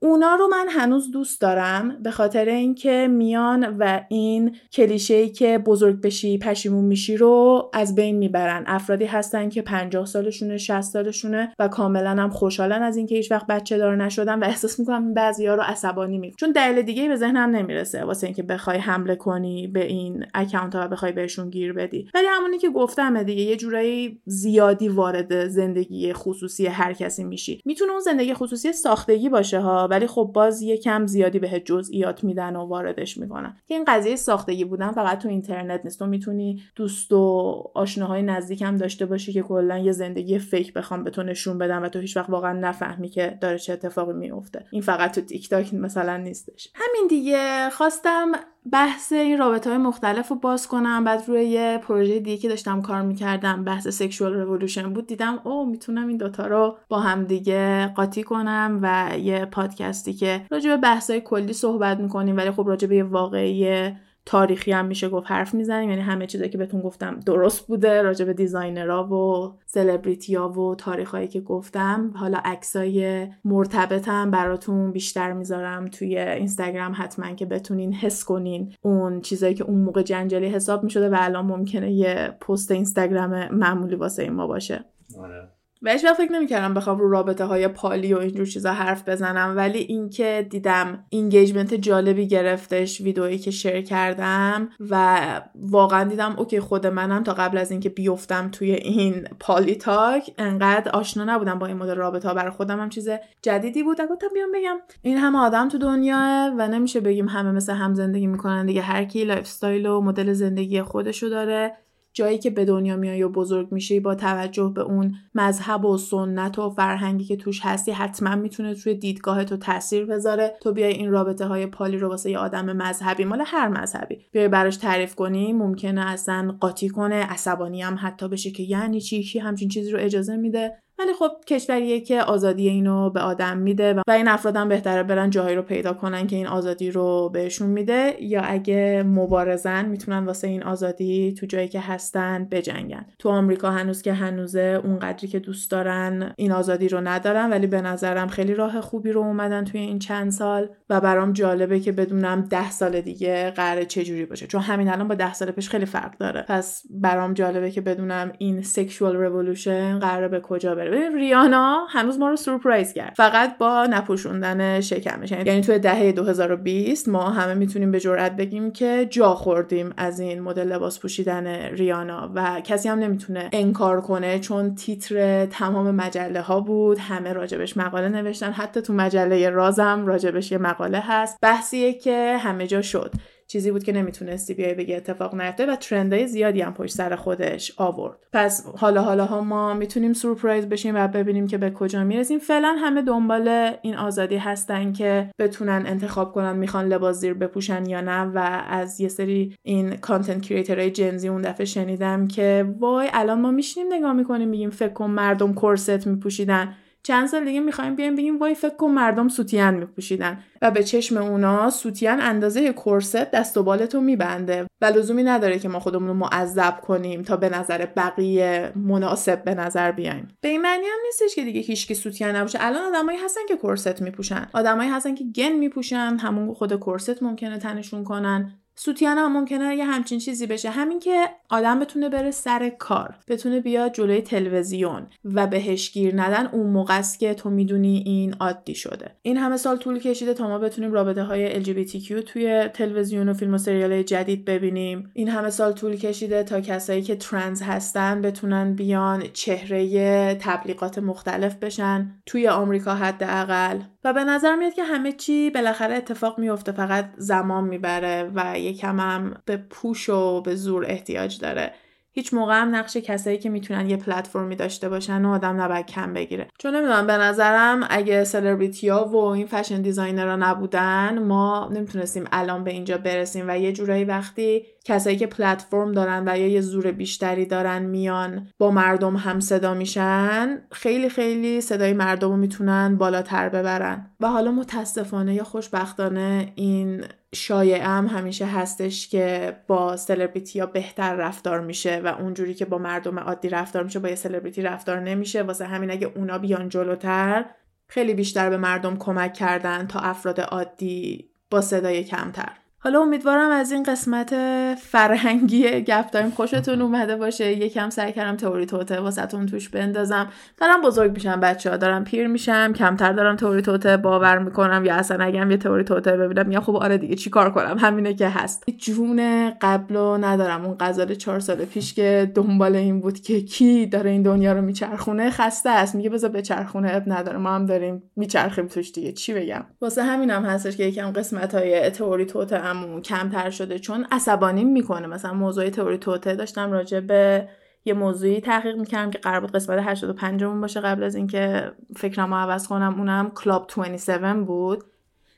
[0.05, 5.59] اونا رو من هنوز دوست دارم به خاطر اینکه میان و این کلیشه ای که
[5.59, 8.65] بزرگ بشی پشیمون میشی رو از بین می‌برن.
[8.67, 13.47] افرادی هستن که 50 سالشونه 60 سالشونه و کاملا هم خوشحالن از اینکه هیچ وقت
[13.47, 17.57] بچه دار نشدن و احساس می‌کنم بعضیا رو عصبانی می‌کنه چون دلیل دیگه به ذهنم
[17.57, 22.09] نمی‌رسه واسه اینکه بخوای حمله کنی به این اکانت ها و بخوای بهشون گیر بدی.
[22.15, 27.61] ولی همونی که گفتم دیگه یه جورایی زیادی وارد زندگی خصوصی هر کسی میشی.
[27.65, 32.25] می‌تونه اون زندگی خصوصی ساختگی باشه ها ولی خب باز یه کم زیادی به جزئیات
[32.25, 33.57] میدن و واردش می‌کنن.
[33.69, 35.99] که این قضیه ساختگی بودن فقط تو اینترنت نیست.
[35.99, 41.05] تو می‌تونی دوست و آشناهای نزدیک هم داشته باشی که کلا یه زندگی fake بخوان
[41.05, 44.65] به تو نشون بدن و تو هیچ وقت واقعا نفهمی که داره چه اتفاقی میفته
[44.71, 46.69] این فقط تو تیک تاک مثلا نیستش.
[46.75, 48.33] همین دیگه خواستم
[48.71, 51.05] بحث این رابطه های مختلف رو باز کنم.
[51.05, 55.71] بعد روی یه پروژه دیگه که داشتم کار می‌کردم بحث sexual revolution بود دیدم oh
[55.71, 58.79] می‌تونم این دوتا رو با هم دیگه قاطی کنم.
[58.83, 62.97] و یه پادکستی که راجع به بحث های کلی صحبت می‌کنیم ولی خب راجع به
[62.97, 63.93] یه واقعی
[64.27, 65.91] تاریخی هم میشه گفت حرف می‌زنیم.
[65.91, 70.75] یعنی همه چیزایی که بهتون گفتم درست بوده راجع به designer ها و سلبریتیا و
[70.75, 72.13] تاریخهایی که گفتم.
[72.15, 79.55] حالا عکسای مرتبطم براتون بیشتر می‌ذارم توی اینستاگرام حتما که بتونین حس کنین اون چیزایی
[79.55, 84.33] که اون موقع جنجالی حساب می‌شده و الان ممکنه یه پست اینستاگرام معمولی واسه این
[84.33, 84.85] ما باشه.
[85.19, 85.49] آره.
[85.83, 89.57] و هیچ وقت فکر نمی‌کردم بخوام رو رابطه های poly و اینجور چیزا حرف بزنم
[89.57, 95.19] ولی اینکه دیدم engagement جالبی گرفتش ویدئویی که share کردم و
[95.55, 100.91] واقعا دیدم okay خود منم تا قبل از اینکه بیفتم توی این poly Tok انقدر
[100.91, 102.35] آشنا نبودم با این مدل رابطه ها.
[102.35, 103.09] برای خودم هم چیز
[103.43, 104.01] جدیدی بود.
[104.01, 104.77] گفتم بیام بگم.
[105.03, 108.83] این همه آدم تو دنیاه و نمیشه بگیم همه مثل هم زندگی می‌کنن دیگه.
[108.83, 111.77] هر کی lifestyle و مدل زندگی خودشو داره.
[112.15, 116.59] جایی که به دنیا میای و بزرگ میشی با توجه به اون مذهب و سنت
[116.59, 120.55] و فرهنگی که توش هستی حتما می‌تونه توی دیدگاه تو تاثیر بذاره.
[120.63, 124.49] تو بیای این رابطه های پالی رو واسه یه آدم مذهبی مال هر مذهبی بیای
[124.49, 129.39] براش تعریف کنی ممکنه اصلا قاطی کنه عصبانی هم حتی بشه که یعنی چی کی
[129.39, 130.82] همچین چیزی رو اجازه میده.
[130.99, 135.31] ولی خب کشوریه که آزادی اینو به آدم میده و این افراد هم بهتره برن
[135.31, 140.49] جاهایی رو پیدا کنن که این آزادی رو بهشون میده یا اگه مبارزن می‌تونن واسه
[140.49, 143.07] این آزادی تو جایی که هستن بجنگن.
[143.19, 147.81] تو آمریکا هنوز که هنوزه اونقدری که دوست دارن این آزادی رو ندارن ولی به
[147.81, 152.41] نظرم خیلی راه خوبی رو اومدن توی این چند سال و برام جالبه که بدونم
[152.51, 154.47] ده سال دیگه قراره چه جوری باشه.
[154.47, 156.45] چون همین الان با ده سال پیش خیلی فرق داره.
[156.49, 162.19] پس برام جالبه که بدونم این سکشوال رولوشن قراره به کجا بره ببین ریانا هنوز
[162.19, 163.15] ما رو سورپرایز کرد.
[163.17, 165.33] فقط با نپوشوندن شکمش.
[165.33, 170.41] یعنی توی دهه 2020 ما همه می‌تونیم به جرئت بگیم که جا خوردیم از این
[170.41, 176.61] مدل لباس پوشیدن ریانا و کسی هم نمی‌تونه انکار کنه چون تیتر تمام مجله ها
[176.61, 176.99] بود.
[176.99, 178.53] همه راجبش مقاله نوشتن.
[178.53, 181.39] حتی تو مجله رازم راجبش یه مقاله هست.
[181.43, 183.13] بحثیه که همه جا شد.
[183.53, 187.17] چیزی بود که نمی‌تونستی بیای بگی اتفاق نیفته و trend های زیادی هم پشت سر
[187.17, 188.27] خودش آورد.
[188.33, 192.39] پس حالا حالا ها ما می‌تونیم سورپرایز بشیم و ببینیم که به کجا می‌رسیم.
[192.39, 198.01] فعلا همه دنبال این آزادی هستن که بتونن انتخاب کنن می‌خوان لباس زیر بپوشن یا
[198.01, 198.39] نه و
[198.69, 203.41] از یه سری این content creator های Gen Z اون دفعه شنیدم که وای الان
[203.41, 206.75] ما میشینیم نگاه می‌کنیم میگیم فکر کن مردم کرست میپوشیدن.
[207.03, 210.45] چند سال دیگه می‌خوایم بیایم بگیم وای فکر کن مردم سوتین میپوشیدن.
[210.63, 214.67] و به چشم اونا سوتین اندازه کرست دست و بالتو میبنده.
[214.81, 219.55] و لزومی نداره که ما خودمون رو معذب کنیم تا به نظر بقیه مناسب به
[219.55, 220.29] نظر بیایم.
[220.41, 222.59] به این معنی هم نیستش که دیگه هیچکی سوتین نباشه.
[222.61, 224.47] الان آدمایی هستن که کرست میپوشن.
[224.53, 226.17] آدمایی هستن که گن میپوشن.
[226.17, 228.62] همون خود کرست ممکنه تنشون کنن.
[228.75, 230.71] سوتیان هم ممکنه یه همچین چیزی بشه.
[230.71, 236.47] همین که آدم بتونه بره سر کار بتونه بیاد جلوی تلویزیون و بهش گیر ندن
[236.47, 239.17] اون موقع است که تو می‌دونی این عادی شده.
[239.23, 243.55] این همه سال طول کشیده تا ما بتونیم رابطه های LGBTQ توی تلویزیون و فیلم
[243.55, 245.11] و سریال جدید ببینیم.
[245.15, 251.55] این همه سال طول کشیده تا کسایی که ترنز هستن بتونن بیان چهره تبلیغات مختلف
[251.57, 253.79] بشن توی آمریکا حداقل.
[254.05, 259.01] و به نظر میاد که همه چی بالاخره اتفاق میفته فقط زمان می‌بره و یکم
[259.01, 261.75] هم به پوش و به زور احتیاج داره.
[262.15, 266.13] هیچ موقع هم نقش کسایی که می‌تونن یه پلتفرمی داشته باشن و آدم نباید کم
[266.13, 266.49] بگیره.
[266.59, 272.65] چون نمی‌دونم به نظرم اگه سلبریتی ها و این فشن دیزاینرها نبودن ما نمی‌تونستیم الان
[272.65, 276.91] به اینجا برسیم و یه جورایی وقتی کسایی که پلتفرم دارن و یا یه زور
[276.91, 283.49] بیشتری دارن میان با مردم هم صدا میشن خیلی خیلی صدای مردم رو می‌تونن بالاتر
[283.49, 284.11] ببرن.
[284.21, 291.15] و حالا متاسفانه یا خوشبختانه این شایعه هم همیشه هستش که با سلبریتی ها بهتر
[291.15, 295.43] رفتار میشه و اونجوری که با مردم عادی رفتار میشه با یه سلبریتی رفتار نمیشه.
[295.43, 297.45] واسه همین اگه اونا بیان جلوتر
[297.89, 302.62] خیلی بیشتر به مردم کمک کردن تا افراد عادی با صدای کمتر.
[302.85, 304.35] حالا امیدوارم از این قسمت
[304.75, 307.53] فرهنگی گپ تایم خوشتون اومده باشه.
[307.53, 310.29] یکم سعی کردم تئوری توطئه واسه‌تون توش بندازم.
[310.57, 314.95] دارم بزرگ میشم بچه ها دارم پیر میشم کمتر دارم تئوری توطئه باور می‌کنم یا
[314.95, 318.65] اصلا اگه یه تئوری توطئه ببینم یا خب آره دیگه چیکار کنم؟ همینه که هست.
[318.79, 320.65] جون قبلو ندارم.
[320.67, 324.63] اون غزال چهار سال پیش که دنبال این بود که کی داره این دنیا رو
[324.63, 325.95] میچرخونه خسته است.
[325.95, 327.39] میگه بذار بچرخونه عیب نداره.
[327.39, 329.13] ما هم داریم میچرخیم توش دیگه.
[329.13, 334.07] چی بگم؟ واسه همینم هستش که یکم قسمت های تئوری توته همون کمتر شده چون
[334.11, 335.07] عصبانی می‌کنه.
[335.07, 337.49] مثلا موضوع تئوری توته داشتم راجع به
[337.85, 342.37] یه موضوعی تحقیق می‌کردم که قرار بود قسمت 85 مون باشه قبل از اینکه فکرمو
[342.37, 342.95] عوض کنم.
[342.99, 344.85] اونم کلاب 27 بود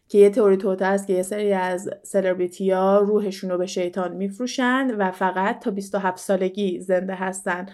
[0.08, 4.12] که یه تئوری توته است که یه سری از سلبریتی ها روحشون رو به شیطان
[4.16, 7.66] میفروشن و فقط تا 27 سالگی زنده هستن.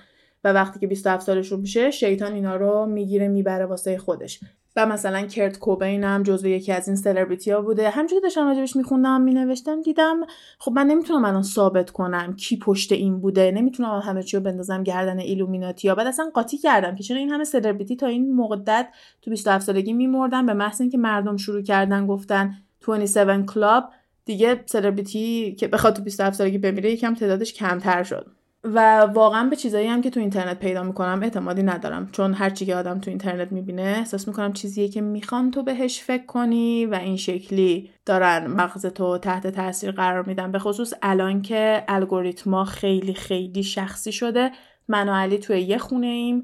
[0.44, 4.40] و وقتی که 27 سالشون میشه شیطان اینا رو می‌گیره می‌بره واسه خودش.
[4.76, 7.90] و مثلا کرت کوبین هم جزو یکی از این سلبریتی ها بوده.
[7.90, 10.20] همینجوری داشتم راجبش میخوندم مینوشتم دیدم
[10.58, 13.50] خب من نمی‌تونم الان ثابت کنم کی پشت این بوده.
[13.50, 17.30] نمی‌تونم همه چی رو بندازم گردن ایلومیناتی ها بعد اصلا قاطی کردم که چرا این
[17.30, 18.88] همه سلبریتی تا این مدت
[19.22, 22.54] تو 27 سالگی میمردن؟ به محض اینکه مردم شروع کردن گفتن
[22.86, 23.90] 27 Club
[24.24, 28.39] دیگه سلبریتی که بخواد تو 27 سالگی بمیره یکم تعدادش کمتر شد.
[28.64, 32.08] و واقعا به چیزایی هم که تو اینترنت پیدا می‌کنم اعتمادی ندارم.
[32.12, 36.00] چون هر چی که آدم تو اینترنت می‌بینه احساس می‌کنم چیزیه که می‌خوان تو بهش
[36.00, 40.52] فکر کنی و این شکلی دارن مغز تو تحت تاثیر قرار میدن.
[40.52, 44.50] به خصوص الان که الگوریتما خیلی خیلی شخصی شده
[44.88, 46.42] من و علی توی یه خونه ایم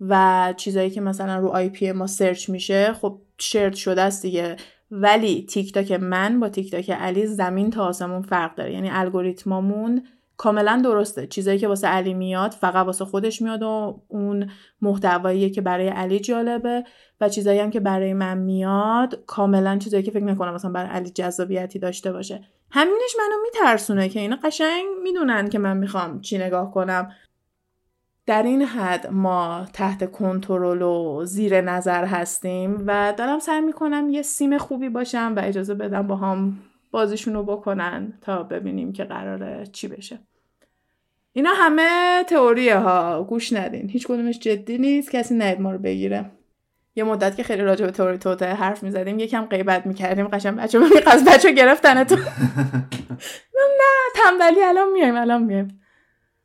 [0.00, 4.56] و چیزایی که مثلا رو IP ما search میشه خب share شده است دیگه.
[4.90, 8.72] ولی تیک تاک من با تیک تاک علی زمین تا آسمون فرق داره.
[8.72, 10.02] یعنی الگوریتمامون
[10.42, 11.26] کاملا درسته.
[11.26, 14.50] چیزایی که واسه علی میاد فقط واسه خودش میاد و اون
[14.80, 16.84] محتواییه که برای علی جالبه
[17.20, 21.10] و چیزایی هم که برای من میاد کاملا چیزایی که فکر نکنم مثلا برای علی
[21.10, 22.44] جذابیتی داشته باشه.
[22.70, 27.12] همینش منو میترسونه که اینا قشنگ می‌دونن که من می‌خوام چی نگاه کنم.
[28.26, 34.22] در این حد ما تحت کنترل و زیر نظر هستیم و دارم سعی می‌کنم یه
[34.22, 36.58] سیم خوبی باشم و اجازه بدم با هم
[36.90, 40.18] بازیشون رو بکنن تا ببینیم که قراره چی بشه.
[41.32, 43.24] اینا همه تئوریه ها.
[43.24, 43.90] گوش ندین.
[43.90, 45.10] هیچ کدومش جدی نیست.
[45.10, 46.30] کسی نید ما رو بگیره.
[46.94, 50.28] یه مدت که خیلی راجع به تئوری توته حرف می‌زدیم یکم غیبت می‌کردیم.
[50.28, 52.16] قشنگ بچه از بچه گرفتن تو
[53.80, 55.80] نه تنبلی الان میایم الان میایم.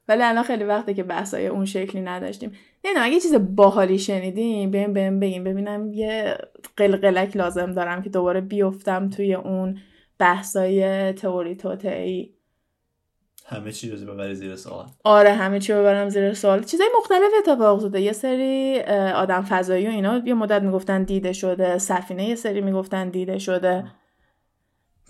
[0.07, 2.51] ولی الان خیلی وقته که بحثای اون شکلی نداشتیم.
[2.85, 6.37] نه اگه چیز باحالی شنیدیم بهم بهم بگیم ببینم یه
[6.77, 9.77] قلقلک لازم دارم که دوباره بیفتم توی اون
[10.19, 12.36] بحثای تئوری توتعی
[13.49, 14.85] همه چی رو ببری زیر سوال.
[15.03, 16.63] آره همه چی ببرم زیر سوال.
[16.63, 18.79] چیزای مختلف اتفاق افتاده یه سری
[19.15, 21.77] آدم فضایی و اینا یه مدت می‌گفتن دیده شده.
[21.77, 23.83] سفینه یه سری می‌گفتن دیده شده.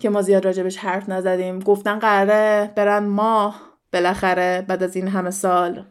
[0.00, 1.58] که ما زیاد راجبش حرف نزدیم.
[1.58, 3.60] گفتن قراره برن ماه.
[3.92, 5.84] بالاخره بعد از این همه سال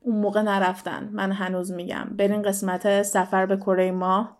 [0.00, 1.08] اون موقع نرفتن.
[1.12, 2.08] من هنوز میگم.
[2.18, 4.38] برین قسمت سفر به کره ماه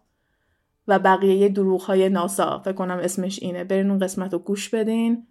[0.89, 2.59] و بقیه دروغ های ناسا.
[2.65, 3.65] فکر کنم اسمش اینه.
[3.65, 5.27] برین اون قسمت رو گوش بدین.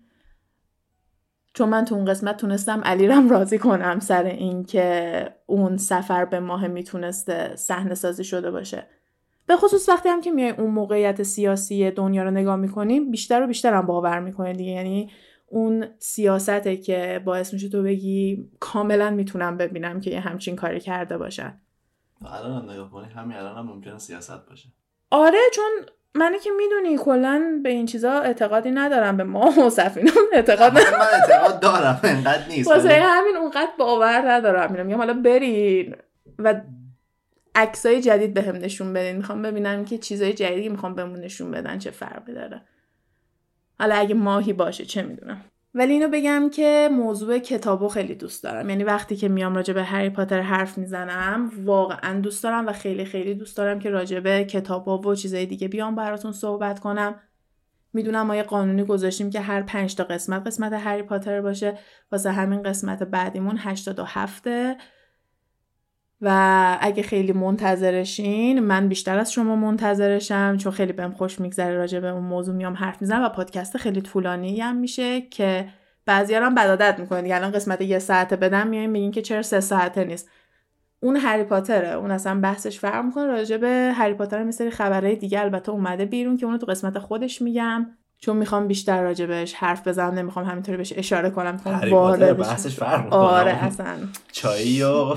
[1.53, 6.67] چون من تو اون قسمت تونستم علیرم راضی کنم سر اینکه اون سفر به ماه
[6.67, 8.87] می‌تونسته صحنه سازی شده باشه.
[9.45, 13.47] به خصوص وقتی هم که میای اون موقعیت سیاسی دنیا رو نگاه می‌کنیم بیشتر و
[13.47, 14.71] بیشتر هم باور می‌کنه دیگه.
[14.71, 15.11] یعنی
[15.47, 21.17] اون سیاسته که باعث میشه تو بگی کاملا می‌تونم ببینم که یه همچین کاری کرده
[21.17, 21.61] باشن.
[22.25, 24.69] الان هم نگاه کنی همین الان هم ممکنه سیاست باشه.
[25.11, 25.71] آره چون
[26.15, 30.81] منی که می‌دونی کلا به این چیزا اعتقادی ندارم به ما و سفینه اعتقاد من
[31.13, 32.69] اعتقاد دارم انقدر نیست.
[32.71, 34.85] واسه همین اونقدر باور ندارم.
[34.85, 35.95] میگم حالا برین
[36.39, 36.61] و
[37.55, 39.17] عکسای جدید بهم به نشون بدین.
[39.17, 42.61] می‌خوام ببینم که چیزای جدیدی می‌خوام بهمون نشون بدن چه فرقی داره.
[43.79, 45.41] حالا اگه ماهی باشه چه می‌دونم.
[45.75, 48.69] ولی اینو بگم که موضوع کتابو خیلی دوست دارم.
[48.69, 53.05] یعنی وقتی که میام راجع به هری پاتر حرف می‌زنم واقعا دوست دارم و خیلی
[53.05, 57.15] خیلی دوست دارم که راجع به کتابا و چیزای دیگه بیام براتون صحبت کنم.
[57.93, 61.77] می‌دونم ما یه قانونی گذاشتیم که هر پنج تا قسمت قسمت هری پاتر باشه
[62.11, 64.75] واسه همین قسمت بعدیمون 87 و
[66.81, 72.07] اگه خیلی منتظرشین من بیشتر از شما منتظرشم چون خیلی بهم خوش میگذره راجع به
[72.07, 75.69] اون موضوع میام حرف می‌زنم و پادکست خیلی طولانی هم میشه که
[76.05, 77.31] بعضی هم بدادت می‌کنید.
[77.31, 80.29] الان قسمت یه ساعته بدم میایم میگین که چرا سه ساعته نیست.
[80.99, 81.91] اون هری پاتره.
[81.91, 85.39] اون اصلا بحثش فرق می‌کنه راجع به هری پاتر مثل خبرهای دیگه.
[85.41, 87.85] البته اومده بیرون که اونو تو قسمت خودش میگم.
[88.23, 91.57] چون می‌خوام بیشتر راجبش حرف بزنم نمی‌خوام همینطوری بهش اشاره کنم.
[91.91, 93.95] وارد بحثش فرق آره اصلا.
[94.31, 94.87] چایی و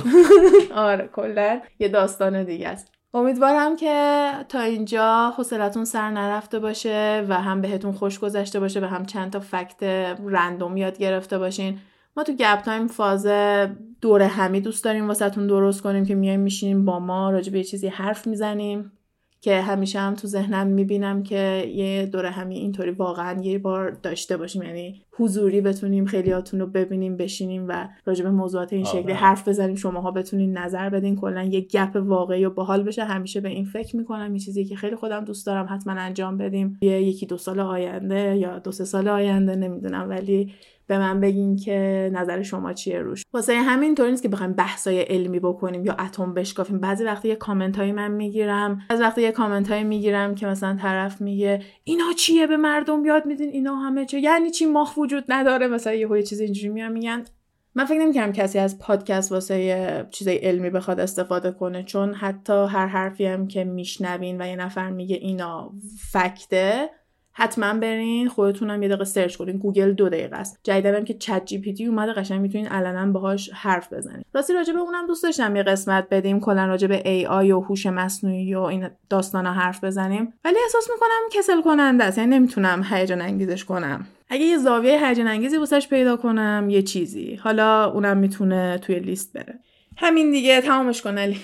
[0.75, 2.93] آره کلا یه داستان دیگه است.
[3.15, 8.85] امیدوارم که تا اینجا حوصلتون سر نرفته باشه و هم بهتون خوش گذشته باشه و
[8.85, 9.83] هم چند تا فکت
[10.27, 11.79] رندوم یاد گرفته باشین.
[12.17, 13.27] ما تو گپ تایم فاز
[14.01, 17.65] دور همی دوست داریم واسهتون درست کنیم که میایم میشینیم با ما راجع به یه
[17.65, 18.93] چیزی حرف می‌زنیم.
[19.47, 24.37] که همیشه هم تو ذهنم می‌بینم که یه دوره همین اینطوری واقعا یه بار داشته
[24.37, 24.63] باشیم.
[24.63, 29.77] یعنی حضوری بتونیم خیلیاتون رو ببینیم بشینیم و راجع به موضوعات این شکلی حرف بزنیم.
[29.77, 31.17] شماها بتونین نظر بدین.
[31.17, 33.05] کلا یه گپ واقعی و باحال بشه.
[33.05, 34.31] همیشه به این فکر می‌کنم.
[34.31, 36.79] این چیزی که خیلی خودم دوست دارم حتما انجام بدیم.
[36.81, 40.09] یه یکی دو سال آینده یا دو سه سال آینده نمی‌دونم.
[40.09, 40.53] ولی
[40.87, 43.23] به من بگین که نظر شما چیه روش.
[43.33, 46.81] واسه همین طور نیست که بخوایم بحثای علمی بکنیم یا اتم بشکافیم.
[46.81, 50.77] بعضی وقتی یه کامنت هایی من می‌گیرم از وقتی یه کامنت هایی می‌گیرم که مثلا
[50.83, 55.25] طرف میگه اینا چیه به مردم یاد میدین؟ اینا همه چه یعنی چی ماه وجود
[55.29, 57.25] نداره؟ مثلا یه چیز اینجوری میان میگن.
[57.75, 62.87] من فکر نمی‌کنم کسی از پادکست واسه چیزای علمی بخواد استفاده کنه چون حتی هر
[62.87, 65.73] حرفی هم که میشنوین و یه نفر میگه اینا
[66.13, 66.91] fact ه
[67.39, 69.59] حتما برین خودتونم یه دقیقه search کنین.
[69.59, 70.61] گوگل دو دقیقه است.
[70.63, 75.23] جدیدنم که ChatGPT اومده قشنگ می‌تونین علنا باهاش حرف بزنید راستی راجع به اونم دوست
[75.23, 79.85] داشتم یه قسمت بدیم کلا راجع به AI و هوش مصنوعی و این داستانا حرف
[79.85, 80.33] بزنیم.
[80.45, 82.19] ولی احساس می‌کنم کسل کننده است.
[82.19, 84.07] یعنی نمی‌تونم هیجان انگیزش کنم.
[84.29, 87.35] اگه یه زاویه هیجان انگیزی واسش پیدا کنم یه چیزی.
[87.35, 89.59] حالا اونم می‌تونه توی لیست بره.
[89.97, 90.61] همین دیگه.
[90.61, 91.37] تمامش کن علی.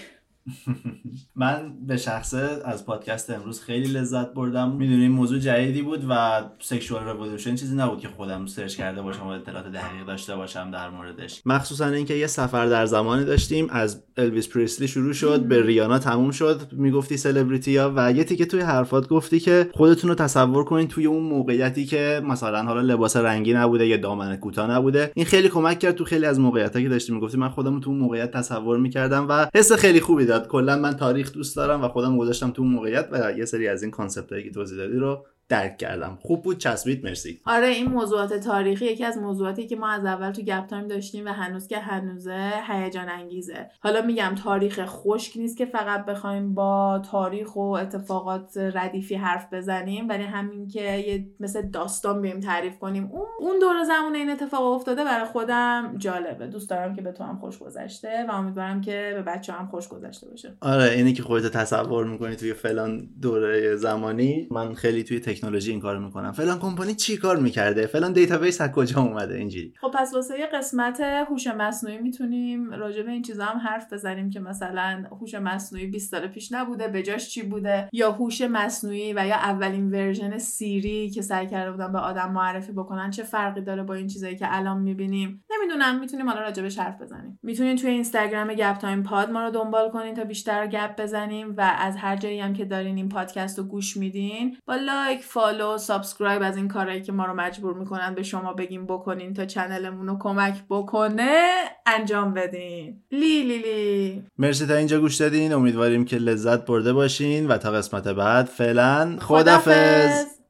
[1.37, 4.71] من به شخصه از پادکست امروز خیلی لذت بردم.
[4.71, 9.29] می‌دونی موضوع جدیدی بود و sexual revolution چیزی نبود که خودم search کرده باشم و
[9.29, 11.43] اطلاعات دقیق داشته باشم در موردش.
[11.47, 13.67] مخصوصا اینکه یه سفر در زمانی داشتیم.
[13.71, 16.61] از الویس پریسلی شروع شد به ریانا تموم شد.
[16.73, 21.07] می‌گفتی سلبریتی ها و یه تیکه توی حرفات گفتی که خودتون رو تصور کنید توی
[21.07, 25.13] اون موقعیتی که مثلا حالا لباس رنگی نبوده یا دامن کوتاه نبوده.
[25.15, 27.99] این خیلی کمک کرد تو خیلی از موقعیت‌ها که داشتی می‌گفتی من خودم تو اون
[27.99, 32.51] موقعیت تصور می‌کردم و حس خیلی خوبی کلا من تاریخ دوست دارم و خودم گذاشتم
[32.51, 36.19] تو موقعیت و یه سری از این concept هایی که توضیح دادی رو درک کردم.
[36.23, 37.05] خوب بود چسبید.
[37.05, 37.41] مرسی.
[37.47, 41.27] آره این موضوعات تاریخی یکی از موضوعاتی که ما از اول تو گپ تایم داشتیم
[41.27, 43.71] و هنوز که هنوزه هیجان انگیزه.
[43.81, 50.09] حالا میگم تاریخ خشک نیست که فقط بخوایم با تاریخ و اتفاقات ردیفی حرف بزنیم
[50.09, 53.11] ولی همین که یه مثل داستان بیایم تعریف کنیم.
[53.13, 56.47] اون اون دور زمان این اتفاق افتاده برای خودم جالبه.
[56.47, 59.89] دوست دارم که به تو هم خوش گذشته و امیدوارم که به بچه‌ها هم خوش
[59.89, 60.57] گذشته باشه.
[60.61, 65.81] آره اینی که خودت تصور می‌کنی توی فلان دوره زمانی من خیلی توی تکنولوژی این
[65.81, 69.73] کارو می‌کنم فلان کمپانی چی کار می‌کرده؟ فلان database از کجا اومده؟ اینجوری.
[69.81, 74.31] خب پس واسه یه قسمت هوش مصنوعی می‌تونیم راجع به این چیزا هم حرف بزنیم
[74.31, 79.27] که مثلا هوش مصنوعی 20 سال پیش نبوده بجاش چی بوده؟ یا هوش مصنوعی و
[79.27, 83.83] یا اولین version سیری که سعی کرده بودن به آدم معرفی بکنن چه فرقی داره
[83.83, 87.39] با این چیزایی که الان می‌بینیم؟ نمی‌دونم می‌تونیم حالا راجع بهش حرف بزنیم.
[87.43, 91.77] می‌تونین توی اینستاگرام گپ تایم پاد ما رو دنبال کنین تا بیشتر گپ بزنیم و
[91.79, 96.43] از هر جایی هم که دارین این پادکست رو گوش میدین با like follow subscribe
[96.43, 100.07] از این کارهایی که ما رو مجبور می‌کنن به شما بگیم بکنین تا channel مون
[100.07, 101.49] رو کمک بکنه
[101.87, 107.47] انجام بدین لی لی لی مرسی تا اینجا گوش دادین امیدواریم که لذت برده باشین
[107.47, 110.43] و تا قسمت بعد فعلا خدافظ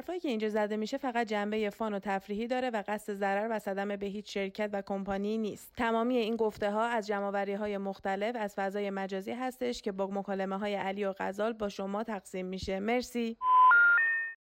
[0.00, 3.58] حرفایی که اینجا زده میشه فقط جنبه فان و تفریحی داره و قصد ضرر و
[3.58, 5.72] صدمه به هیچ شرکت و کمپانی نیست.
[5.76, 10.58] تمامی این گفته ها از جمعوری های مختلف از فضای مجازی هستش که با مکالمه
[10.58, 12.80] های علی و غزال با شما تقسیم میشه.
[12.80, 13.36] مرسی.